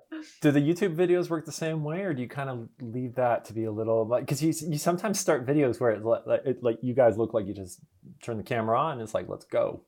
Do 0.42 0.50
the 0.50 0.60
YouTube 0.60 0.96
videos 0.96 1.30
work 1.30 1.46
the 1.46 1.52
same 1.52 1.84
way, 1.84 2.02
or 2.02 2.14
do 2.16 2.24
you 2.24 2.28
kind 2.28 2.50
of 2.50 2.68
leave 2.82 3.14
that 3.16 3.46
to 3.46 3.54
be 3.54 3.66
a 3.66 3.72
little 3.72 4.08
like? 4.08 4.24
Because 4.26 4.42
you 4.42 4.52
you 4.68 4.80
sometimes 4.80 5.20
start 5.20 5.46
videos 5.46 5.80
where 5.80 5.92
it, 5.92 6.04
like 6.04 6.42
it, 6.46 6.64
like 6.64 6.80
you 6.82 6.96
guys 6.96 7.18
look 7.20 7.36
like 7.36 7.46
you 7.46 7.54
just 7.54 7.82
turn 8.24 8.38
the 8.38 8.44
camera 8.44 8.80
on 8.80 8.94
and 8.94 9.02
it's 9.04 9.14
like 9.14 9.30
let's 9.30 9.46
go. 9.46 9.84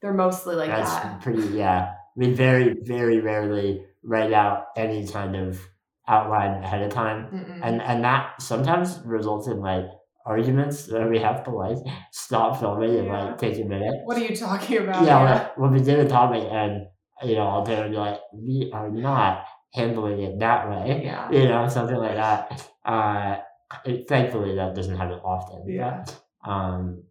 They're 0.00 0.14
mostly 0.14 0.54
like 0.54 0.70
That's 0.70 0.94
that. 0.94 1.20
pretty, 1.20 1.48
yeah. 1.48 1.94
We 2.16 2.32
very, 2.32 2.76
very 2.82 3.20
rarely 3.20 3.84
write 4.02 4.32
out 4.32 4.66
any 4.76 5.06
kind 5.06 5.36
of 5.36 5.60
outline 6.06 6.62
ahead 6.62 6.82
of 6.82 6.92
time. 6.92 7.26
Mm-mm. 7.32 7.60
And 7.62 7.82
and 7.82 8.02
that 8.04 8.40
sometimes 8.40 9.00
results 9.04 9.46
in 9.46 9.60
like 9.60 9.84
arguments 10.24 10.86
that 10.86 11.08
we 11.08 11.18
have 11.18 11.44
to 11.44 11.50
like 11.50 11.78
stop 12.12 12.60
filming 12.60 12.98
and 12.98 13.08
like 13.08 13.38
take 13.38 13.58
a 13.58 13.64
minute. 13.64 13.94
what 14.04 14.16
are 14.16 14.24
you 14.24 14.36
talking 14.36 14.78
about? 14.78 15.04
yeah, 15.04 15.18
like 15.22 15.58
when 15.58 15.72
we 15.72 15.80
did 15.80 15.98
a 15.98 16.08
topic 16.08 16.44
and 16.50 16.86
you 17.24 17.34
know, 17.34 17.48
I'll 17.48 17.64
be 17.64 17.74
like, 17.96 18.20
we 18.32 18.70
are 18.72 18.90
not 18.90 19.44
handling 19.74 20.20
it 20.22 20.38
that 20.38 20.68
way. 20.70 21.02
Yeah. 21.04 21.30
You 21.32 21.48
know, 21.48 21.68
something 21.68 21.96
like 21.96 22.14
that. 22.14 22.70
Uh 22.84 23.38
it, 23.84 24.08
thankfully 24.08 24.54
that 24.56 24.74
doesn't 24.74 24.96
happen 24.96 25.18
often. 25.18 25.68
Yeah. 25.68 26.04
Um 26.44 27.02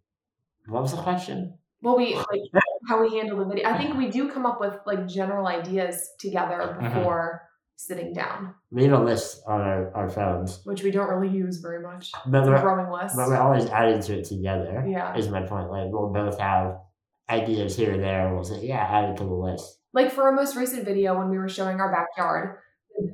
what 0.67 0.82
was 0.82 0.91
the 0.91 1.02
question? 1.02 1.58
Well, 1.81 1.97
we 1.97 2.15
like 2.15 2.41
how 2.87 3.01
we 3.01 3.15
handle 3.17 3.37
the 3.39 3.45
video. 3.45 3.69
I 3.69 3.77
think 3.77 3.95
we 3.97 4.09
do 4.09 4.29
come 4.31 4.45
up 4.45 4.59
with 4.59 4.73
like 4.85 5.07
general 5.07 5.47
ideas 5.47 6.11
together 6.19 6.75
Mhm. 6.79 6.93
before 6.95 7.43
sitting 7.79 8.11
down, 8.11 8.55
We 8.71 8.85
have 8.85 8.99
a 8.99 9.03
list 9.03 9.43
on 9.45 9.61
our, 9.61 9.93
our 9.95 10.09
phones. 10.09 10.61
which 10.65 10.81
we 10.81 10.89
don't 10.89 11.09
really 11.09 11.27
use 11.35 11.57
very 11.57 11.79
much. 11.79 12.11
But 12.25 12.39
It's 12.39 12.47
we're, 12.49 12.59
growing 12.61 12.89
list. 12.91 13.15
but 13.15 13.27
we're 13.27 13.37
always 13.37 13.69
adding 13.69 14.01
to 14.01 14.17
it 14.17 14.25
together. 14.25 14.83
Yeah. 14.87 15.15
Is 15.15 15.29
my 15.29 15.43
point. 15.43 15.69
Like 15.69 15.91
we'll 15.91 16.09
both 16.09 16.39
have 16.39 16.79
ideas 17.29 17.75
here 17.75 17.93
and 17.93 18.03
there. 18.03 18.33
We'll 18.33 18.43
say, 18.43 18.65
yeah, 18.65 18.77
add 18.83 19.09
it 19.11 19.17
to 19.17 19.23
the 19.25 19.29
list. 19.33 19.79
Like 19.93 20.11
for 20.11 20.23
our 20.23 20.31
most 20.31 20.55
recent 20.55 20.85
video 20.85 21.17
when 21.19 21.29
we 21.29 21.37
were 21.37 21.49
showing 21.49 21.79
our 21.79 21.91
backyard, 21.91 22.57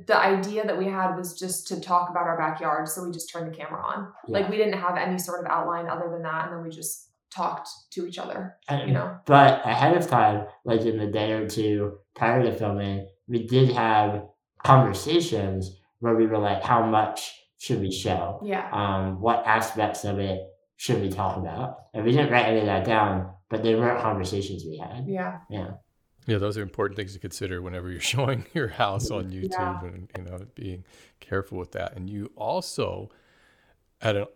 the 0.06 0.16
idea 0.16 0.64
that 0.66 0.78
we 0.78 0.86
had 0.86 1.14
was 1.14 1.38
just 1.38 1.68
to 1.68 1.78
talk 1.80 2.08
about 2.08 2.22
our 2.26 2.38
backyard. 2.38 2.88
So 2.88 3.04
we 3.04 3.10
just 3.10 3.30
turned 3.30 3.52
the 3.52 3.56
camera 3.56 3.82
on. 3.84 4.12
Like 4.28 4.48
we 4.48 4.56
didn't 4.56 4.78
have 4.80 4.96
any 4.96 5.18
sort 5.18 5.44
of 5.44 5.50
outline 5.50 5.88
other 5.88 6.08
than 6.10 6.22
that. 6.22 6.46
And 6.48 6.56
then 6.56 6.62
we 6.64 6.70
just 6.70 7.10
talked 7.34 7.68
to 7.92 8.06
each 8.06 8.18
other, 8.18 8.56
And- 8.68 8.88
you 8.88 8.94
know? 8.94 9.16
But 9.26 9.66
ahead 9.66 9.96
of 9.96 10.06
time, 10.06 10.46
like 10.64 10.82
in 10.82 10.98
the 10.98 11.06
day 11.06 11.32
or 11.32 11.48
two 11.48 11.98
prior 12.14 12.42
to 12.42 12.52
filming, 12.52 13.08
we 13.28 13.46
did 13.46 13.70
have 13.72 14.24
conversations 14.62 15.76
where 16.00 16.14
we 16.14 16.26
were 16.26 16.38
like, 16.38 16.62
how 16.62 16.84
much 16.84 17.32
should 17.58 17.80
we 17.80 17.90
show? 17.90 18.40
Yeah. 18.44 18.68
Um, 18.72 19.20
what 19.20 19.42
aspects 19.46 20.04
of 20.04 20.18
it 20.18 20.40
should 20.76 21.00
we 21.00 21.08
talk 21.08 21.36
about? 21.38 21.76
And 21.94 22.04
we 22.04 22.10
didn't 22.12 22.30
write 22.32 22.46
any 22.46 22.60
of 22.60 22.66
that 22.66 22.84
down, 22.84 23.32
but 23.48 23.62
they 23.62 23.74
were 23.74 23.96
conversations 24.00 24.64
we 24.64 24.76
had. 24.78 25.06
Yeah. 25.08 25.38
Yeah. 25.48 25.70
Yeah, 26.26 26.38
those 26.38 26.56
are 26.56 26.62
important 26.62 26.96
things 26.96 27.12
to 27.12 27.18
consider 27.18 27.60
whenever 27.62 27.90
you're 27.90 28.00
showing 28.14 28.44
your 28.54 28.68
house 28.68 29.10
on 29.10 29.30
YouTube 29.30 29.52
Yeah. 29.52 29.80
and 29.84 30.08
you 30.16 30.24
know 30.24 30.38
being 30.54 30.84
careful 31.20 31.58
with 31.58 31.72
that. 31.72 31.94
And 31.96 32.08
you 32.10 32.30
also 32.36 33.10
had 34.00 34.16
an 34.16 34.26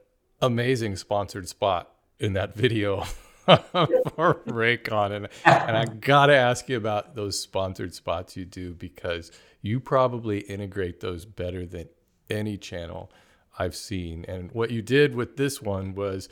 amazing 0.40 0.96
sponsored 0.96 1.48
spot 1.48 1.90
in 2.20 2.32
that 2.34 2.54
video 2.54 3.02
for 3.46 4.42
Raycon. 4.46 5.12
And 5.12 5.28
and 5.44 5.76
I 5.76 5.84
gotta 6.00 6.34
ask 6.34 6.68
you 6.68 6.76
about 6.76 7.14
those 7.14 7.40
sponsored 7.40 7.94
spots 7.94 8.36
you 8.36 8.44
do 8.44 8.74
because 8.74 9.30
you 9.62 9.80
probably 9.80 10.40
integrate 10.40 11.00
those 11.00 11.24
better 11.24 11.66
than 11.66 11.88
any 12.30 12.56
channel 12.56 13.10
I've 13.58 13.74
seen. 13.76 14.24
And 14.28 14.52
what 14.52 14.70
you 14.70 14.82
did 14.82 15.14
with 15.14 15.36
this 15.36 15.60
one 15.62 15.94
was 15.94 16.28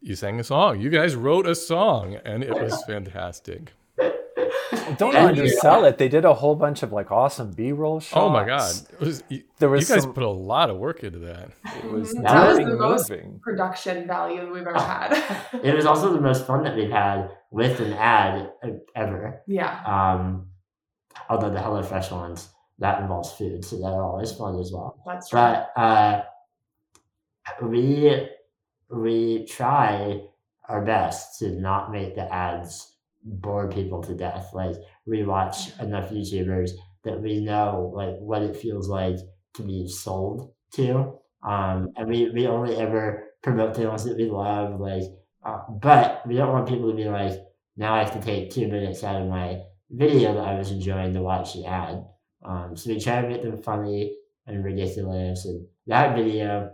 you 0.00 0.14
sang 0.14 0.38
a 0.38 0.44
song. 0.44 0.80
You 0.80 0.90
guys 0.90 1.16
wrote 1.16 1.46
a 1.46 1.54
song 1.54 2.16
and 2.24 2.42
it 2.44 2.54
was 2.54 2.82
fantastic. 2.84 3.72
Don't 4.98 5.14
undersell 5.16 5.84
it. 5.84 5.98
They 5.98 6.08
did 6.08 6.24
a 6.24 6.34
whole 6.34 6.54
bunch 6.54 6.82
of 6.82 6.92
like 6.92 7.10
awesome 7.10 7.52
B-roll 7.52 8.00
shots. 8.00 8.12
Oh 8.16 8.28
my 8.28 8.44
god. 8.44 8.74
It 8.92 9.00
was, 9.00 9.22
you, 9.28 9.42
There 9.58 9.68
was 9.68 9.88
you 9.88 9.94
guys 9.94 10.02
some- 10.04 10.12
put 10.14 10.22
a 10.24 10.28
lot 10.30 10.70
of 10.70 10.76
work 10.78 11.02
into 11.04 11.18
that. 11.20 11.50
It 11.84 11.90
was. 11.90 12.12
That 12.14 12.48
was 12.48 12.58
very 12.58 12.70
the 12.70 12.76
most- 12.76 13.12
Production 13.42 14.06
value 14.06 14.52
we've 14.52 14.66
ever 14.66 14.78
had. 14.78 15.46
It 15.64 15.74
was 15.74 15.86
also 15.86 16.12
the 16.12 16.20
most 16.20 16.46
fun 16.46 16.64
that 16.64 16.76
we've 16.76 16.90
had 16.90 17.30
with 17.50 17.80
an 17.80 17.92
ad 17.94 18.52
uh, 18.62 18.68
ever. 18.94 19.42
yeah. 19.46 19.82
Um, 19.84 20.48
although 21.30 21.50
the 21.50 21.58
HelloFresh 21.60 22.10
ones, 22.12 22.48
that 22.80 23.00
involves 23.00 23.32
food, 23.32 23.64
so 23.64 23.76
they're 23.78 24.02
always 24.02 24.32
fun 24.32 24.58
as 24.60 24.70
well. 24.72 25.02
That's 25.06 25.28
true. 25.30 25.38
But 25.40 25.72
uh, 25.76 26.22
we 27.62 28.28
we 28.90 29.46
try 29.46 30.20
our 30.68 30.84
best 30.84 31.38
to 31.40 31.50
not 31.50 31.90
make 31.90 32.14
the 32.14 32.32
ads 32.32 32.87
bore 33.24 33.68
people 33.68 34.02
to 34.02 34.14
death. 34.14 34.50
Like 34.54 34.76
we 35.06 35.24
watch 35.24 35.78
enough 35.78 36.10
YouTubers 36.10 36.70
that 37.04 37.20
we 37.20 37.40
know 37.40 37.92
like 37.94 38.16
what 38.18 38.42
it 38.42 38.56
feels 38.56 38.88
like 38.88 39.16
to 39.54 39.62
be 39.62 39.88
sold 39.88 40.52
to. 40.74 41.18
Um, 41.46 41.92
and 41.96 42.08
we, 42.08 42.30
we 42.30 42.46
only 42.46 42.76
ever 42.76 43.24
promote 43.42 43.74
the 43.74 43.88
ones 43.88 44.04
that 44.04 44.16
we 44.16 44.24
love. 44.24 44.80
Like, 44.80 45.04
uh, 45.44 45.60
but 45.70 46.26
we 46.26 46.36
don't 46.36 46.52
want 46.52 46.68
people 46.68 46.90
to 46.90 46.96
be 46.96 47.04
like, 47.04 47.32
now 47.76 47.94
I 47.94 48.00
have 48.00 48.12
to 48.12 48.20
take 48.20 48.50
two 48.50 48.68
minutes 48.68 49.04
out 49.04 49.22
of 49.22 49.28
my 49.28 49.60
video 49.90 50.34
that 50.34 50.46
I 50.46 50.58
was 50.58 50.70
enjoying 50.70 51.14
to 51.14 51.22
watch 51.22 51.54
the 51.54 51.64
ad. 51.64 52.04
Um, 52.44 52.76
so 52.76 52.90
we 52.90 53.00
try 53.00 53.22
to 53.22 53.28
make 53.28 53.42
them 53.42 53.62
funny 53.62 54.16
and 54.46 54.64
ridiculous, 54.64 55.44
and 55.44 55.66
that 55.86 56.16
video 56.16 56.70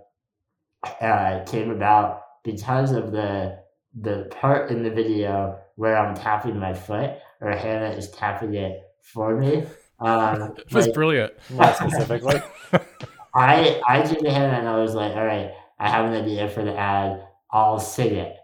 uh, 1.00 1.40
came 1.46 1.70
about 1.70 2.20
because 2.44 2.92
of 2.92 3.12
the 3.12 3.58
the 4.00 4.28
part 4.30 4.70
in 4.70 4.82
the 4.82 4.90
video 4.90 5.58
where 5.76 5.96
I'm 5.96 6.14
tapping 6.14 6.58
my 6.58 6.74
foot 6.74 7.10
or 7.40 7.50
Hannah 7.52 7.90
is 7.90 8.10
tapping 8.10 8.54
it 8.54 8.82
for 9.00 9.36
me. 9.36 9.64
Um, 10.00 10.54
It 10.58 10.72
was 10.72 10.86
like, 10.86 10.94
brilliant. 10.94 11.32
More 11.50 11.72
specifically. 11.74 12.40
I 13.34 13.80
I 13.88 14.02
did 14.02 14.20
to 14.20 14.30
Hannah 14.30 14.58
and 14.58 14.68
I 14.68 14.76
was 14.76 14.94
like, 14.94 15.14
all 15.16 15.26
right, 15.26 15.50
I 15.78 15.88
have 15.90 16.06
an 16.06 16.14
idea 16.22 16.48
for 16.48 16.64
the 16.64 16.76
ad. 16.76 17.26
I'll 17.50 17.80
sing 17.80 18.14
it. 18.14 18.36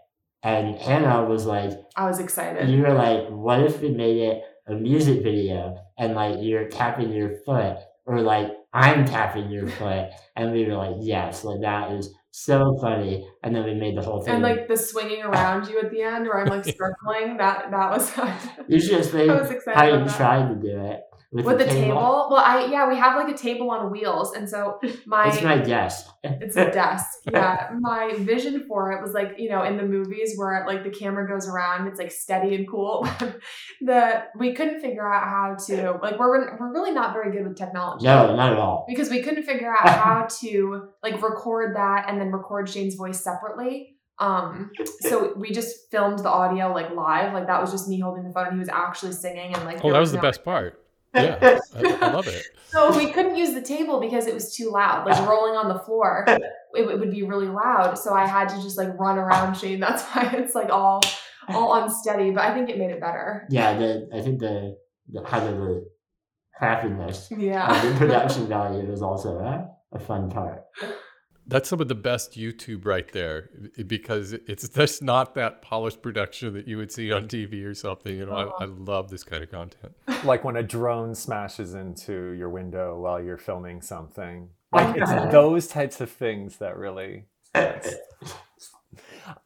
And 0.43 0.75
Hannah 0.75 1.23
was 1.25 1.45
like, 1.45 1.71
I 1.95 2.07
was 2.07 2.19
excited. 2.19 2.69
you 2.69 2.81
were 2.81 2.93
like, 2.93 3.27
what 3.29 3.61
if 3.61 3.81
we 3.81 3.89
made 3.89 4.17
it 4.17 4.43
a 4.67 4.73
music 4.73 5.21
video 5.23 5.77
and 5.97 6.15
like 6.15 6.37
you're 6.41 6.67
tapping 6.67 7.11
your 7.11 7.35
foot 7.45 7.77
or 8.05 8.21
like 8.21 8.51
I'm 8.73 9.05
tapping 9.05 9.49
your 9.49 9.67
foot 9.67 10.09
and 10.35 10.51
we 10.51 10.65
were 10.65 10.75
like, 10.75 10.95
yes, 10.99 11.43
like 11.43 11.61
that 11.61 11.91
is 11.91 12.13
so 12.31 12.77
funny. 12.81 13.27
And 13.43 13.55
then 13.55 13.65
we 13.65 13.73
made 13.75 13.97
the 13.97 14.01
whole 14.01 14.21
thing. 14.21 14.35
and 14.35 14.43
like 14.43 14.67
the 14.67 14.77
swinging 14.77 15.23
around 15.23 15.67
you 15.67 15.79
at 15.79 15.91
the 15.91 16.01
end, 16.01 16.25
where 16.25 16.39
I'm 16.39 16.47
like 16.47 16.65
circling. 16.77 17.37
That 17.37 17.71
that 17.71 17.91
was. 17.91 18.11
you 18.67 18.79
should 18.79 18.99
have 18.99 19.07
I 19.07 19.11
played 19.11 19.29
was 19.29 19.51
excited 19.51 19.77
how 19.77 19.85
you 19.85 20.09
tried 20.09 20.49
to 20.49 20.55
do 20.55 20.79
it 20.79 21.01
with, 21.31 21.45
with 21.45 21.59
the 21.59 21.65
table. 21.65 22.27
Well, 22.29 22.35
I 22.43 22.65
yeah, 22.65 22.89
we 22.89 22.97
have 22.97 23.15
like 23.15 23.33
a 23.33 23.37
table 23.37 23.71
on 23.71 23.89
wheels, 23.91 24.33
and 24.33 24.49
so 24.49 24.79
my 25.05 25.29
It's 25.29 25.41
my 25.41 25.57
desk. 25.57 26.07
it's 26.23 26.57
a 26.57 26.69
desk. 26.71 27.07
Yeah, 27.31 27.69
my 27.79 28.13
vision 28.17 28.65
for 28.67 28.91
it 28.91 29.01
was 29.01 29.13
like 29.13 29.35
you 29.37 29.49
know 29.49 29.63
in 29.63 29.77
the 29.77 29.83
movies 29.83 30.33
where 30.35 30.65
like 30.67 30.83
the 30.83 30.89
camera 30.89 31.27
goes 31.27 31.47
around, 31.47 31.87
it's 31.87 31.99
like 31.99 32.11
steady 32.11 32.55
and 32.55 32.67
cool. 32.69 33.07
the 33.81 34.23
we 34.37 34.53
couldn't 34.53 34.81
figure 34.81 35.07
out 35.11 35.23
how 35.23 35.55
to 35.67 35.99
like 36.01 36.19
we're 36.19 36.57
we're 36.59 36.73
really 36.73 36.91
not 36.91 37.13
very 37.13 37.31
good 37.31 37.47
with 37.47 37.57
technology. 37.57 38.05
No, 38.05 38.35
not 38.35 38.51
at 38.53 38.59
all. 38.59 38.85
because 38.87 39.09
we 39.09 39.21
couldn't 39.21 39.43
figure 39.43 39.71
out 39.79 39.87
how 39.89 40.27
to 40.41 40.89
like 41.01 41.21
record 41.21 41.75
that 41.75 42.05
and 42.09 42.19
then 42.19 42.31
record 42.31 42.67
Shane's 42.69 42.95
voice 42.95 43.21
separately. 43.23 43.95
Um, 44.19 44.69
so 44.99 45.33
we 45.35 45.51
just 45.51 45.89
filmed 45.89 46.19
the 46.19 46.29
audio 46.29 46.71
like 46.73 46.91
live, 46.91 47.33
like 47.33 47.47
that 47.47 47.59
was 47.59 47.71
just 47.71 47.87
me 47.87 47.99
holding 47.99 48.23
the 48.23 48.31
phone 48.31 48.47
and 48.47 48.53
he 48.53 48.59
was 48.59 48.69
actually 48.69 49.13
singing 49.13 49.55
and 49.55 49.65
like. 49.65 49.77
Oh, 49.77 49.83
there 49.83 49.93
that 49.93 49.99
was 49.99 50.11
the 50.11 50.17
no- 50.17 50.21
best 50.21 50.43
part. 50.43 50.77
Yeah, 51.13 51.59
I, 51.75 51.97
I 52.01 52.11
love 52.11 52.27
it. 52.27 52.43
So 52.71 52.95
we 52.97 53.11
couldn't 53.11 53.35
use 53.35 53.53
the 53.53 53.61
table 53.61 53.99
because 53.99 54.27
it 54.27 54.33
was 54.33 54.55
too 54.55 54.71
loud, 54.71 55.05
like 55.05 55.27
rolling 55.27 55.55
on 55.57 55.67
the 55.67 55.79
floor. 55.79 56.25
It, 56.73 56.89
it 56.89 56.99
would 56.99 57.11
be 57.11 57.23
really 57.23 57.49
loud, 57.49 57.95
so 57.99 58.13
I 58.13 58.25
had 58.25 58.47
to 58.47 58.55
just 58.61 58.77
like 58.77 58.97
run 58.97 59.17
around 59.17 59.55
Shane. 59.55 59.81
That's 59.81 60.03
why 60.15 60.31
it's 60.37 60.55
like 60.55 60.69
all 60.69 61.01
all 61.49 61.75
unsteady, 61.83 62.31
but 62.31 62.45
I 62.45 62.53
think 62.53 62.69
it 62.69 62.77
made 62.77 62.91
it 62.91 63.01
better. 63.01 63.45
Yeah, 63.49 63.77
the 63.77 64.07
I 64.15 64.21
think 64.21 64.39
the, 64.39 64.77
the 65.11 65.21
kind 65.21 65.49
of 65.49 65.57
the 65.57 65.85
happiness 66.53 67.27
Yeah. 67.37 67.75
of 67.75 67.81
the 67.91 67.97
production 67.97 68.47
value 68.47 68.89
was 68.89 69.01
also 69.01 69.37
a, 69.39 69.67
a 69.91 69.99
fun 69.99 70.29
part. 70.29 70.63
That's 71.51 71.69
some 71.69 71.81
of 71.81 71.87
the 71.87 71.95
best 71.95 72.37
YouTube 72.37 72.85
right 72.85 73.11
there 73.11 73.49
because 73.85 74.33
it's 74.33 74.67
just 74.69 75.03
not 75.03 75.35
that 75.35 75.61
polished 75.61 76.01
production 76.01 76.53
that 76.53 76.67
you 76.67 76.77
would 76.77 76.91
see 76.91 77.11
on 77.11 77.27
TV 77.27 77.65
or 77.65 77.73
something. 77.75 78.15
You 78.15 78.25
know, 78.25 78.53
I, 78.57 78.63
I 78.63 78.65
love 78.65 79.09
this 79.09 79.23
kind 79.23 79.43
of 79.43 79.51
content. 79.51 79.93
like 80.23 80.43
when 80.43 80.55
a 80.55 80.63
drone 80.63 81.13
smashes 81.13 81.73
into 81.73 82.31
your 82.31 82.49
window 82.49 82.99
while 82.99 83.21
you're 83.21 83.37
filming 83.37 83.81
something. 83.81 84.49
Like 84.71 84.95
it's 84.95 85.11
those 85.31 85.67
types 85.67 85.99
of 86.01 86.09
things 86.09 86.57
that 86.57 86.77
really. 86.77 87.25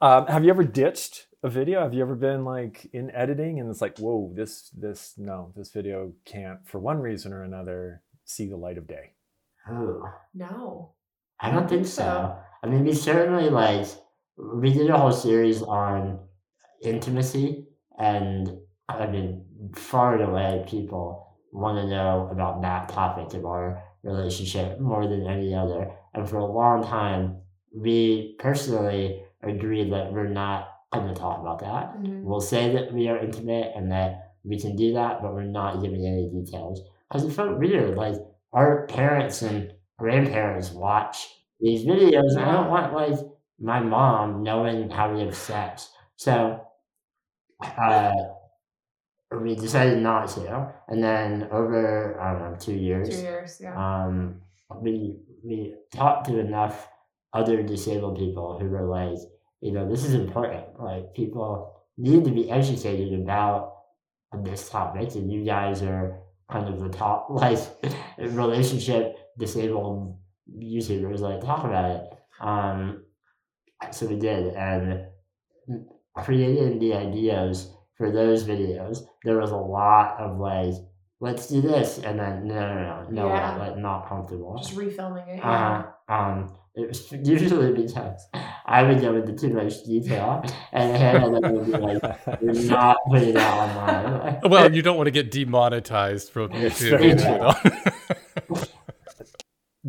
Um, 0.01 0.25
have 0.27 0.43
you 0.43 0.49
ever 0.49 0.63
ditched 0.63 1.27
a 1.43 1.49
video? 1.49 1.81
Have 1.81 1.93
you 1.93 2.01
ever 2.01 2.15
been 2.15 2.43
like 2.45 2.89
in 2.93 3.11
editing 3.11 3.59
and 3.59 3.69
it's 3.69 3.81
like, 3.81 3.97
whoa, 3.99 4.31
this 4.33 4.71
this 4.75 5.13
no, 5.17 5.51
this 5.55 5.71
video 5.71 6.13
can't 6.25 6.67
for 6.67 6.79
one 6.79 6.99
reason 6.99 7.33
or 7.33 7.43
another 7.43 8.01
see 8.25 8.47
the 8.47 8.57
light 8.57 8.77
of 8.77 8.87
day. 8.87 9.11
Ooh, 9.71 10.03
No. 10.33 10.91
I 11.39 11.51
don't 11.51 11.69
think 11.69 11.85
so. 11.85 12.35
I 12.63 12.67
mean, 12.67 12.83
we 12.83 12.93
certainly 12.93 13.49
like 13.49 13.87
we 14.37 14.73
did 14.73 14.89
a 14.89 14.97
whole 14.97 15.11
series 15.11 15.61
on 15.61 16.19
intimacy, 16.81 17.67
and 17.97 18.51
I 18.89 19.07
mean, 19.07 19.45
far 19.75 20.15
and 20.15 20.23
away, 20.29 20.65
people 20.67 21.37
want 21.51 21.77
to 21.77 21.87
know 21.87 22.29
about 22.31 22.61
that 22.61 22.89
topic 22.89 23.33
of 23.33 23.45
our 23.45 23.81
relationship 24.03 24.79
more 24.79 25.07
than 25.07 25.25
any 25.25 25.53
other. 25.55 25.91
And 26.13 26.27
for 26.29 26.37
a 26.37 26.45
long 26.45 26.83
time, 26.83 27.37
we 27.75 28.35
personally 28.39 29.23
agreed 29.41 29.91
that 29.91 30.11
we're 30.11 30.27
not 30.29 30.69
going 30.93 31.07
to 31.07 31.13
talk 31.13 31.39
about 31.39 31.59
that. 31.59 31.97
Mhm. 31.97 32.23
We'll 32.23 32.39
say 32.41 32.73
that 32.73 32.93
we 32.93 33.07
are 33.09 33.17
intimate 33.17 33.73
and 33.75 33.91
that 33.91 34.33
we 34.43 34.59
can 34.59 34.75
do 34.75 34.93
that, 34.93 35.21
but 35.21 35.33
we're 35.33 35.43
not 35.43 35.81
giving 35.81 36.05
any 36.05 36.29
details. 36.29 36.81
Because 37.07 37.25
it 37.25 37.31
felt 37.31 37.57
weird. 37.57 37.95
Like, 37.97 38.15
our 38.53 38.85
parents 38.87 39.41
and 39.41 39.73
grandparents 39.97 40.71
watch 40.71 41.27
these 41.59 41.85
videos, 41.85 42.37
I 42.37 42.51
don't 42.51 42.69
want, 42.69 42.93
like, 42.93 43.17
my 43.59 43.79
mom 43.79 44.43
knowing 44.43 44.89
how 44.89 45.13
we 45.13 45.21
have 45.21 45.35
sex. 45.35 45.89
So, 46.17 46.61
uh, 47.61 48.11
we 49.31 49.55
decided 49.55 49.99
not 49.99 50.29
to. 50.29 50.73
And 50.87 51.03
then 51.03 51.47
over, 51.51 52.19
I 52.19 52.33
don't 52.33 52.51
know, 52.51 52.57
two 52.57 52.73
years, 52.73 53.09
Two 53.09 53.21
years, 53.21 53.59
yeah. 53.61 53.75
um, 53.75 54.41
we 54.81 55.17
we 55.43 55.75
talked 55.93 56.27
to 56.27 56.39
enough 56.39 56.87
other 57.33 57.61
disabled 57.63 58.17
people 58.17 58.57
who 58.59 58.67
were 58.69 58.85
like, 58.85 59.17
you 59.61 59.71
know, 59.71 59.89
this 59.89 60.05
is 60.05 60.13
important. 60.13 60.79
Like 60.79 61.13
people 61.13 61.83
need 61.97 62.23
to 62.25 62.31
be 62.31 62.49
educated 62.49 63.19
about 63.19 63.73
this 64.43 64.69
topic, 64.69 65.15
and 65.15 65.31
you 65.31 65.43
guys 65.43 65.81
are 65.81 66.19
kind 66.51 66.67
of 66.67 66.79
the 66.79 66.89
top 66.89 67.27
like 67.29 67.59
relationship 68.19 69.17
disabled 69.37 70.17
YouTubers. 70.51 71.19
Like 71.19 71.41
talk 71.41 71.63
about 71.65 71.91
it. 71.91 72.03
Um, 72.39 73.03
so 73.91 74.05
we 74.07 74.17
did, 74.17 74.53
and 74.55 75.05
creating 76.15 76.79
the 76.79 76.93
ideas 76.93 77.71
for 77.97 78.11
those 78.11 78.43
videos, 78.43 78.99
there 79.23 79.37
was 79.37 79.51
a 79.51 79.57
lot 79.57 80.19
of 80.19 80.37
like, 80.39 80.73
let's 81.19 81.47
do 81.47 81.61
this, 81.61 81.99
and 81.99 82.19
then 82.19 82.47
no, 82.47 82.55
no, 82.55 82.75
no, 82.75 83.07
no, 83.09 83.27
Yeah. 83.33 83.55
like 83.57 83.77
not 83.77 84.07
comfortable. 84.09 84.57
Just 84.57 84.75
refilming 84.75 85.27
it. 85.27 85.39
Uh, 85.43 85.47
Yeah. 85.47 85.85
um, 86.09 86.53
it 86.75 86.87
was 86.89 87.09
usually 87.11 87.71
because 87.71 88.21
I 88.65 88.83
would 88.83 88.99
go 88.99 89.15
into 89.15 89.33
too 89.33 89.53
much 89.53 89.83
detail, 89.85 90.43
and 90.73 90.97
Hannah 90.97 91.39
then 91.39 91.53
would 91.55 91.65
be 91.67 91.71
like, 91.71 92.41
"We're 92.41 92.69
not 92.69 92.97
putting 93.07 93.33
that 93.33 93.53
online." 93.53 94.51
Well, 94.51 94.73
you 94.73 94.81
don't 94.81 94.97
want 94.97 95.07
to 95.07 95.11
get 95.11 95.31
demonetized 95.31 96.31
from 96.31 96.51
Yes, 96.53 96.81
YouTube. 96.81 96.89
very 96.99 97.09
you 97.09 97.15
true. 97.15 98.57
know? 98.59 98.63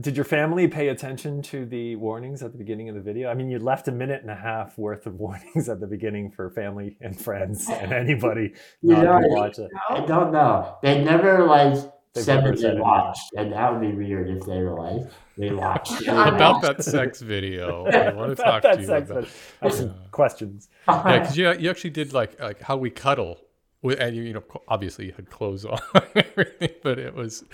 Did 0.07 0.17
your 0.17 0.25
family 0.25 0.69
pay 0.69 0.91
attention 0.91 1.43
to 1.43 1.67
the 1.67 1.97
warnings 1.97 2.41
at 2.45 2.53
the 2.53 2.59
beginning 2.59 2.89
of 2.89 2.95
the 2.95 3.01
video? 3.01 3.29
I 3.29 3.35
mean, 3.35 3.51
you 3.51 3.59
left 3.59 3.89
a 3.89 3.91
minute 3.93 4.23
and 4.23 4.31
a 4.31 4.37
half 4.37 4.79
worth 4.79 5.05
of 5.05 5.15
warnings 5.19 5.69
at 5.69 5.81
the 5.81 5.87
beginning 5.89 6.31
for 6.31 6.49
family 6.51 6.97
and 7.01 7.21
friends 7.21 7.69
and 7.69 7.93
anybody 7.93 8.53
You 8.83 8.93
not 8.95 9.03
know, 9.05 9.19
to 9.19 9.27
I- 9.27 9.29
watch 9.41 9.59
it. 9.59 9.69
I 9.91 10.07
don't 10.07 10.31
know. 10.31 10.77
They 10.81 11.03
never 11.03 11.45
like 11.47 11.75
They've 12.15 12.23
said 12.25 12.45
never 12.45 12.55
that 12.57 12.75
they 12.77 12.81
watched, 12.81 13.33
and 13.37 13.53
that 13.53 13.73
would 13.73 13.81
be 13.81 13.97
weird 13.97 14.31
if 14.31 14.47
they 14.47 14.59
were 14.63 14.75
like, 14.81 15.11
"We 15.37 15.51
watched." 15.65 16.01
we 16.01 16.07
about 16.07 16.63
watched." 16.63 16.63
that 16.79 16.85
sex 16.85 17.21
video, 17.21 17.85
I 17.87 18.13
want 18.13 18.37
to 18.37 18.43
talk 18.43 18.63
to 18.63 18.81
you 18.81 18.87
sex, 18.87 19.11
about. 19.11 19.25
but 19.25 19.31
I 19.61 19.65
have 19.67 19.75
some 19.75 19.95
questions. 20.13 20.69
Yeah, 20.89 21.19
because 21.19 21.37
you, 21.37 21.53
you 21.59 21.69
actually 21.69 21.91
did 21.91 22.13
like 22.15 22.41
like 22.41 22.63
how 22.63 22.77
we 22.79 22.89
cuddle, 22.91 23.31
with, 23.31 23.41
and 23.83 24.17
you 24.17 24.33
know 24.33 24.45
obviously 24.69 25.07
you 25.07 25.13
had 25.13 25.31
clothes 25.31 25.65
on 25.65 25.79
everything, 26.15 26.71
but 26.83 26.99
it 26.99 27.15
was, 27.15 27.45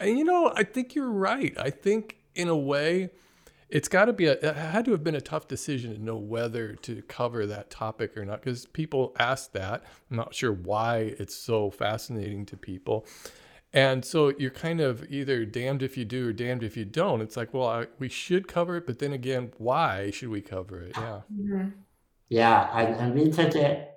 and 0.00 0.18
you 0.18 0.24
know 0.24 0.52
I 0.54 0.64
think 0.64 0.94
you're 0.94 1.10
right. 1.10 1.54
I 1.58 1.70
think 1.70 2.16
in 2.34 2.48
a 2.48 2.56
way, 2.56 3.10
it's 3.68 3.88
got 3.88 4.06
to 4.06 4.12
be 4.12 4.26
a 4.26 4.32
it 4.32 4.56
had 4.56 4.84
to 4.86 4.92
have 4.92 5.04
been 5.04 5.14
a 5.14 5.20
tough 5.20 5.48
decision 5.48 5.94
to 5.94 6.02
know 6.02 6.16
whether 6.16 6.74
to 6.76 7.02
cover 7.02 7.46
that 7.46 7.70
topic 7.70 8.16
or 8.16 8.24
not 8.24 8.42
because 8.42 8.66
people 8.66 9.14
ask 9.18 9.52
that. 9.52 9.82
I'm 10.10 10.16
not 10.16 10.34
sure 10.34 10.52
why 10.52 11.14
it's 11.18 11.34
so 11.34 11.70
fascinating 11.70 12.46
to 12.46 12.56
people. 12.56 13.06
And 13.74 14.04
so 14.04 14.34
you're 14.38 14.50
kind 14.50 14.82
of 14.82 15.10
either 15.10 15.46
damned 15.46 15.82
if 15.82 15.96
you 15.96 16.04
do 16.04 16.28
or 16.28 16.32
damned 16.34 16.62
if 16.62 16.76
you 16.76 16.84
don't. 16.84 17.22
It's 17.22 17.38
like, 17.38 17.54
well, 17.54 17.68
I, 17.68 17.86
we 17.98 18.10
should 18.10 18.46
cover 18.46 18.76
it, 18.76 18.86
but 18.86 18.98
then 18.98 19.14
again, 19.14 19.52
why 19.56 20.10
should 20.10 20.28
we 20.28 20.42
cover 20.42 20.82
it? 20.82 20.92
Yeah. 20.94 21.20
Yeah, 22.28 23.10
we 23.10 23.30
took 23.30 23.54
it 23.54 23.91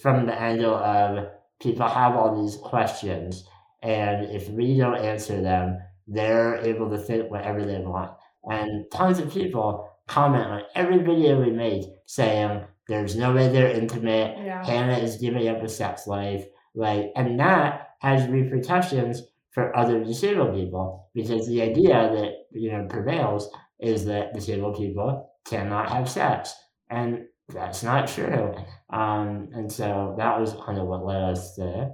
from 0.00 0.26
the 0.26 0.34
angle 0.34 0.74
of 0.74 1.18
um, 1.18 1.26
people 1.60 1.88
have 1.88 2.16
all 2.16 2.42
these 2.42 2.56
questions, 2.56 3.46
and 3.82 4.26
if 4.26 4.48
we 4.48 4.76
don't 4.76 4.96
answer 4.96 5.40
them, 5.40 5.78
they're 6.06 6.56
able 6.56 6.90
to 6.90 6.98
think 6.98 7.30
whatever 7.30 7.64
they 7.64 7.78
want. 7.78 8.12
And 8.44 8.84
tons 8.92 9.18
of 9.18 9.32
people 9.32 9.88
comment 10.06 10.46
on 10.46 10.62
every 10.74 10.98
video 10.98 11.40
we 11.40 11.50
make 11.50 11.84
saying 12.06 12.62
there's 12.88 13.16
no 13.16 13.32
way 13.32 13.48
they're 13.48 13.70
intimate, 13.70 14.36
Yeah. 14.38 14.64
Hannah 14.64 14.98
is 14.98 15.16
giving 15.16 15.48
up 15.48 15.62
a 15.62 15.68
sex 15.68 16.06
life, 16.06 16.44
like, 16.74 17.12
and 17.16 17.40
that 17.40 17.90
has 18.00 18.28
repercussions 18.28 19.22
for 19.52 19.74
other 19.76 20.02
disabled 20.04 20.54
people 20.54 21.08
because 21.14 21.46
the 21.48 21.62
idea 21.62 22.10
that 22.12 22.32
you 22.50 22.72
know 22.72 22.86
prevails 22.88 23.48
is 23.78 24.04
that 24.04 24.34
disabled 24.34 24.76
people 24.76 25.30
cannot 25.46 25.88
have 25.88 26.08
sex, 26.08 26.54
and 26.90 27.24
that's 27.48 27.82
not 27.82 28.08
true. 28.08 28.54
Um, 28.94 29.48
and 29.52 29.70
so 29.70 30.14
that 30.18 30.38
was 30.38 30.54
kind 30.64 30.78
of 30.78 30.86
what 30.86 31.04
led 31.04 31.22
us 31.22 31.56
to 31.56 31.90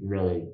really 0.00 0.48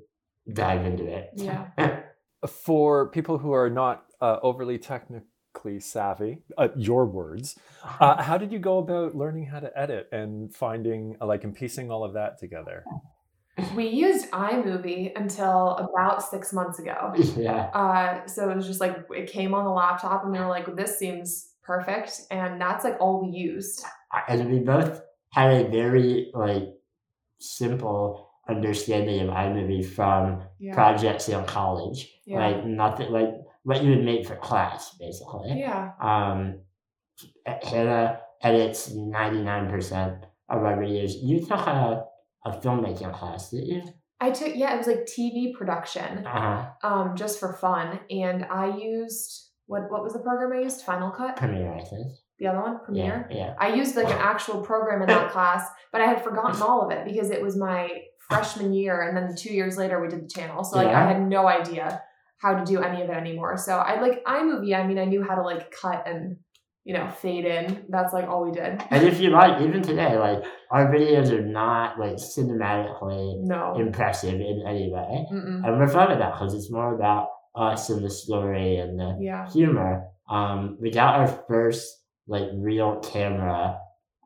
dive 0.52 0.84
into 0.84 1.04
it. 1.06 1.30
Yeah. 1.34 1.66
For 2.48 3.08
people 3.10 3.38
who 3.38 3.52
are 3.52 3.68
not 3.68 4.04
uh, 4.20 4.36
overly 4.42 4.78
technically 4.78 5.80
savvy, 5.80 6.38
uh, 6.56 6.68
your 6.76 7.04
words, 7.04 7.58
uh, 7.98 8.22
how 8.22 8.38
did 8.38 8.52
you 8.52 8.60
go 8.60 8.78
about 8.78 9.16
learning 9.16 9.46
how 9.46 9.58
to 9.58 9.76
edit 9.76 10.08
and 10.12 10.54
finding, 10.54 11.16
uh, 11.20 11.26
like, 11.26 11.42
and 11.42 11.54
piecing 11.54 11.90
all 11.90 12.04
of 12.04 12.12
that 12.14 12.38
together? 12.38 12.84
We 13.74 13.88
used 13.88 14.30
iMovie 14.30 15.18
until 15.18 15.76
about 15.78 16.22
six 16.22 16.52
months 16.52 16.78
ago. 16.78 17.12
yeah. 17.36 17.62
Uh, 17.74 18.26
so 18.28 18.48
it 18.50 18.54
was 18.54 18.68
just 18.68 18.80
like 18.80 19.04
it 19.12 19.28
came 19.28 19.52
on 19.52 19.64
the 19.64 19.72
laptop, 19.72 20.22
and 20.22 20.32
we 20.32 20.38
were 20.38 20.46
like, 20.46 20.76
"This 20.76 20.96
seems 20.96 21.54
perfect," 21.64 22.20
and 22.30 22.60
that's 22.60 22.84
like 22.84 22.96
all 23.00 23.20
we 23.20 23.36
used. 23.36 23.84
And 24.28 24.48
we 24.48 24.60
both 24.60 25.02
had 25.30 25.52
a 25.52 25.68
very 25.68 26.30
like 26.34 26.74
simple 27.38 28.30
understanding 28.48 29.20
of 29.20 29.28
iMovie 29.28 29.84
from 29.86 30.42
Yeah. 30.58 30.74
projects 30.74 31.28
in 31.28 31.44
college. 31.44 32.10
Yeah. 32.26 32.38
Like 32.46 32.64
nothing 32.64 33.10
like 33.12 33.30
what 33.62 33.82
you 33.82 33.90
would 33.90 34.04
make 34.04 34.26
for 34.26 34.36
class, 34.36 34.94
basically. 34.98 35.58
Yeah. 35.60 35.92
Um, 36.00 36.60
Hannah 37.46 38.20
edits 38.42 38.92
ninety 38.94 39.42
nine 39.42 39.68
percent 39.70 40.24
of 40.48 40.62
our 40.62 40.76
videos. 40.76 41.12
You 41.22 41.40
took 41.40 41.66
a, 41.66 42.04
a 42.44 42.50
filmmaking 42.60 43.12
class, 43.18 43.50
did 43.50 43.66
you? 43.66 43.82
I 44.20 44.30
took 44.30 44.54
yeah, 44.54 44.74
it 44.74 44.78
was 44.78 44.86
like 44.86 45.06
TV 45.06 45.52
production, 45.54 46.26
Uh 46.26 46.40
huh. 46.82 46.88
um, 46.88 47.16
just 47.16 47.38
for 47.38 47.52
fun, 47.52 48.00
and 48.10 48.44
I 48.46 48.76
used 48.76 49.50
what 49.66 49.90
what 49.90 50.02
was 50.02 50.12
the 50.14 50.20
program 50.20 50.58
I 50.58 50.62
used? 50.62 50.82
Final 50.82 51.10
Cut. 51.10 51.36
Premiere, 51.36 51.72
I 51.74 51.82
think. 51.84 52.08
The 52.38 52.46
other 52.46 52.60
one, 52.60 52.78
Premiere. 52.84 53.26
Yeah. 53.30 53.36
Yeah. 53.36 53.54
I 53.58 53.74
used 53.74 53.96
like 53.96 54.06
an 54.06 54.12
actual 54.18 54.60
program 54.62 55.02
in 55.02 55.08
that 55.08 55.30
class, 55.34 55.66
but 55.92 56.00
I 56.00 56.06
had 56.06 56.22
forgotten 56.22 56.62
all 56.62 56.82
of 56.84 56.90
it 56.92 57.04
because 57.04 57.30
it 57.30 57.42
was 57.42 57.56
my 57.56 57.88
freshman 58.28 58.72
year, 58.72 59.02
and 59.08 59.16
then 59.16 59.34
two 59.36 59.52
years 59.52 59.76
later 59.76 60.00
we 60.00 60.08
did 60.08 60.22
the 60.24 60.28
channel. 60.28 60.62
So 60.64 60.76
like 60.76 60.88
I 60.88 61.06
had 61.06 61.20
no 61.26 61.46
idea 61.48 62.02
how 62.40 62.54
to 62.54 62.64
do 62.64 62.80
any 62.80 63.02
of 63.02 63.10
it 63.10 63.16
anymore. 63.16 63.56
So 63.56 63.76
I 63.76 64.00
like 64.00 64.24
iMovie. 64.24 64.74
I 64.76 64.86
mean, 64.86 64.98
I 64.98 65.04
knew 65.06 65.24
how 65.24 65.34
to 65.34 65.42
like 65.42 65.72
cut 65.72 66.06
and 66.06 66.36
you 66.84 66.94
know 66.94 67.08
fade 67.08 67.44
in. 67.44 67.84
That's 67.88 68.12
like 68.12 68.28
all 68.28 68.44
we 68.44 68.52
did. 68.52 68.80
And 68.90 69.04
if 69.08 69.18
you 69.20 69.30
like, 69.30 69.60
even 69.60 69.82
today, 69.82 70.16
like 70.16 70.44
our 70.70 70.86
videos 70.94 71.30
are 71.30 71.44
not 71.44 71.98
like 71.98 72.16
cinematically 72.16 73.40
No. 73.42 73.74
impressive 73.78 74.34
in 74.34 74.62
any 74.66 74.90
way. 74.92 75.26
Mm-mm. 75.32 75.64
And 75.66 75.78
we're 75.78 75.88
fine 75.88 76.10
with 76.10 76.18
that 76.18 76.32
because 76.34 76.54
it's 76.54 76.70
more 76.70 76.94
about 76.94 77.28
us 77.54 77.90
and 77.90 78.04
the 78.04 78.10
story 78.10 78.76
and 78.76 78.98
the 78.98 79.16
Yeah. 79.20 79.48
humor. 79.50 80.04
Um, 80.30 80.76
we 80.80 80.90
got 80.90 81.16
our 81.16 81.26
first 81.48 82.04
like 82.28 82.48
real 82.54 83.00
camera 83.00 83.78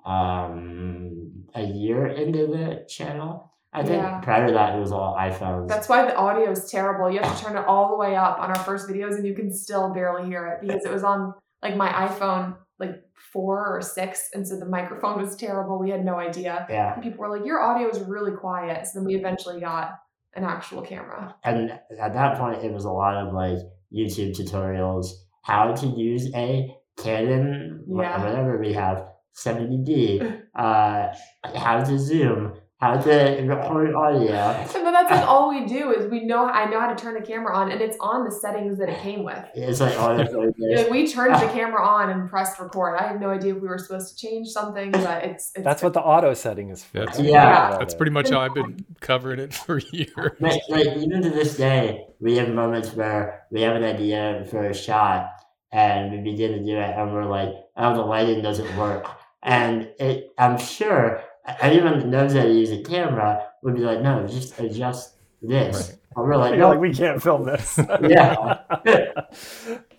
um 0.05 1.44
a 1.55 1.62
year 1.62 2.07
into 2.07 2.46
the 2.46 2.84
channel. 2.88 3.53
I 3.74 3.82
think 3.82 4.03
Yeah. 4.03 4.20
prior 4.20 4.46
to 4.48 4.53
that 4.53 4.76
it 4.76 4.80
was 4.80 4.92
all 4.92 5.16
iPhones. 5.16 5.68
That's 5.68 5.88
why 5.88 6.05
the 6.05 6.14
audio 6.16 6.50
is 6.50 6.70
terrible. 6.70 7.11
You 7.11 7.20
have 7.20 7.38
to 7.38 7.44
turn 7.44 7.57
it 7.57 7.64
all 7.66 7.88
the 7.88 7.96
way 7.96 8.14
up 8.16 8.38
on 8.38 8.50
our 8.50 8.59
first 8.59 8.88
videos, 8.88 9.14
and 9.16 9.26
you 9.26 9.34
can 9.34 9.50
still 9.53 9.92
barely 9.94 10.26
hear 10.26 10.46
it 10.48 10.66
because 10.66 10.84
it 10.84 10.92
was 10.92 11.05
on 11.05 11.32
like 11.62 11.76
my 11.76 11.88
iPhone 12.07 12.57
like 12.78 12.96
four 13.32 13.76
or 13.76 13.80
six, 13.80 14.28
and 14.34 14.46
so 14.46 14.59
the 14.59 14.66
microphone 14.66 15.20
was 15.22 15.36
terrible. 15.36 15.78
We 15.78 15.90
had 15.90 16.05
no 16.05 16.16
idea. 16.16 16.66
yeah. 16.68 16.94
And 16.94 17.03
people 17.03 17.20
were 17.20 17.30
like, 17.36 17.46
"Your 17.46 17.61
audio 17.62 17.88
is 17.88 18.00
really 18.00 18.32
quiet." 18.32 18.86
So 18.86 18.98
then 18.98 19.07
we 19.07 19.14
eventually 19.14 19.61
got 19.61 19.92
an 20.34 20.44
actual 20.44 20.82
camera. 20.82 21.34
And 21.44 21.70
at 22.00 22.12
that 22.14 22.38
point 22.38 22.64
it 22.64 22.72
was 22.72 22.84
a 22.86 22.90
lot 22.90 23.14
of 23.16 23.32
like 23.32 23.59
YouTube 23.94 24.32
tutorials, 24.38 25.07
how 25.42 25.72
to 25.74 25.86
use 25.86 26.30
a 26.34 26.74
Canon 27.03 27.84
Yeah. 27.88 28.24
whatever 28.24 28.59
we 28.59 28.72
have, 28.72 29.05
70D, 29.36 30.40
uh 30.55 31.09
how 31.55 31.82
to 31.82 31.98
zoom, 31.98 32.55
how 32.80 32.96
to 32.96 33.11
record 33.46 33.94
audio. 33.94 34.66
But 34.82 34.90
that's 34.90 35.11
like 35.11 35.26
all 35.26 35.48
we 35.48 35.64
do 35.66 35.92
is 35.92 36.11
we 36.11 36.24
know 36.24 36.44
I 36.46 36.68
know 36.68 36.80
how 36.80 36.92
to 36.92 37.00
turn 37.03 37.14
the 37.14 37.20
camera 37.22 37.57
on, 37.57 37.70
and 37.72 37.80
it's 37.80 37.96
on 38.00 38.24
the 38.24 38.30
settings 38.30 38.78
that 38.78 38.88
it 38.88 38.98
came 39.00 39.24
with. 39.24 39.42
It's 39.55 39.80
like 39.80 39.98
all 39.98 40.14
the 40.16 40.24
Like 40.76 40.90
we 40.90 41.07
turned 41.11 41.34
the 41.36 41.46
camera 41.48 41.82
on 41.82 42.11
and 42.11 42.28
pressed 42.28 42.59
record. 42.61 42.96
I 43.00 43.07
have 43.07 43.20
no 43.20 43.30
idea 43.30 43.55
if 43.55 43.62
we 43.62 43.68
were 43.68 43.78
supposed 43.78 44.09
to 44.18 44.26
change 44.26 44.48
something, 44.48 44.90
but 44.90 45.24
it's, 45.24 45.53
it's 45.55 45.64
That's 45.64 45.82
what 45.82 45.94
the 45.94 46.00
auto 46.03 46.34
setting 46.34 46.68
is 46.70 46.84
for. 46.84 46.98
That's- 46.98 47.18
Yeah. 47.20 47.76
That's 47.78 47.94
pretty 47.94 48.12
much 48.12 48.28
how 48.30 48.40
I've 48.40 48.55
been 48.55 48.84
covering 49.00 49.38
it 49.40 49.55
for 49.55 49.78
years. 49.78 50.32
Like, 50.40 50.61
like 50.68 50.86
even 50.96 51.22
to 51.22 51.30
this 51.30 51.57
day, 51.57 52.05
we 52.20 52.36
have 52.36 52.48
moments 52.50 52.92
where 52.94 53.44
we 53.50 53.62
have 53.62 53.76
an 53.76 53.84
idea 53.84 54.44
for 54.50 54.66
a 54.66 54.74
shot 54.74 55.30
and 55.73 56.12
we 56.12 56.18
begin 56.33 56.53
to 56.53 56.64
do 56.64 56.77
it 56.77 56.95
and 56.97 57.12
we're 57.12 57.25
like, 57.25 57.49
oh, 57.77 57.95
the 57.95 58.03
lighting 58.03 58.43
doesn't 58.43 58.77
work. 58.77 59.07
And 59.43 59.91
it, 59.99 60.33
I'm 60.39 60.59
sure 60.59 61.25
anyone 61.61 61.99
that 61.99 62.07
knows 62.07 62.35
how 62.35 62.43
to 62.43 62.53
use 62.53 62.70
a 62.70 62.83
camera 62.83 63.47
would 63.62 63.75
be 63.75 63.81
like, 63.81 64.01
no, 64.01 64.27
just 64.27 64.59
adjust 64.61 65.14
this. 65.41 65.77
Right. 65.91 65.99
And 66.16 66.27
we're 66.27 66.37
like, 66.37 66.59
no, 66.59 66.70
like, 66.70 66.81
we 66.81 66.93
can't 66.93 67.23
film 67.23 67.45
this. 67.45 67.79
Yeah. 68.03 68.59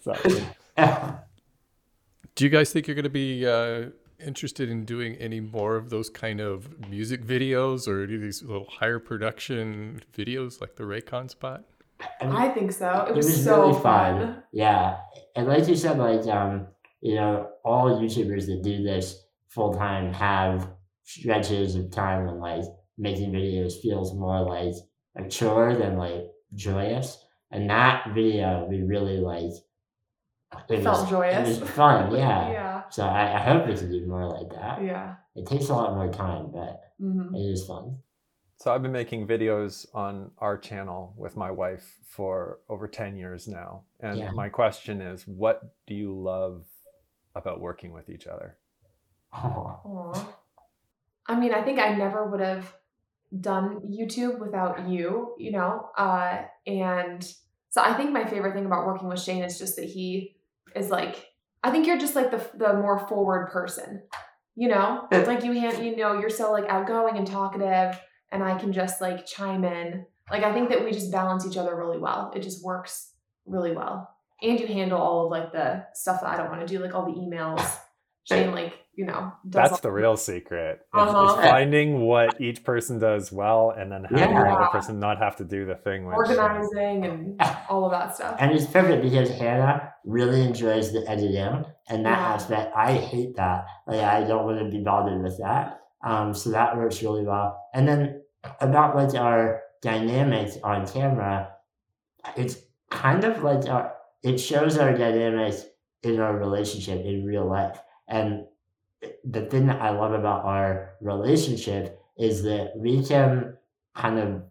so, 0.02 0.14
Do 2.36 2.44
you 2.44 2.50
guys 2.50 2.72
think 2.72 2.88
you're 2.88 2.96
going 2.96 3.04
to 3.04 3.10
be 3.10 3.46
uh, 3.46 3.90
interested 4.24 4.70
in 4.70 4.86
doing 4.86 5.16
any 5.16 5.40
more 5.40 5.76
of 5.76 5.90
those 5.90 6.10
kind 6.10 6.40
of 6.40 6.88
music 6.88 7.26
videos 7.26 7.88
or 7.88 8.06
do 8.06 8.20
these 8.20 8.44
little 8.44 8.68
higher 8.70 9.00
production 9.00 10.02
videos 10.16 10.62
like 10.62 10.76
the 10.76 10.84
Raycon 10.84 11.30
spot? 11.30 11.64
I 12.22 12.49
think 12.49 12.72
so. 12.72 13.06
It 13.08 13.12
It 13.12 13.16
was, 13.16 13.26
was 13.28 13.43
so 13.43 13.62
really 13.62 13.74
fun. 13.82 14.20
fun. 14.20 14.43
Yeah. 14.51 14.97
And 15.36 15.47
like 15.47 15.68
you 15.68 15.76
said, 15.76 15.97
like, 15.97 16.26
um, 16.28 16.68
you 17.01 17.16
know, 17.16 17.49
all 17.66 17.99
YouTubers 18.01 18.45
that 18.47 18.62
do 18.64 18.84
this 18.84 19.26
full 19.49 19.74
time 19.74 20.14
have 20.14 20.70
stretches 21.04 21.76
of 21.76 21.91
time 21.91 22.26
when 22.26 22.39
like 22.39 22.64
making 22.97 23.32
videos 23.32 23.82
feels 23.82 24.14
more 24.16 24.41
like 24.41 24.74
a 25.16 25.28
chore 25.30 25.76
than 25.76 25.97
like 25.97 26.26
joyous. 26.56 27.18
And 27.51 27.70
that 27.70 28.14
video, 28.14 28.66
we 28.70 28.82
really 28.82 29.18
like. 29.20 29.51
It 30.70 30.84
Felt 30.84 31.01
was, 31.01 31.10
joyous. 31.10 31.58
It 31.58 31.62
was 31.62 31.70
fun, 31.82 32.12
yeah. 32.16 32.51
Yeah. 32.51 32.82
So 32.89 33.04
I, 33.04 33.36
I 33.36 33.39
hope 33.39 33.68
we 33.68 33.76
can 33.76 33.91
do 33.91 34.06
more 34.08 34.28
like 34.30 34.49
that. 34.51 34.84
Yeah. 34.84 35.16
It 35.36 35.47
takes 35.47 35.70
a 35.70 35.74
lot 35.74 35.95
more 35.95 36.12
time, 36.12 36.51
but 36.54 36.80
hmm 36.99 37.34
it 37.36 37.39
is 37.39 37.66
fun. 37.66 37.97
So 38.64 38.74
I've 38.74 38.82
been 38.82 38.93
making 38.93 39.28
videos 39.28 39.86
on 39.93 40.32
our 40.38 40.57
channel 40.57 41.14
with 41.18 41.36
my 41.36 41.51
wife 41.51 41.97
for 42.05 42.59
over 42.70 42.88
10 42.88 43.18
years 43.18 43.45
now. 43.45 43.84
And 43.99 44.20
Yeah. 44.20 44.32
my 44.32 44.47
question 44.47 45.01
is, 45.01 45.28
what 45.28 45.76
do 45.86 45.93
you 45.93 46.18
love 46.18 46.64
about 47.36 47.59
working 47.59 47.91
with 47.91 48.09
each 48.09 48.26
other? 48.26 48.57
Oh, 49.34 50.34
I 51.28 51.38
mean, 51.38 51.53
I 51.53 51.61
think 51.61 51.78
I 51.78 51.93
never 51.93 52.26
would 52.30 52.39
have 52.39 52.74
done 53.38 53.82
YouTube 53.82 54.39
without 54.39 54.88
you, 54.88 55.36
you 55.38 55.51
know? 55.51 55.89
Uh, 55.97 56.43
and 56.66 57.22
so 57.68 57.82
I 57.82 57.93
think 57.95 58.11
my 58.11 58.24
favorite 58.24 58.53
thing 58.53 58.66
about 58.66 58.86
working 58.86 59.09
with 59.09 59.20
Shane 59.20 59.43
is 59.43 59.59
just 59.59 59.76
that 59.76 59.89
he 59.89 60.38
is 60.74 60.89
like, 60.89 61.34
I 61.66 61.70
think 61.70 61.86
you're 61.86 61.97
just 61.97 62.16
like 62.16 62.32
the, 62.32 62.49
the 62.57 62.76
more 62.76 62.99
forward 63.09 63.51
person, 63.51 64.03
you 64.55 64.70
know? 64.70 65.05
It's 65.11 65.28
like 65.28 65.43
you, 65.43 65.51
hand, 65.51 65.84
you 65.84 65.97
know, 65.97 66.18
you're 66.18 66.30
so 66.30 66.53
like 66.53 66.70
outgoing 66.70 67.18
and 67.18 67.28
talkative, 67.28 67.99
and 68.34 68.44
I 68.44 68.58
can 68.58 68.74
just 68.74 69.00
like 69.02 69.26
chime 69.26 69.64
in. 69.64 70.06
Like, 70.32 70.44
I 70.44 70.54
think 70.54 70.70
that 70.70 70.84
we 70.84 70.92
just 70.92 71.12
balance 71.12 71.46
each 71.46 71.58
other 71.58 71.76
really 71.76 71.98
well. 72.00 72.32
It 72.36 72.42
just 72.42 72.64
works 72.64 73.12
really 73.46 73.76
well. 73.76 74.10
And 74.42 74.60
you 74.60 74.68
handle 74.68 75.00
all 75.00 75.26
of 75.26 75.32
like 75.32 75.52
the 75.52 75.86
stuff 75.94 76.22
that 76.22 76.30
I 76.30 76.38
don't 76.38 76.50
want 76.50 76.62
to 76.62 76.68
do, 76.68 76.80
like 76.84 76.94
all 76.96 77.06
the 77.06 77.12
emails. 77.20 77.78
Shane, 78.26 78.52
like, 78.54 78.74
you 78.96 79.06
know, 79.06 79.34
does 79.50 79.54
That's 79.54 79.72
all- 79.74 79.80
the 79.82 79.92
real 79.92 80.16
secret. 80.16 80.80
Is, 80.96 81.04
is 81.04 81.10
Uh-huh. 81.14 81.42
finding 81.42 82.02
what 82.06 82.40
each 82.40 82.64
person 82.64 83.00
does 83.00 83.34
well 83.34 83.72
and 83.78 83.92
then 83.92 84.06
having 84.06 84.36
the 84.36 84.42
Yeah. 84.44 84.56
other 84.56 84.68
person 84.68 84.98
not 85.00 85.18
have 85.18 85.36
to 85.38 85.44
do 85.44 85.66
the 85.66 85.76
thing. 85.76 86.06
Which, 86.06 86.16
uh, 86.16 86.18
organizing 86.20 87.06
and 87.06 87.42
all 87.70 87.84
of 87.86 87.92
that 87.92 88.16
stuff. 88.16 88.38
And 88.40 88.52
it's 88.54 88.66
perfect 88.66 89.02
because 89.04 89.30
Hannah 89.30 89.92
really 90.06 90.42
enjoys 90.42 90.94
the 90.94 91.04
editing 91.10 91.66
and 91.90 92.06
that 92.06 92.18
Yeah. 92.18 92.34
aspect. 92.34 92.74
I 92.78 92.94
hate 92.94 93.36
that. 93.36 93.66
Like 93.88 94.00
I 94.02 94.24
don't 94.24 94.46
want 94.46 94.60
to 94.60 94.70
be 94.70 94.82
bothered 94.84 95.22
with 95.22 95.38
that. 95.40 95.82
Um, 96.06 96.34
so 96.34 96.50
that 96.52 96.78
works 96.78 97.02
really 97.04 97.26
well. 97.26 97.62
And 97.74 97.86
then 97.88 98.22
about 98.62 98.96
like 98.96 99.16
our 99.16 99.62
dynamics 99.82 100.58
on 100.64 100.88
camera, 100.88 101.52
it's 102.36 102.58
kind 102.89 103.24
of 103.24 103.44
like 103.44 103.68
our 103.70 103.94
it 104.24 104.38
shows 104.38 104.78
our 104.78 104.96
dynamics 104.98 105.66
in 106.04 106.20
our 106.20 106.38
relationship 106.38 107.04
in 107.06 107.26
real 107.26 107.46
life. 107.46 107.80
And 108.08 108.46
the 109.26 109.46
thing 109.48 109.68
that 109.68 109.82
I 109.82 109.89
love 109.91 110.14
about 110.14 110.46
our 110.46 110.96
relationship 111.02 112.02
is 112.18 112.44
that 112.44 112.74
we 112.78 113.04
can 113.06 113.58
kind 113.96 114.20
of 114.20 114.44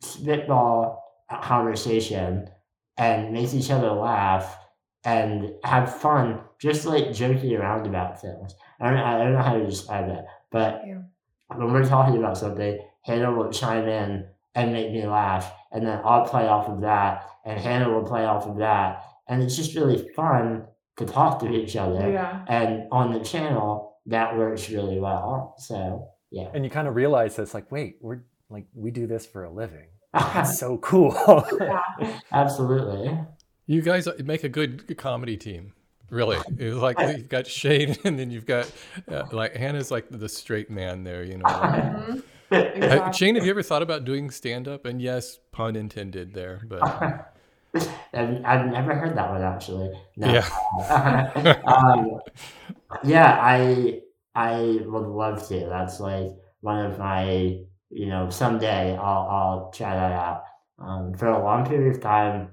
spitball 0.00 1.02
a 1.30 1.38
conversation 1.38 2.48
and 2.96 3.32
make 3.32 3.52
each 3.54 3.70
other 3.70 3.90
laugh 3.90 4.58
and 5.04 5.54
have 5.64 6.00
fun, 6.00 6.40
just 6.58 6.84
like 6.86 7.12
joking 7.12 7.54
around 7.54 7.86
about 7.86 8.20
things. 8.20 8.54
I 8.80 8.90
don't, 8.90 8.98
I 8.98 9.18
don't 9.18 9.32
know 9.32 9.42
how 9.42 9.54
to 9.54 9.66
describe 9.66 10.08
that, 10.08 10.26
but 10.50 10.82
Yeah. 10.86 11.02
When 11.54 11.72
we're 11.72 11.86
talking 11.86 12.18
about 12.18 12.36
something, 12.36 12.78
Hannah 13.02 13.32
will 13.32 13.50
chime 13.50 13.88
in 13.88 14.26
and 14.54 14.72
make 14.72 14.92
me 14.92 15.06
laugh, 15.06 15.52
and 15.72 15.86
then 15.86 16.00
I'll 16.04 16.26
play 16.26 16.46
off 16.46 16.68
of 16.68 16.80
that, 16.82 17.26
and 17.44 17.58
Hannah 17.58 17.90
will 17.90 18.04
play 18.04 18.24
off 18.24 18.46
of 18.46 18.58
that, 18.58 19.04
and 19.28 19.42
it's 19.42 19.56
just 19.56 19.74
really 19.74 20.08
fun 20.14 20.66
to 20.96 21.06
talk 21.06 21.40
to 21.40 21.50
each 21.50 21.76
other. 21.76 22.10
Yeah. 22.10 22.44
And 22.48 22.88
on 22.90 23.12
the 23.12 23.20
channel, 23.20 23.98
that 24.06 24.36
works 24.36 24.68
really 24.68 24.98
well. 24.98 25.54
So 25.58 26.08
yeah. 26.30 26.48
And 26.52 26.64
you 26.64 26.70
kind 26.70 26.88
of 26.88 26.96
realize 26.96 27.36
that's 27.36 27.54
like, 27.54 27.70
wait, 27.70 27.98
we're 28.00 28.20
like 28.50 28.66
we 28.74 28.90
do 28.90 29.06
this 29.06 29.26
for 29.26 29.44
a 29.44 29.50
living. 29.50 29.88
That's 30.12 30.58
so 30.60 30.78
cool. 30.78 31.14
Yeah. 31.60 32.20
Absolutely. 32.32 33.18
You 33.66 33.82
guys 33.82 34.08
uh, 34.08 34.14
make 34.24 34.44
a 34.44 34.48
good 34.48 34.96
comedy 34.96 35.36
team. 35.36 35.74
Really, 36.10 36.38
it's 36.56 36.76
like 36.76 36.98
you've 36.98 37.28
got 37.28 37.46
Shane, 37.46 37.96
and 38.04 38.18
then 38.18 38.30
you've 38.30 38.46
got 38.46 38.70
uh, 39.10 39.24
like 39.30 39.54
Hannah's 39.54 39.90
like 39.90 40.06
the 40.10 40.28
straight 40.28 40.70
man 40.70 41.04
there, 41.04 41.22
you 41.22 41.38
know. 41.38 41.44
Mhm. 41.46 42.22
Uh, 42.50 43.12
Shane, 43.12 43.34
have 43.34 43.44
you 43.44 43.50
ever 43.50 43.62
thought 43.62 43.82
about 43.82 44.04
doing 44.06 44.30
stand 44.30 44.68
up? 44.68 44.86
And 44.86 45.02
yes, 45.02 45.38
pun 45.52 45.76
intended 45.76 46.32
there, 46.32 46.62
but 46.66 46.82
I've, 48.14 48.44
I've 48.44 48.66
never 48.66 48.94
heard 48.94 49.16
that 49.18 49.30
one 49.30 49.42
actually. 49.42 49.90
No. 50.16 50.32
yeah. 50.32 51.60
um, 51.66 52.20
yeah, 53.04 53.38
I 53.38 54.00
I 54.34 54.80
would 54.86 55.08
love 55.08 55.46
to. 55.48 55.66
That's 55.68 56.00
like 56.00 56.30
one 56.60 56.86
of 56.86 56.98
my 56.98 57.58
you 57.90 58.06
know 58.06 58.30
someday 58.30 58.96
I'll 58.96 59.28
I'll 59.28 59.70
try 59.72 59.94
that 59.94 60.12
out. 60.12 60.44
Um, 60.78 61.12
for 61.14 61.26
a 61.26 61.42
long 61.44 61.66
period 61.66 61.96
of 61.96 62.00
time, 62.00 62.52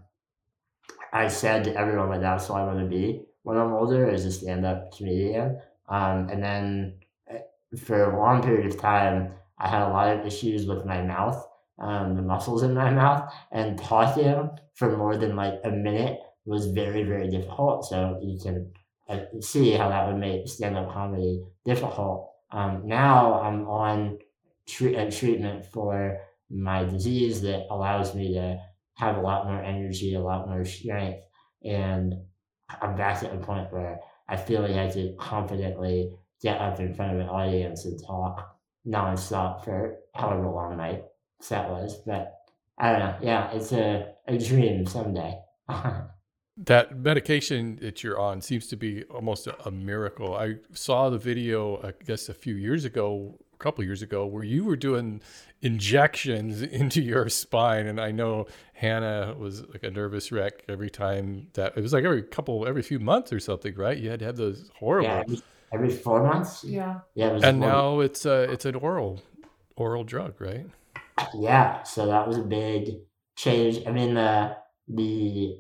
I 1.13 1.29
said 1.29 1.63
to 1.65 1.75
everyone 1.75 2.09
that 2.09 2.21
that's 2.21 2.49
what 2.49 2.59
I 2.59 2.65
want 2.65 2.79
to 2.79 2.85
be 2.85 3.23
when 3.45 3.57
I'm 3.57 3.73
older 3.73 4.09
is 4.09 4.25
a 4.25 4.31
stand 4.31 4.65
up 4.65 4.91
comedian. 4.97 5.61
Um, 5.87 6.29
and 6.29 6.43
then 6.43 6.95
uh, 7.31 7.37
for 7.77 8.09
a 8.11 8.19
long 8.19 8.41
period 8.41 8.65
of 8.65 8.79
time, 8.79 9.33
I 9.59 9.67
had 9.69 9.83
a 9.83 9.89
lot 9.89 10.17
of 10.17 10.25
issues 10.25 10.65
with 10.65 10.83
my 10.83 11.03
mouth, 11.03 11.47
um, 11.77 12.15
the 12.15 12.23
muscles 12.23 12.63
in 12.63 12.73
my 12.73 12.89
mouth, 13.01 13.31
and 13.51 13.77
talking 13.77 14.49
for 14.73 14.97
more 14.97 15.15
than 15.15 15.35
like 15.35 15.59
a 15.63 15.69
minute 15.69 16.19
was 16.45 16.65
very 16.67 17.03
very 17.03 17.29
difficult. 17.29 17.85
So 17.85 18.19
you 18.21 18.39
can 18.41 18.73
uh, 19.07 19.39
see 19.41 19.71
how 19.73 19.89
that 19.89 20.07
would 20.07 20.19
make 20.19 20.47
stand 20.47 20.75
up 20.75 20.91
comedy 20.91 21.43
difficult. 21.65 22.31
Um, 22.51 22.81
now 22.85 23.41
I'm 23.41 23.67
on 23.67 24.17
tre- 24.67 24.95
a 24.95 25.11
treatment 25.11 25.67
for 25.67 26.17
my 26.49 26.83
disease 26.83 27.41
that 27.43 27.67
allows 27.69 28.15
me 28.15 28.33
to 28.33 28.59
have 28.95 29.17
a 29.17 29.21
lot 29.21 29.45
more 29.45 29.61
energy, 29.61 30.15
a 30.15 30.19
lot 30.19 30.47
more 30.47 30.65
strength, 30.65 31.19
and 31.63 32.15
I'm 32.81 32.95
back 32.95 33.23
at 33.23 33.33
a 33.33 33.37
point 33.37 33.71
where 33.71 33.99
I 34.27 34.37
feel 34.37 34.61
like 34.61 34.75
I 34.75 34.91
could 34.91 35.17
confidently 35.17 36.11
get 36.41 36.59
up 36.59 36.79
in 36.79 36.93
front 36.93 37.13
of 37.13 37.19
an 37.19 37.29
audience 37.29 37.85
and 37.85 38.01
talk 38.03 38.57
nonstop 38.87 39.63
for 39.63 39.97
however 40.13 40.47
long 40.47 40.77
my 40.77 41.01
set 41.39 41.69
was. 41.69 42.01
But 42.05 42.33
I 42.77 42.91
don't 42.91 42.99
know. 42.99 43.15
Yeah, 43.21 43.51
it's 43.51 43.71
a, 43.71 44.13
a 44.27 44.37
dream 44.37 44.85
someday. 44.85 45.39
That 46.57 46.97
medication 46.97 47.77
that 47.81 48.01
you're 48.01 48.17
on 48.17 48.39
seems 48.39 48.67
to 48.67 48.77
be 48.77 49.03
almost 49.03 49.45
a, 49.45 49.67
a 49.67 49.71
miracle. 49.71 50.37
I 50.37 50.55
saw 50.71 51.09
the 51.09 51.17
video, 51.17 51.81
I 51.83 51.91
guess, 52.05 52.29
a 52.29 52.33
few 52.33 52.55
years 52.55 52.85
ago, 52.85 53.37
a 53.53 53.57
couple 53.57 53.83
years 53.83 54.01
ago, 54.01 54.25
where 54.25 54.45
you 54.45 54.63
were 54.63 54.77
doing 54.77 55.21
injections 55.65 56.61
into 56.81 57.01
your 57.01 57.27
spine, 57.27 57.87
and 57.87 57.99
I 57.99 58.11
know 58.11 58.45
Hannah 58.73 59.35
was 59.37 59.63
like 59.67 59.83
a 59.83 59.89
nervous 59.89 60.31
wreck 60.31 60.63
every 60.69 60.91
time 60.91 61.47
that 61.53 61.75
it 61.75 61.81
was 61.81 61.91
like 61.91 62.05
every 62.05 62.21
couple, 62.21 62.67
every 62.67 62.83
few 62.83 62.99
months 62.99 63.33
or 63.33 63.39
something, 63.39 63.75
right? 63.75 63.97
You 63.97 64.11
had 64.11 64.19
to 64.19 64.25
have 64.25 64.37
those 64.37 64.69
horrible. 64.77 65.09
yeah, 65.09 65.19
every, 65.21 65.41
every 65.73 65.89
four 65.89 66.23
months. 66.23 66.63
Yeah. 66.63 66.99
Yeah, 67.15 67.31
and 67.31 67.59
four- 67.59 67.69
now 67.69 67.99
it's 67.99 68.25
a 68.25 68.43
it's 68.43 68.65
an 68.65 68.75
oral 68.75 69.21
oral 69.75 70.03
drug, 70.03 70.39
right? 70.39 70.67
Yeah, 71.33 71.83
so 71.83 72.05
that 72.07 72.27
was 72.27 72.37
a 72.37 72.43
big 72.43 72.91
change. 73.35 73.79
I 73.87 73.91
mean, 73.91 74.13
the 74.13 74.55
the 74.87 75.57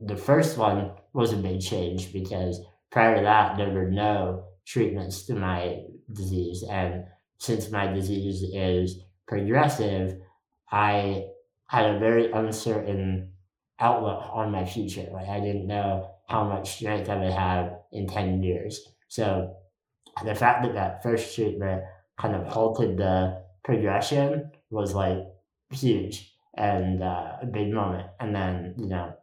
the 0.00 0.16
first 0.16 0.56
one 0.56 0.92
was 1.12 1.32
a 1.32 1.36
big 1.36 1.60
change 1.60 2.12
because 2.12 2.60
prior 2.90 3.16
to 3.16 3.22
that, 3.22 3.56
there 3.56 3.70
were 3.70 3.90
no 3.90 4.44
treatments 4.64 5.24
to 5.26 5.34
my 5.34 5.80
disease, 6.12 6.62
and 6.70 7.04
since 7.42 7.70
my 7.70 7.86
disease 7.88 8.42
is 8.54 9.02
progressive, 9.26 10.20
I 10.70 11.26
had 11.68 11.86
a 11.94 11.98
very 11.98 12.30
uncertain 12.30 13.32
outlook 13.80 14.22
on 14.32 14.52
my 14.52 14.64
future. 14.64 15.08
Like 15.12 15.28
I 15.28 15.40
didn't 15.40 15.66
know 15.66 16.10
how 16.28 16.44
much 16.44 16.76
strength 16.76 17.08
I 17.08 17.16
would 17.16 17.32
have 17.32 17.78
in 17.90 18.06
ten 18.06 18.42
years. 18.42 18.80
So 19.08 19.56
the 20.24 20.34
fact 20.34 20.62
that 20.64 20.74
that 20.74 21.02
first 21.02 21.34
treatment 21.34 21.82
kind 22.18 22.34
of 22.36 22.46
halted 22.46 22.96
the 22.96 23.42
progression 23.64 24.52
was 24.70 24.94
like 24.94 25.18
huge 25.70 26.34
and 26.56 27.02
uh, 27.02 27.38
a 27.42 27.46
big 27.46 27.72
moment. 27.72 28.08
And 28.20 28.34
then, 28.34 28.74
you 28.78 28.86
know, 28.86 29.14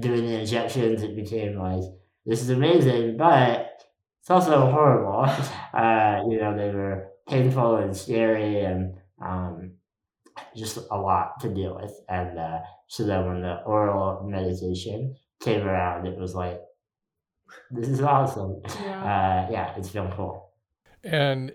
doing 0.00 0.26
the 0.26 0.40
injections, 0.40 1.02
it 1.02 1.16
became 1.16 1.58
like, 1.58 1.84
this 2.26 2.42
is 2.42 2.50
amazing, 2.50 3.16
but 3.16 3.80
it's 4.20 4.30
also 4.30 4.70
horrible. 4.70 5.26
Uh, 5.74 6.22
you 6.28 6.38
know, 6.38 6.56
they 6.56 6.70
were 6.70 7.08
painful 7.28 7.76
and 7.76 7.96
scary 7.96 8.60
and 8.60 8.94
um, 9.20 9.72
just 10.56 10.78
a 10.90 10.96
lot 10.96 11.40
to 11.40 11.48
deal 11.48 11.76
with. 11.80 11.92
And 12.08 12.38
uh, 12.38 12.60
so 12.88 13.04
then 13.04 13.26
when 13.26 13.42
the 13.42 13.62
oral 13.62 14.26
medication 14.28 15.16
came 15.40 15.66
around, 15.66 16.06
it 16.06 16.18
was 16.18 16.34
like, 16.34 16.60
this 17.70 17.88
is 17.88 18.00
awesome. 18.00 18.60
Yeah. 18.64 19.46
Uh, 19.48 19.52
yeah, 19.52 19.74
it's 19.76 19.90
been 19.90 20.10
cool. 20.12 20.50
And 21.02 21.52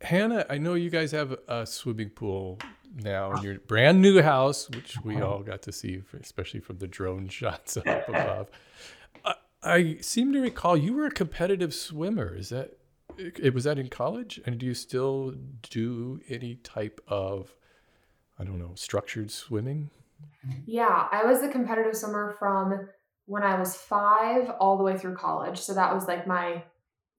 Hannah, 0.00 0.46
I 0.48 0.58
know 0.58 0.74
you 0.74 0.90
guys 0.90 1.12
have 1.12 1.36
a 1.48 1.66
swimming 1.66 2.10
pool 2.10 2.58
now 2.94 3.32
in 3.32 3.42
your 3.42 3.58
brand 3.58 4.02
new 4.02 4.20
house, 4.22 4.68
which 4.70 4.96
we 5.04 5.20
all 5.20 5.42
got 5.42 5.62
to 5.62 5.72
see, 5.72 6.02
especially 6.20 6.60
from 6.60 6.78
the 6.78 6.86
drone 6.86 7.28
shots 7.30 7.76
up 7.76 8.08
above. 8.08 8.48
I, 9.24 9.34
I 9.62 9.96
seem 10.00 10.32
to 10.32 10.40
recall 10.40 10.76
you 10.76 10.94
were 10.94 11.06
a 11.06 11.10
competitive 11.10 11.74
swimmer. 11.74 12.34
Is 12.34 12.48
that 12.50 12.78
it? 13.18 13.54
Was 13.54 13.64
that 13.64 13.78
in 13.78 13.88
college? 13.88 14.40
And 14.44 14.58
do 14.58 14.66
you 14.66 14.74
still 14.74 15.34
do 15.68 16.20
any 16.28 16.56
type 16.56 17.00
of, 17.08 17.54
I 18.38 18.44
don't 18.44 18.58
know, 18.58 18.72
structured 18.74 19.30
swimming? 19.30 19.90
Yeah, 20.66 21.08
I 21.10 21.24
was 21.24 21.42
a 21.42 21.48
competitive 21.48 21.96
swimmer 21.96 22.34
from 22.38 22.88
when 23.26 23.42
I 23.42 23.58
was 23.58 23.76
five 23.76 24.50
all 24.58 24.76
the 24.76 24.84
way 24.84 24.96
through 24.96 25.16
college. 25.16 25.58
So 25.58 25.74
that 25.74 25.94
was 25.94 26.08
like 26.08 26.26
my, 26.26 26.62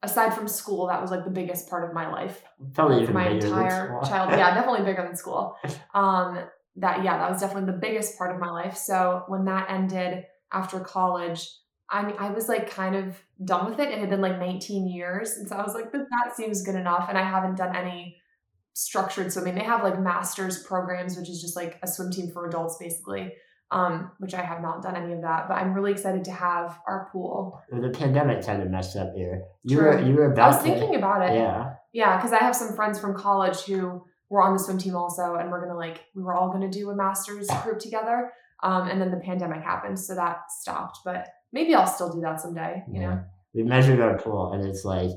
aside 0.03 0.33
from 0.33 0.47
school, 0.47 0.87
that 0.87 1.01
was 1.01 1.11
like 1.11 1.23
the 1.23 1.31
biggest 1.31 1.69
part 1.69 1.87
of 1.87 1.93
my 1.93 2.09
life. 2.11 2.43
Probably 2.73 2.97
for 2.97 3.03
even 3.03 3.13
my 3.13 3.29
entire 3.29 3.99
child. 4.05 4.31
Yeah, 4.31 4.53
definitely 4.53 4.85
bigger 4.85 5.03
than 5.03 5.15
school. 5.15 5.55
Um, 5.93 6.39
that 6.77 7.03
yeah, 7.03 7.17
that 7.17 7.29
was 7.29 7.41
definitely 7.41 7.71
the 7.71 7.79
biggest 7.79 8.17
part 8.17 8.33
of 8.33 8.39
my 8.39 8.49
life. 8.49 8.77
So 8.77 9.23
when 9.27 9.45
that 9.45 9.69
ended 9.69 10.25
after 10.51 10.79
college, 10.79 11.49
I 11.91 12.03
mean, 12.05 12.15
I 12.17 12.31
was 12.31 12.47
like 12.47 12.69
kind 12.69 12.95
of 12.95 13.21
done 13.43 13.69
with 13.69 13.79
it. 13.79 13.89
It 13.89 13.99
had 13.99 14.09
been 14.09 14.21
like 14.21 14.39
19 14.39 14.87
years, 14.87 15.37
and 15.37 15.47
so 15.47 15.55
I 15.57 15.63
was 15.63 15.73
like, 15.73 15.91
but 15.91 16.07
that 16.09 16.35
seems 16.35 16.63
good 16.63 16.75
enough. 16.75 17.07
And 17.09 17.17
I 17.17 17.23
haven't 17.23 17.57
done 17.57 17.75
any 17.75 18.17
structured 18.73 19.31
swimming. 19.31 19.55
They 19.55 19.63
have 19.63 19.83
like 19.83 19.99
master's 19.99 20.63
programs, 20.63 21.17
which 21.17 21.29
is 21.29 21.41
just 21.41 21.55
like 21.55 21.77
a 21.83 21.87
swim 21.87 22.11
team 22.11 22.31
for 22.31 22.47
adults, 22.47 22.77
basically. 22.79 23.33
Um, 23.71 24.11
which 24.19 24.33
I 24.33 24.41
have 24.41 24.61
not 24.61 24.81
done 24.81 24.97
any 24.97 25.13
of 25.13 25.21
that, 25.21 25.47
but 25.47 25.53
I'm 25.53 25.73
really 25.73 25.93
excited 25.93 26.25
to 26.25 26.31
have 26.33 26.77
our 26.85 27.07
pool. 27.09 27.61
the 27.71 27.89
pandemic 27.89 28.45
kind 28.45 28.61
of 28.61 28.69
messed 28.69 28.97
up 28.97 29.13
here. 29.15 29.43
You 29.63 29.77
True. 29.77 29.85
were 29.85 30.01
you 30.01 30.13
were 30.13 30.33
about 30.33 30.43
I 30.43 30.47
was 30.47 30.57
to, 30.57 30.63
thinking 30.63 30.95
about 30.95 31.29
it. 31.29 31.35
yeah. 31.35 31.75
Yeah, 31.93 32.17
because 32.17 32.33
I 32.33 32.39
have 32.39 32.53
some 32.53 32.75
friends 32.75 32.99
from 32.99 33.15
college 33.15 33.61
who 33.61 34.03
were 34.29 34.41
on 34.41 34.53
the 34.53 34.59
swim 34.59 34.77
team 34.77 34.97
also, 34.97 35.35
and 35.35 35.49
we're 35.49 35.61
gonna 35.61 35.77
like 35.77 36.03
we 36.15 36.21
were 36.21 36.33
all 36.33 36.51
gonna 36.51 36.69
do 36.69 36.89
a 36.89 36.95
masters 36.95 37.47
group 37.63 37.79
together. 37.79 38.33
Um, 38.61 38.89
and 38.89 38.99
then 38.99 39.09
the 39.09 39.17
pandemic 39.17 39.61
happened, 39.63 39.97
so 39.97 40.15
that 40.15 40.51
stopped. 40.51 40.99
But 41.05 41.29
maybe 41.51 41.73
I'll 41.73 41.87
still 41.87 42.11
do 42.13 42.21
that 42.21 42.39
someday. 42.41 42.83
You 42.91 43.01
know? 43.01 43.23
We 43.53 43.63
measured 43.63 43.99
our 43.99 44.17
pool 44.17 44.53
and 44.53 44.65
it's 44.65 44.85
like 44.85 45.11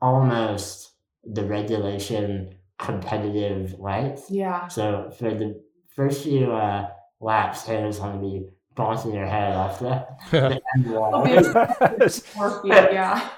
almost 0.00 0.92
the 1.24 1.44
regulation 1.44 2.54
competitive 2.78 3.78
length. 3.78 4.26
Yeah. 4.30 4.68
So 4.68 5.10
for 5.18 5.34
the 5.34 5.60
first 5.88 6.22
few 6.22 6.52
uh, 6.52 6.88
laps, 7.20 7.64
Hannah's 7.66 7.98
gonna 7.98 8.20
be 8.20 8.46
bouncing 8.74 9.14
her 9.14 9.26
head 9.26 9.54
off 9.54 9.80
the, 9.80 10.06
the 10.30 10.60
end 10.76 10.90
wall. 10.90 11.14
I'll 11.26 12.08
Four 12.08 12.62
feet, 12.62 12.72
yeah. 12.92 13.28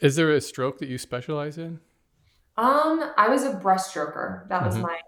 Is 0.00 0.16
there 0.16 0.30
a 0.32 0.40
stroke 0.40 0.78
that 0.78 0.88
you 0.88 0.98
specialize 0.98 1.56
in? 1.58 1.78
Um, 2.56 3.12
I 3.16 3.28
was 3.28 3.44
a 3.44 3.54
breaststroker. 3.54 4.48
That 4.48 4.64
was 4.64 4.76
Mhm. 4.76 4.82
my 4.82 4.98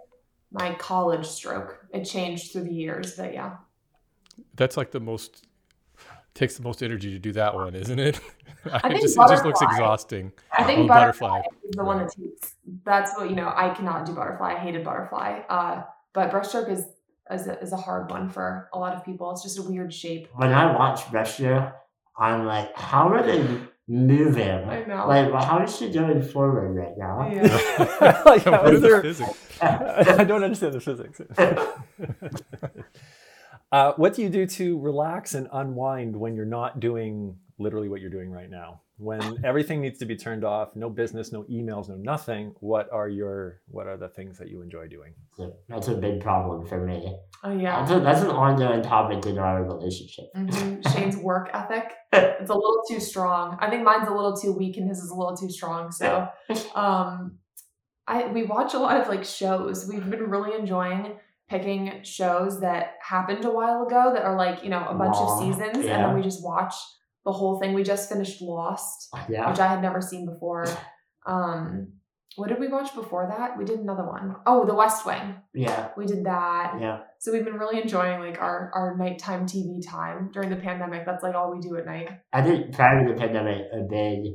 my 0.53 0.73
college 0.75 1.27
stroke. 1.27 1.85
It 1.93 2.05
changed 2.05 2.53
through 2.53 2.63
the 2.63 2.73
years, 2.73 3.17
but 3.17 3.35
yeah. 3.35 3.57
That's 4.55 4.77
like 4.77 4.93
the 4.93 5.01
most 5.01 5.47
takes 6.35 6.57
the 6.57 6.63
most 6.63 6.83
energy 6.83 7.11
to 7.13 7.19
do 7.19 7.33
that 7.33 7.55
one, 7.55 7.75
isn't 7.75 7.99
it? 7.99 8.21
I 8.73 8.89
think 8.89 9.03
just, 9.03 9.17
it 9.17 9.29
just 9.29 9.45
looks 9.45 9.61
butterfly. 9.61 9.77
exhausting. 9.77 10.33
I 10.57 10.65
think 10.65 10.81
Oh, 10.81 10.87
butterfly, 10.89 11.29
butterfly. 11.29 11.59
is 11.69 11.77
the 11.77 11.85
one 11.85 11.99
that 11.99 12.11
takes. 12.13 12.55
That's 12.85 13.17
what 13.17 13.31
you 13.31 13.37
know. 13.37 13.53
I 13.55 13.71
cannot 13.75 14.07
do 14.07 14.13
butterfly. 14.15 14.55
I 14.55 14.59
hated 14.59 14.85
butterfly. 14.85 15.41
Uh, 15.49 15.83
but 16.13 16.31
breaststroke 16.31 16.71
is 16.71 16.85
is 17.31 17.47
a, 17.47 17.59
is 17.61 17.73
a 17.73 17.77
hard 17.77 18.11
one 18.11 18.29
for 18.29 18.69
a 18.75 18.79
lot 18.79 18.95
of 18.95 19.05
people. 19.05 19.31
It's 19.31 19.43
just 19.43 19.59
a 19.59 19.63
weird 19.63 19.93
shape. 19.95 20.29
When 20.35 20.53
I 20.53 20.75
watch 20.77 21.01
breaststroke, 21.05 21.73
I'm 22.19 22.45
like, 22.47 22.75
how 22.77 23.09
are 23.09 23.23
they 23.23 23.43
moving? 23.89 24.49
I 24.49 24.85
know. 24.85 25.07
Like, 25.07 25.33
well, 25.33 25.45
how 25.45 25.63
is 25.63 25.77
she 25.77 25.91
going 25.91 26.23
forward 26.23 26.75
right 26.75 26.97
now? 26.99 27.31
Yeah. 27.31 28.23
like, 28.27 28.45
how 28.45 28.63
What 28.63 28.67
is 28.69 28.75
is 28.77 28.81
the 28.83 28.89
there- 28.89 29.03
physics? 29.03 29.39
I 29.63 30.25
don't 30.25 30.43
understand 30.45 30.75
the 30.75 30.81
physics. 30.81 31.21
Uh, 33.75 33.93
what 33.97 34.15
do 34.15 34.23
you 34.23 34.29
do 34.29 34.47
to 34.47 34.79
relax 34.79 35.35
and 35.35 35.49
unwind 35.53 36.17
when 36.17 36.35
you're 36.37 36.45
not 36.45 36.81
doing 36.81 37.37
literally 37.59 37.89
what 37.89 38.01
you're 38.01 38.11
doing 38.11 38.31
right 38.31 38.51
now? 38.51 38.81
when 38.97 39.41
everything 39.45 39.81
needs 39.81 39.99
to 39.99 40.07
be 40.07 40.17
turned 40.17 40.45
off, 40.45 40.75
no 40.75 40.89
business, 40.89 41.33
no 41.33 41.43
emails, 41.45 41.89
no 41.89 41.97
nothing, 41.97 42.55
what 42.61 42.89
are 42.93 43.09
your 43.09 43.61
what 43.69 43.87
are 43.87 43.97
the 43.97 44.09
things 44.09 44.39
that 44.39 44.49
you 44.49 44.63
enjoy 44.63 44.87
doing? 44.87 45.13
That's 45.69 45.89
a 45.89 45.95
big 45.95 46.21
problem 46.21 46.67
for 46.67 46.85
me. 46.85 47.17
Oh 47.43 47.53
yeah. 47.53 47.81
That's, 47.81 47.91
a, 47.91 48.01
that's 48.01 48.21
an 48.23 48.31
ongoing 48.31 48.83
topic 48.83 49.27
in 49.27 49.39
our 49.39 49.65
relationship. 49.65 50.27
hmm 50.35 50.81
Shane's 50.93 51.17
work 51.17 51.51
ethic. 51.53 51.93
It's 52.45 52.51
a 52.51 52.55
little 52.55 52.83
too 52.87 53.01
strong. 53.01 53.57
I 53.61 53.71
think 53.71 53.85
mine's 53.85 54.07
a 54.07 54.13
little 54.13 54.37
too 54.37 54.53
weak 54.53 54.77
and 54.77 54.87
his 54.87 54.99
is 54.99 55.11
a 55.11 55.15
little 55.15 55.37
too 55.37 55.51
strong. 55.51 55.91
So 55.91 56.29
um 56.75 57.39
I 58.07 58.27
we 58.27 58.45
watch 58.45 58.75
a 58.75 58.79
lot 58.79 59.01
of 59.01 59.09
like 59.09 59.25
shows. 59.25 59.89
We've 59.89 60.09
been 60.09 60.29
really 60.31 60.59
enjoying 60.59 61.17
picking 61.55 62.03
shows 62.03 62.61
that 62.61 62.95
happened 63.01 63.45
a 63.45 63.51
while 63.51 63.87
ago 63.87 64.13
that 64.15 64.25
are 64.25 64.37
like, 64.37 64.65
you 64.65 64.71
know, 64.71 64.85
a 64.89 64.95
bunch 64.95 65.15
Long, 65.15 65.31
of 65.33 65.39
seasons 65.57 65.87
and 65.87 66.05
then 66.05 66.15
we 66.15 66.23
just 66.23 66.43
watch 66.45 66.75
the 67.25 67.33
whole 67.33 67.59
thing. 67.61 67.73
We 67.75 67.83
just 67.85 68.09
finished 68.09 68.43
Lost, 68.43 69.09
Yeah. 69.29 69.49
which 69.49 69.61
I 69.61 69.69
had 69.69 69.81
never 69.81 70.01
seen 70.01 70.27
before. 70.27 70.67
Um 71.27 71.93
what 72.37 72.49
did 72.49 72.59
we 72.61 72.69
watch 72.69 72.95
before 72.95 73.33
that? 73.35 73.57
We 73.57 73.65
did 73.65 73.79
another 73.79 74.05
one. 74.05 74.37
Oh, 74.45 74.67
The 74.67 74.75
West 74.75 75.07
Wing. 75.07 75.37
Yeah. 75.55 75.89
We 75.97 76.05
did 76.05 76.27
that. 76.27 76.77
Yeah. 76.81 76.99
So 77.21 77.33
we've 77.33 77.45
been 77.45 77.55
really 77.55 77.81
enjoying 77.81 78.21
like 78.21 78.39
our 78.43 78.71
our 78.75 78.97
nighttime 78.99 79.47
TV 79.47 79.81
time 79.87 80.31
during 80.35 80.51
the 80.51 80.57
pandemic. 80.57 81.07
That's 81.07 81.23
like 81.23 81.35
all 81.35 81.51
we 81.55 81.61
do 81.61 81.77
at 81.77 81.87
night. 81.87 82.09
I 82.33 82.43
think 82.43 82.75
prior 82.75 83.07
to 83.07 83.13
the 83.15 83.19
pandemic, 83.19 83.63
a 83.73 83.83
big 83.89 84.35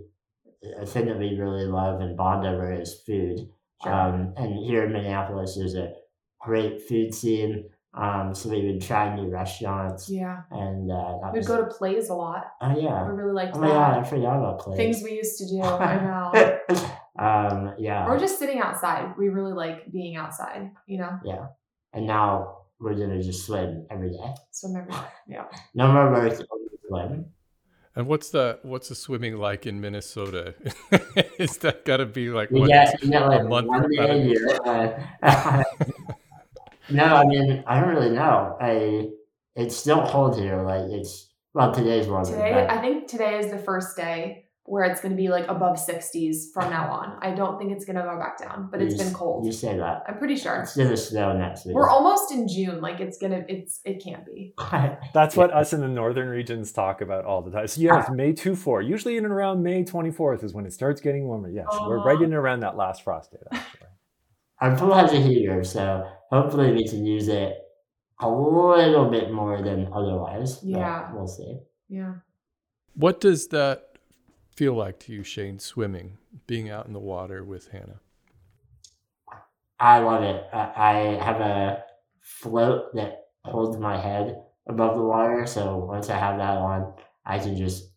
a 0.82 0.86
thing 0.86 1.05
that 1.07 1.20
we 1.20 1.38
really 1.38 1.65
love 1.65 2.01
and 2.01 2.17
bond 2.17 2.47
over 2.47 2.74
is 2.74 3.01
food. 3.05 3.38
Sure. 3.84 3.93
Um, 3.93 4.34
and 4.36 4.57
here 4.65 4.86
in 4.86 4.93
Minneapolis, 4.93 5.55
there's 5.57 5.76
a 5.76 5.93
great 6.39 6.81
food 6.87 7.13
scene. 7.13 7.69
Um, 7.93 8.35
so 8.35 8.49
we 8.49 8.65
would 8.67 8.81
try 8.81 9.15
new 9.15 9.29
restaurants, 9.29 10.09
yeah. 10.09 10.43
and 10.51 10.91
uh, 10.91 11.17
that 11.23 11.33
We'd 11.33 11.39
was 11.39 11.47
go 11.47 11.57
to 11.57 11.65
plays 11.73 12.09
a 12.09 12.13
lot. 12.13 12.45
oh 12.61 12.69
yeah. 12.69 12.75
We 12.75 12.83
yeah, 12.83 13.07
really 13.07 13.33
liked 13.33 13.55
oh 13.55 13.61
my 13.61 13.67
god, 13.67 13.97
I 13.99 14.03
forgot 14.03 14.37
about 14.37 14.59
plays. 14.59 14.77
Things 14.77 15.01
we 15.03 15.13
used 15.13 15.39
to 15.39 15.47
do. 15.47 15.61
I 15.63 15.95
know. 16.69 16.79
um, 17.17 17.73
yeah, 17.79 18.05
or 18.07 18.19
just 18.19 18.37
sitting 18.37 18.59
outside. 18.59 19.15
We 19.17 19.29
really 19.29 19.53
like 19.53 19.91
being 19.91 20.15
outside, 20.17 20.69
you 20.85 20.99
know? 20.99 21.19
yeah, 21.25 21.47
and 21.93 22.05
now 22.05 22.59
we're 22.79 22.93
gonna 22.93 23.21
just 23.23 23.45
swim 23.47 23.87
every 23.89 24.11
day. 24.11 24.33
Swim 24.51 24.75
every 24.75 24.91
day. 24.91 24.99
Yeah. 25.27 25.45
No 25.73 25.91
more 25.91 26.11
work, 26.11 26.39
swim. 26.87 27.25
And 27.95 28.07
what's 28.07 28.29
the 28.29 28.59
what's 28.61 28.89
the 28.89 28.95
swimming 28.95 29.37
like 29.37 29.65
in 29.65 29.81
Minnesota? 29.81 30.53
Is 31.39 31.57
that 31.57 31.85
got 31.85 31.97
to 31.97 32.05
be 32.05 32.29
like 32.29 32.51
We 32.51 32.61
one, 32.61 32.69
get, 32.69 32.95
we 33.01 33.09
get 33.09 33.27
like 33.27 33.45
month 33.49 33.67
one 33.67 33.89
day 33.89 33.97
a 34.09 34.15
year. 34.23 34.59
uh, 35.23 35.63
no, 36.91 37.03
I 37.05 37.25
mean 37.25 37.63
I 37.67 37.79
don't 37.79 37.89
really 37.95 38.11
know. 38.11 38.57
I 38.59 39.09
it's 39.55 39.75
still 39.75 40.05
cold 40.07 40.37
here. 40.39 40.61
Like 40.63 40.89
it's 40.91 41.31
well 41.53 41.71
today's 41.73 42.07
warmer. 42.07 42.25
Today, 42.25 42.51
but- 42.53 42.69
I 42.71 42.81
think 42.81 43.07
today 43.07 43.39
is 43.39 43.51
the 43.51 43.57
first 43.59 43.95
day 43.97 44.45
where 44.65 44.83
it's 44.83 45.01
going 45.01 45.11
to 45.11 45.17
be 45.17 45.29
like 45.29 45.47
above 45.47 45.77
60s 45.77 46.53
from 46.53 46.69
now 46.69 46.91
on. 46.91 47.17
I 47.23 47.33
don't 47.33 47.57
think 47.57 47.71
it's 47.71 47.85
going 47.85 47.95
to 47.95 48.03
go 48.03 48.19
back 48.19 48.37
down, 48.37 48.69
but 48.71 48.79
it's 48.79 48.95
you 48.95 49.03
been 49.03 49.13
cold. 49.15 49.43
You 49.43 49.51
say 49.51 49.75
that. 49.75 50.03
I'm 50.07 50.19
pretty 50.19 50.35
sure. 50.35 50.61
It's 50.61 50.77
gonna 50.77 50.95
snow 50.95 51.35
next 51.35 51.65
week. 51.65 51.73
We're 51.73 51.89
almost 51.89 52.31
in 52.31 52.47
June. 52.47 52.79
Like 52.79 52.99
it's 52.99 53.17
gonna, 53.17 53.43
it's, 53.47 53.79
it 53.83 54.03
can't 54.03 54.23
be. 54.27 54.53
That's 55.15 55.35
what 55.35 55.51
us 55.51 55.73
in 55.73 55.81
the 55.81 55.87
northern 55.87 56.27
regions 56.29 56.71
talk 56.71 57.01
about 57.01 57.25
all 57.25 57.41
the 57.41 57.49
time. 57.49 57.65
So 57.65 57.81
yeah, 57.81 57.99
it's 58.01 58.11
May 58.11 58.31
2 58.31 58.55
4. 58.55 58.83
Usually 58.83 59.17
in 59.17 59.25
and 59.25 59.33
around 59.33 59.63
May 59.63 59.83
24th 59.83 60.43
is 60.43 60.53
when 60.53 60.67
it 60.67 60.73
starts 60.73 61.01
getting 61.01 61.25
warmer. 61.25 61.49
Yes, 61.49 61.65
we're 61.87 61.97
right 62.03 62.13
Uh-huh. 62.13 62.25
in 62.25 62.29
and 62.29 62.33
around 62.35 62.59
that 62.59 62.77
last 62.77 63.03
frost 63.03 63.31
date, 63.31 63.39
actually. 63.51 63.87
Our 64.61 64.77
pool 64.77 64.93
has 64.93 65.11
a 65.13 65.19
heater, 65.19 65.63
so 65.63 66.07
hopefully 66.30 66.71
we 66.73 66.88
can 66.88 67.05
use 67.05 67.27
it 67.27 67.57
a 68.21 68.30
little 68.30 69.09
bit 69.09 69.32
more 69.32 69.61
than 69.61 69.88
otherwise. 69.93 70.57
but 70.57 70.67
Yeah. 70.69 71.13
we'll 71.13 71.27
see. 71.27 71.59
Yeah. 71.88 72.15
What 72.93 73.21
does 73.21 73.47
that 73.49 73.97
feel 74.55 74.73
like 74.73 74.99
to 75.01 75.13
you, 75.13 75.23
Shane, 75.23 75.59
swimming, 75.59 76.17
being 76.47 76.69
out 76.69 76.86
in 76.86 76.93
the 76.93 76.99
water 76.99 77.43
with 77.43 77.69
Hannah? 77.69 78.01
I 79.80 79.99
love 79.99 80.23
it. 80.23 80.43
I, 80.53 80.73
I 81.19 81.23
have 81.23 81.39
a 81.39 81.84
float 82.19 82.93
that 82.95 83.27
holds 83.45 83.77
my 83.77 83.97
head 83.97 84.43
above 84.67 84.97
the 84.97 85.03
water, 85.03 85.45
so 85.47 85.77
once 85.77 86.09
I 86.09 86.17
have 86.17 86.38
that 86.38 86.57
on, 86.57 86.93
I 87.25 87.39
can 87.39 87.55
just 87.55 87.89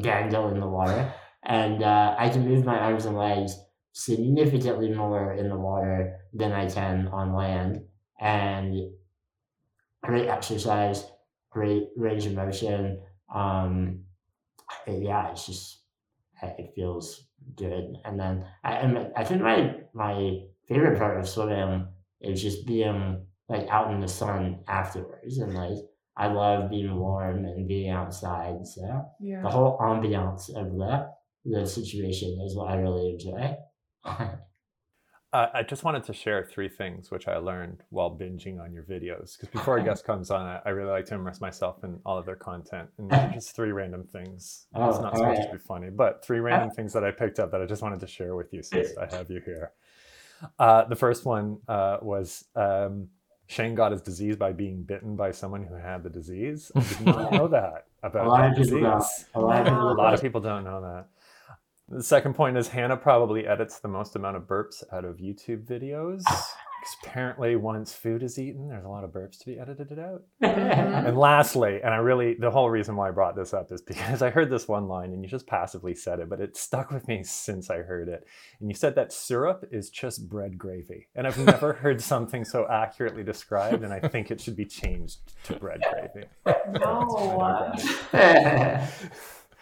dangle 0.00 0.48
in 0.48 0.58
the 0.60 0.66
water, 0.66 1.12
and 1.42 1.82
uh, 1.82 2.14
I 2.18 2.30
can 2.30 2.48
move 2.48 2.64
my 2.64 2.78
arms 2.78 3.04
and 3.04 3.16
legs 3.16 3.54
significantly 3.92 4.92
more 4.92 5.32
in 5.34 5.48
the 5.48 5.56
water 5.56 6.20
than 6.32 6.52
I 6.52 6.68
can 6.68 7.08
on 7.08 7.34
land, 7.34 7.82
and 8.20 8.76
great 10.02 10.28
exercise, 10.28 11.04
great 11.50 11.88
range 11.96 12.26
of 12.26 12.34
motion. 12.34 13.00
Um, 13.34 14.04
yeah, 14.86 15.30
it's 15.30 15.46
just 15.46 15.80
it 16.42 16.72
feels 16.74 17.26
good. 17.56 17.94
And 18.04 18.18
then 18.18 18.44
I 18.64 18.72
and 18.76 19.12
I 19.16 19.24
think 19.24 19.42
my 19.42 19.76
my 19.92 20.40
favorite 20.68 20.98
part 20.98 21.18
of 21.18 21.28
swimming 21.28 21.86
is 22.20 22.42
just 22.42 22.66
being 22.66 23.26
like 23.48 23.66
out 23.68 23.92
in 23.92 24.00
the 24.00 24.08
sun 24.08 24.60
afterwards, 24.68 25.38
and 25.38 25.54
like 25.54 25.78
I 26.16 26.26
love 26.28 26.70
being 26.70 26.94
warm 26.96 27.44
and 27.44 27.66
being 27.66 27.90
outside. 27.90 28.66
So 28.66 29.04
Yeah. 29.20 29.42
the 29.42 29.48
whole 29.48 29.78
ambiance 29.78 30.48
of 30.54 30.72
the 30.76 31.10
the 31.44 31.66
situation 31.66 32.38
is 32.46 32.54
what 32.54 32.70
I 32.70 32.76
really 32.76 33.10
enjoy. 33.10 33.56
Uh, 35.32 35.46
I 35.54 35.62
just 35.62 35.84
wanted 35.84 36.02
to 36.04 36.12
share 36.12 36.44
three 36.44 36.68
things 36.68 37.12
which 37.12 37.28
I 37.28 37.36
learned 37.36 37.84
while 37.90 38.10
binging 38.10 38.60
on 38.60 38.72
your 38.72 38.82
videos. 38.82 39.36
Because 39.36 39.48
before 39.52 39.78
a 39.78 39.84
guest 39.84 40.04
comes 40.04 40.28
on, 40.32 40.44
I, 40.44 40.60
I 40.66 40.70
really 40.70 40.90
like 40.90 41.06
to 41.06 41.14
immerse 41.14 41.40
myself 41.40 41.84
in 41.84 42.00
all 42.04 42.18
of 42.18 42.26
their 42.26 42.34
content. 42.34 42.88
And 42.98 43.10
just 43.32 43.54
three 43.54 43.70
random 43.70 44.08
things. 44.12 44.66
Oh, 44.74 44.90
it's 44.90 44.98
not 44.98 45.16
supposed 45.16 45.38
right. 45.38 45.46
to 45.46 45.56
be 45.56 45.62
funny, 45.62 45.88
but 45.90 46.24
three 46.24 46.40
random 46.40 46.70
things 46.70 46.92
that 46.94 47.04
I 47.04 47.12
picked 47.12 47.38
up 47.38 47.52
that 47.52 47.62
I 47.62 47.66
just 47.66 47.80
wanted 47.80 48.00
to 48.00 48.08
share 48.08 48.34
with 48.34 48.52
you 48.52 48.64
since 48.64 48.90
I 48.98 49.06
have 49.14 49.30
you 49.30 49.40
here. 49.44 49.72
Uh, 50.58 50.86
the 50.86 50.96
first 50.96 51.26
one 51.26 51.58
uh, 51.68 51.98
was 52.00 52.46
um, 52.56 53.08
Shane 53.46 53.74
got 53.74 53.92
his 53.92 54.00
disease 54.00 54.36
by 54.36 54.52
being 54.52 54.82
bitten 54.84 55.16
by 55.16 55.32
someone 55.32 55.62
who 55.62 55.74
had 55.74 56.02
the 56.02 56.08
disease. 56.08 56.72
I 56.74 56.80
did 56.80 57.00
not 57.04 57.32
know 57.32 57.46
that 57.48 57.88
about 58.02 58.24
a 58.24 58.28
lot 58.30 58.40
that 58.40 58.52
of 58.52 58.64
people 58.64 58.80
don't. 58.80 58.98
disease. 59.00 59.26
A 59.34 59.40
lot 59.40 59.68
A 59.68 59.92
lot 59.92 60.14
of 60.14 60.22
people 60.22 60.40
don't 60.40 60.64
know 60.64 60.80
that. 60.80 61.08
The 61.90 62.02
second 62.04 62.34
point 62.34 62.56
is 62.56 62.68
Hannah 62.68 62.96
probably 62.96 63.46
edits 63.46 63.80
the 63.80 63.88
most 63.88 64.14
amount 64.14 64.36
of 64.36 64.44
burps 64.44 64.84
out 64.92 65.04
of 65.04 65.16
YouTube 65.16 65.64
videos. 65.66 66.22
Because 66.22 66.96
apparently, 67.02 67.56
once 67.56 67.92
food 67.92 68.22
is 68.22 68.38
eaten, 68.38 68.68
there's 68.68 68.84
a 68.84 68.88
lot 68.88 69.02
of 69.02 69.10
burps 69.10 69.38
to 69.40 69.46
be 69.46 69.58
edited 69.58 69.98
out. 69.98 70.22
Mhm. 70.40 71.08
And 71.08 71.18
lastly, 71.18 71.80
and 71.82 71.92
I 71.92 71.96
really, 71.96 72.34
the 72.34 72.50
whole 72.50 72.70
reason 72.70 72.94
why 72.94 73.08
I 73.08 73.10
brought 73.10 73.34
this 73.34 73.52
up 73.52 73.72
is 73.72 73.82
because 73.82 74.22
I 74.22 74.30
heard 74.30 74.50
this 74.50 74.68
one 74.68 74.86
line 74.86 75.12
and 75.12 75.20
you 75.24 75.28
just 75.28 75.48
passively 75.48 75.96
said 75.96 76.20
it, 76.20 76.28
but 76.28 76.40
it 76.40 76.56
stuck 76.56 76.92
with 76.92 77.08
me 77.08 77.24
since 77.24 77.70
I 77.70 77.78
heard 77.78 78.08
it. 78.08 78.24
And 78.60 78.68
you 78.68 78.74
said 78.76 78.94
that 78.94 79.12
syrup 79.12 79.64
is 79.72 79.90
just 79.90 80.28
bread 80.28 80.56
gravy. 80.58 81.08
And 81.16 81.26
I've 81.26 81.38
never 81.38 81.72
heard 81.82 82.00
something 82.00 82.44
so 82.44 82.68
accurately 82.70 83.24
described, 83.24 83.82
and 83.82 83.92
I 83.92 83.98
think 83.98 84.30
it 84.30 84.40
should 84.40 84.56
be 84.56 84.64
changed 84.64 85.18
to 85.44 85.56
bread 85.56 85.82
gravy. 85.90 86.28
No. 86.78 87.72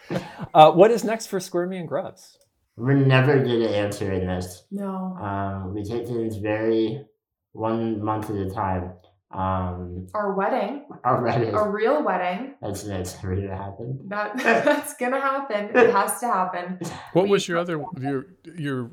I 0.09 0.21
Uh, 0.53 0.71
what 0.71 0.91
is 0.91 1.03
next 1.03 1.27
for 1.27 1.39
Squirmy 1.39 1.77
and 1.77 1.87
Grubs? 1.87 2.37
We're 2.75 2.93
never 2.93 3.39
good 3.43 3.61
at 3.63 3.71
answering 3.75 4.25
this. 4.25 4.63
No. 4.71 5.17
Um, 5.21 5.73
we 5.73 5.83
take 5.83 6.07
things 6.07 6.37
very 6.37 7.03
one 7.51 8.03
month 8.03 8.29
at 8.29 8.35
a 8.37 8.49
time. 8.49 8.93
Um, 9.31 10.07
Our 10.15 10.33
wedding, 10.33 10.85
already, 11.05 11.49
a 11.49 11.67
real 11.67 12.01
wedding. 12.03 12.55
that's 12.63 12.81
that's 12.83 13.15
never 13.23 13.35
gonna 13.35 13.55
happen. 13.55 13.99
That 14.07 14.37
that's 14.65 14.95
gonna 14.95 15.19
happen. 15.21 15.69
It 15.77 15.91
has 15.91 16.19
to 16.21 16.25
happen. 16.27 16.79
What 17.13 17.25
We- 17.25 17.31
was 17.31 17.47
your 17.47 17.59
other 17.59 17.83
your 17.99 18.25
your 18.57 18.89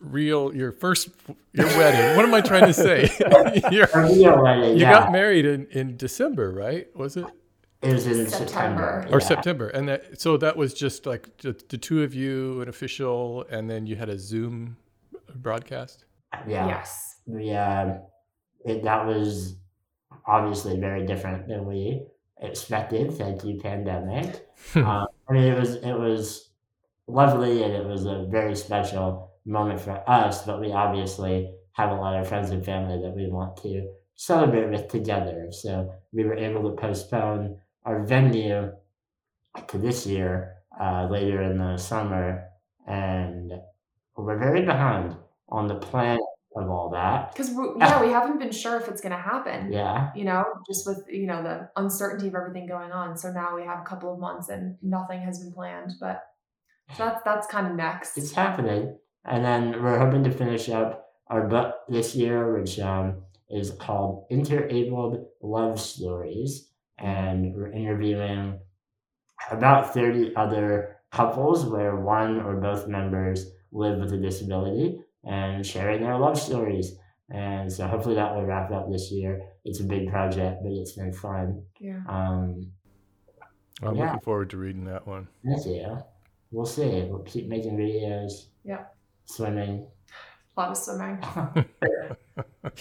real 0.00 0.54
your 0.54 0.70
first 0.72 1.08
your 1.54 1.66
wedding? 1.68 2.14
What 2.14 2.26
am 2.26 2.34
I 2.34 2.42
trying 2.42 2.66
to 2.66 2.74
say? 2.74 3.08
Your- 3.70 3.88
real 3.94 4.42
wedding, 4.42 4.74
you 4.74 4.82
yeah. 4.82 4.92
got 4.92 5.12
married 5.12 5.46
in, 5.46 5.66
in 5.70 5.96
December, 5.96 6.52
right? 6.52 6.94
Was 6.94 7.16
it 7.16 7.24
It 7.84 7.92
was 7.92 8.06
in 8.06 8.26
September. 8.26 8.46
September. 8.46 9.06
or 9.10 9.20
yeah. 9.20 9.26
September? 9.26 9.68
And 9.68 9.88
that 9.88 10.20
so 10.20 10.36
that 10.38 10.56
was 10.56 10.74
just 10.74 11.06
like 11.06 11.36
the, 11.38 11.52
the 11.68 11.78
two 11.78 12.02
of 12.02 12.14
you, 12.14 12.60
an 12.62 12.68
official, 12.68 13.44
and 13.50 13.68
then 13.68 13.86
you 13.86 13.96
had 13.96 14.08
a 14.08 14.18
Zoom 14.18 14.76
broadcast. 15.36 16.04
Yeah. 16.46 16.66
Yes. 16.66 17.16
We 17.26 17.52
um, 17.52 18.00
it, 18.64 18.82
that 18.84 19.06
was 19.06 19.56
obviously 20.26 20.78
very 20.78 21.06
different 21.06 21.48
than 21.48 21.66
we 21.66 22.06
expected. 22.40 23.12
Thank 23.12 23.44
you, 23.44 23.60
pandemic. 23.60 24.46
um, 24.76 25.06
I 25.28 25.32
mean, 25.32 25.44
it 25.44 25.58
was 25.58 25.74
it 25.76 25.98
was 25.98 26.50
lovely 27.06 27.62
and 27.62 27.74
it 27.74 27.84
was 27.84 28.06
a 28.06 28.26
very 28.30 28.56
special 28.56 29.30
moment 29.44 29.80
for 29.80 30.02
us. 30.08 30.44
But 30.44 30.60
we 30.60 30.72
obviously 30.72 31.50
have 31.72 31.90
a 31.90 31.94
lot 31.94 32.18
of 32.18 32.28
friends 32.28 32.50
and 32.50 32.64
family 32.64 33.00
that 33.02 33.14
we 33.14 33.28
want 33.28 33.56
to 33.58 33.90
celebrate 34.14 34.70
with 34.70 34.88
together. 34.88 35.48
So 35.50 35.92
we 36.12 36.24
were 36.24 36.36
able 36.36 36.70
to 36.70 36.76
postpone 36.76 37.58
our 37.84 38.04
venue 38.04 38.72
to 39.68 39.78
this 39.78 40.06
year, 40.06 40.54
uh, 40.80 41.08
later 41.10 41.42
in 41.42 41.58
the 41.58 41.76
summer, 41.76 42.48
and 42.86 43.52
we're 44.16 44.38
very 44.38 44.62
behind 44.62 45.16
on 45.48 45.68
the 45.68 45.76
plan 45.76 46.18
of 46.56 46.70
all 46.70 46.90
that. 46.90 47.32
Because 47.32 47.50
yeah, 47.78 48.00
we 48.00 48.10
haven't 48.10 48.38
been 48.38 48.52
sure 48.52 48.78
if 48.80 48.88
it's 48.88 49.00
going 49.00 49.12
to 49.12 49.18
happen. 49.18 49.72
Yeah. 49.72 50.10
You 50.14 50.24
know, 50.24 50.44
just 50.66 50.86
with 50.86 51.04
you 51.08 51.26
know 51.26 51.42
the 51.42 51.70
uncertainty 51.76 52.28
of 52.28 52.34
everything 52.34 52.66
going 52.66 52.92
on. 52.92 53.16
So 53.16 53.32
now 53.32 53.54
we 53.54 53.62
have 53.64 53.80
a 53.80 53.84
couple 53.84 54.12
of 54.12 54.18
months 54.18 54.48
and 54.48 54.76
nothing 54.82 55.20
has 55.22 55.40
been 55.40 55.52
planned, 55.52 55.92
but 56.00 56.22
so 56.96 57.04
that's 57.04 57.22
that's 57.24 57.46
kind 57.46 57.66
of 57.66 57.74
next. 57.74 58.16
It's 58.16 58.32
happening. 58.32 58.96
And 59.24 59.44
then 59.44 59.82
we're 59.82 59.98
hoping 59.98 60.22
to 60.24 60.30
finish 60.30 60.68
up 60.68 61.06
our 61.28 61.48
book 61.48 61.74
this 61.88 62.14
year, 62.14 62.58
which 62.58 62.78
um, 62.78 63.22
is 63.48 63.70
called 63.70 64.26
Interabled 64.30 65.24
Love 65.42 65.80
Stories. 65.80 66.68
And 66.98 67.54
we're 67.54 67.72
interviewing 67.72 68.58
about 69.50 69.92
30 69.94 70.34
other 70.36 70.96
couples 71.12 71.64
where 71.66 71.96
one 71.96 72.40
or 72.40 72.56
both 72.60 72.86
members 72.88 73.50
live 73.72 73.98
with 73.98 74.12
a 74.12 74.16
disability 74.18 75.00
and 75.24 75.66
sharing 75.66 76.02
their 76.02 76.18
love 76.18 76.38
stories. 76.38 76.96
And 77.30 77.72
so 77.72 77.86
hopefully 77.86 78.14
that 78.16 78.34
will 78.34 78.44
wrap 78.44 78.70
up 78.70 78.90
this 78.90 79.10
year. 79.10 79.40
It's 79.64 79.80
a 79.80 79.84
big 79.84 80.08
project, 80.10 80.60
but 80.62 80.72
it's 80.72 80.92
been 80.92 81.12
fun. 81.12 81.62
Yeah. 81.80 82.00
Um, 82.08 82.70
I'm 83.82 83.96
Yeah. 83.96 84.04
looking 84.06 84.20
forward 84.20 84.50
to 84.50 84.56
reading 84.56 84.84
that 84.84 85.06
one. 85.06 85.28
thank 85.44 85.66
you. 85.66 85.98
We'll 86.52 86.66
see. 86.66 87.02
We'll 87.10 87.24
keep 87.24 87.48
making 87.48 87.76
videos. 87.76 88.48
Yeah. 88.62 88.84
Swimming. 89.24 89.88
A 90.56 90.60
lot 90.60 90.70
of 90.70 90.76
swimming. 90.76 91.18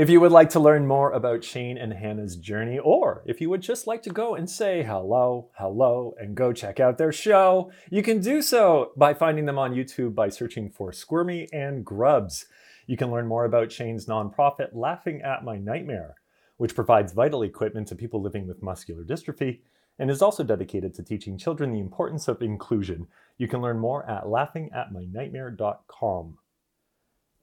If 0.00 0.08
you 0.08 0.16
would 0.22 0.32
like 0.32 0.48
to 0.50 0.60
learn 0.60 0.86
more 0.86 1.12
about 1.12 1.44
Shane 1.44 1.76
and 1.76 1.92
Hannah's 1.92 2.36
journey, 2.36 2.78
or 2.78 3.22
if 3.26 3.38
you 3.38 3.50
would 3.50 3.60
just 3.60 3.86
like 3.86 4.02
to 4.04 4.08
go 4.08 4.34
and 4.34 4.48
say 4.48 4.82
hello, 4.82 5.50
hello, 5.58 6.14
and 6.18 6.34
go 6.34 6.54
check 6.54 6.80
out 6.80 6.96
their 6.96 7.12
show, 7.12 7.70
you 7.90 8.02
can 8.02 8.22
do 8.22 8.40
so 8.40 8.92
by 8.96 9.12
finding 9.12 9.44
them 9.44 9.58
on 9.58 9.74
YouTube 9.74 10.14
by 10.14 10.30
searching 10.30 10.70
for 10.70 10.90
Squirmy 10.90 11.48
and 11.52 11.84
Grubs. 11.84 12.46
You 12.86 12.96
can 12.96 13.10
learn 13.10 13.26
more 13.26 13.44
about 13.44 13.72
Shane's 13.72 14.06
nonprofit, 14.06 14.70
Laughing 14.72 15.20
at 15.20 15.44
My 15.44 15.58
Nightmare, 15.58 16.14
which 16.56 16.74
provides 16.74 17.12
vital 17.12 17.42
equipment 17.42 17.86
to 17.88 17.94
people 17.94 18.22
living 18.22 18.46
with 18.46 18.62
muscular 18.62 19.04
dystrophy 19.04 19.60
and 19.98 20.10
is 20.10 20.22
also 20.22 20.42
dedicated 20.42 20.94
to 20.94 21.02
teaching 21.02 21.36
children 21.36 21.74
the 21.74 21.78
importance 21.78 22.26
of 22.26 22.40
inclusion. 22.40 23.06
You 23.36 23.48
can 23.48 23.60
learn 23.60 23.78
more 23.78 24.08
at 24.08 24.24
laughingatmynightmare.com. 24.24 26.38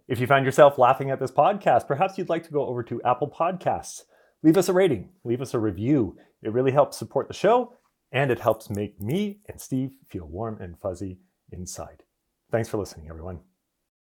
If 0.07 0.21
you 0.21 0.27
find 0.27 0.45
yourself 0.45 0.77
laughing 0.77 1.11
at 1.11 1.19
this 1.19 1.31
podcast, 1.31 1.85
perhaps 1.85 2.17
you'd 2.17 2.29
like 2.29 2.43
to 2.43 2.53
go 2.53 2.65
over 2.65 2.81
to 2.83 3.01
Apple 3.03 3.29
Podcasts. 3.29 4.03
Leave 4.41 4.55
us 4.55 4.69
a 4.69 4.73
rating, 4.73 5.09
leave 5.25 5.41
us 5.41 5.53
a 5.53 5.59
review. 5.59 6.15
It 6.41 6.53
really 6.53 6.71
helps 6.71 6.95
support 6.97 7.27
the 7.27 7.33
show, 7.33 7.73
and 8.13 8.31
it 8.31 8.39
helps 8.39 8.69
make 8.69 9.01
me 9.01 9.39
and 9.49 9.59
Steve 9.59 9.91
feel 10.07 10.25
warm 10.25 10.61
and 10.61 10.79
fuzzy 10.79 11.19
inside. 11.51 12.03
Thanks 12.51 12.69
for 12.69 12.77
listening, 12.77 13.09
everyone. 13.09 13.46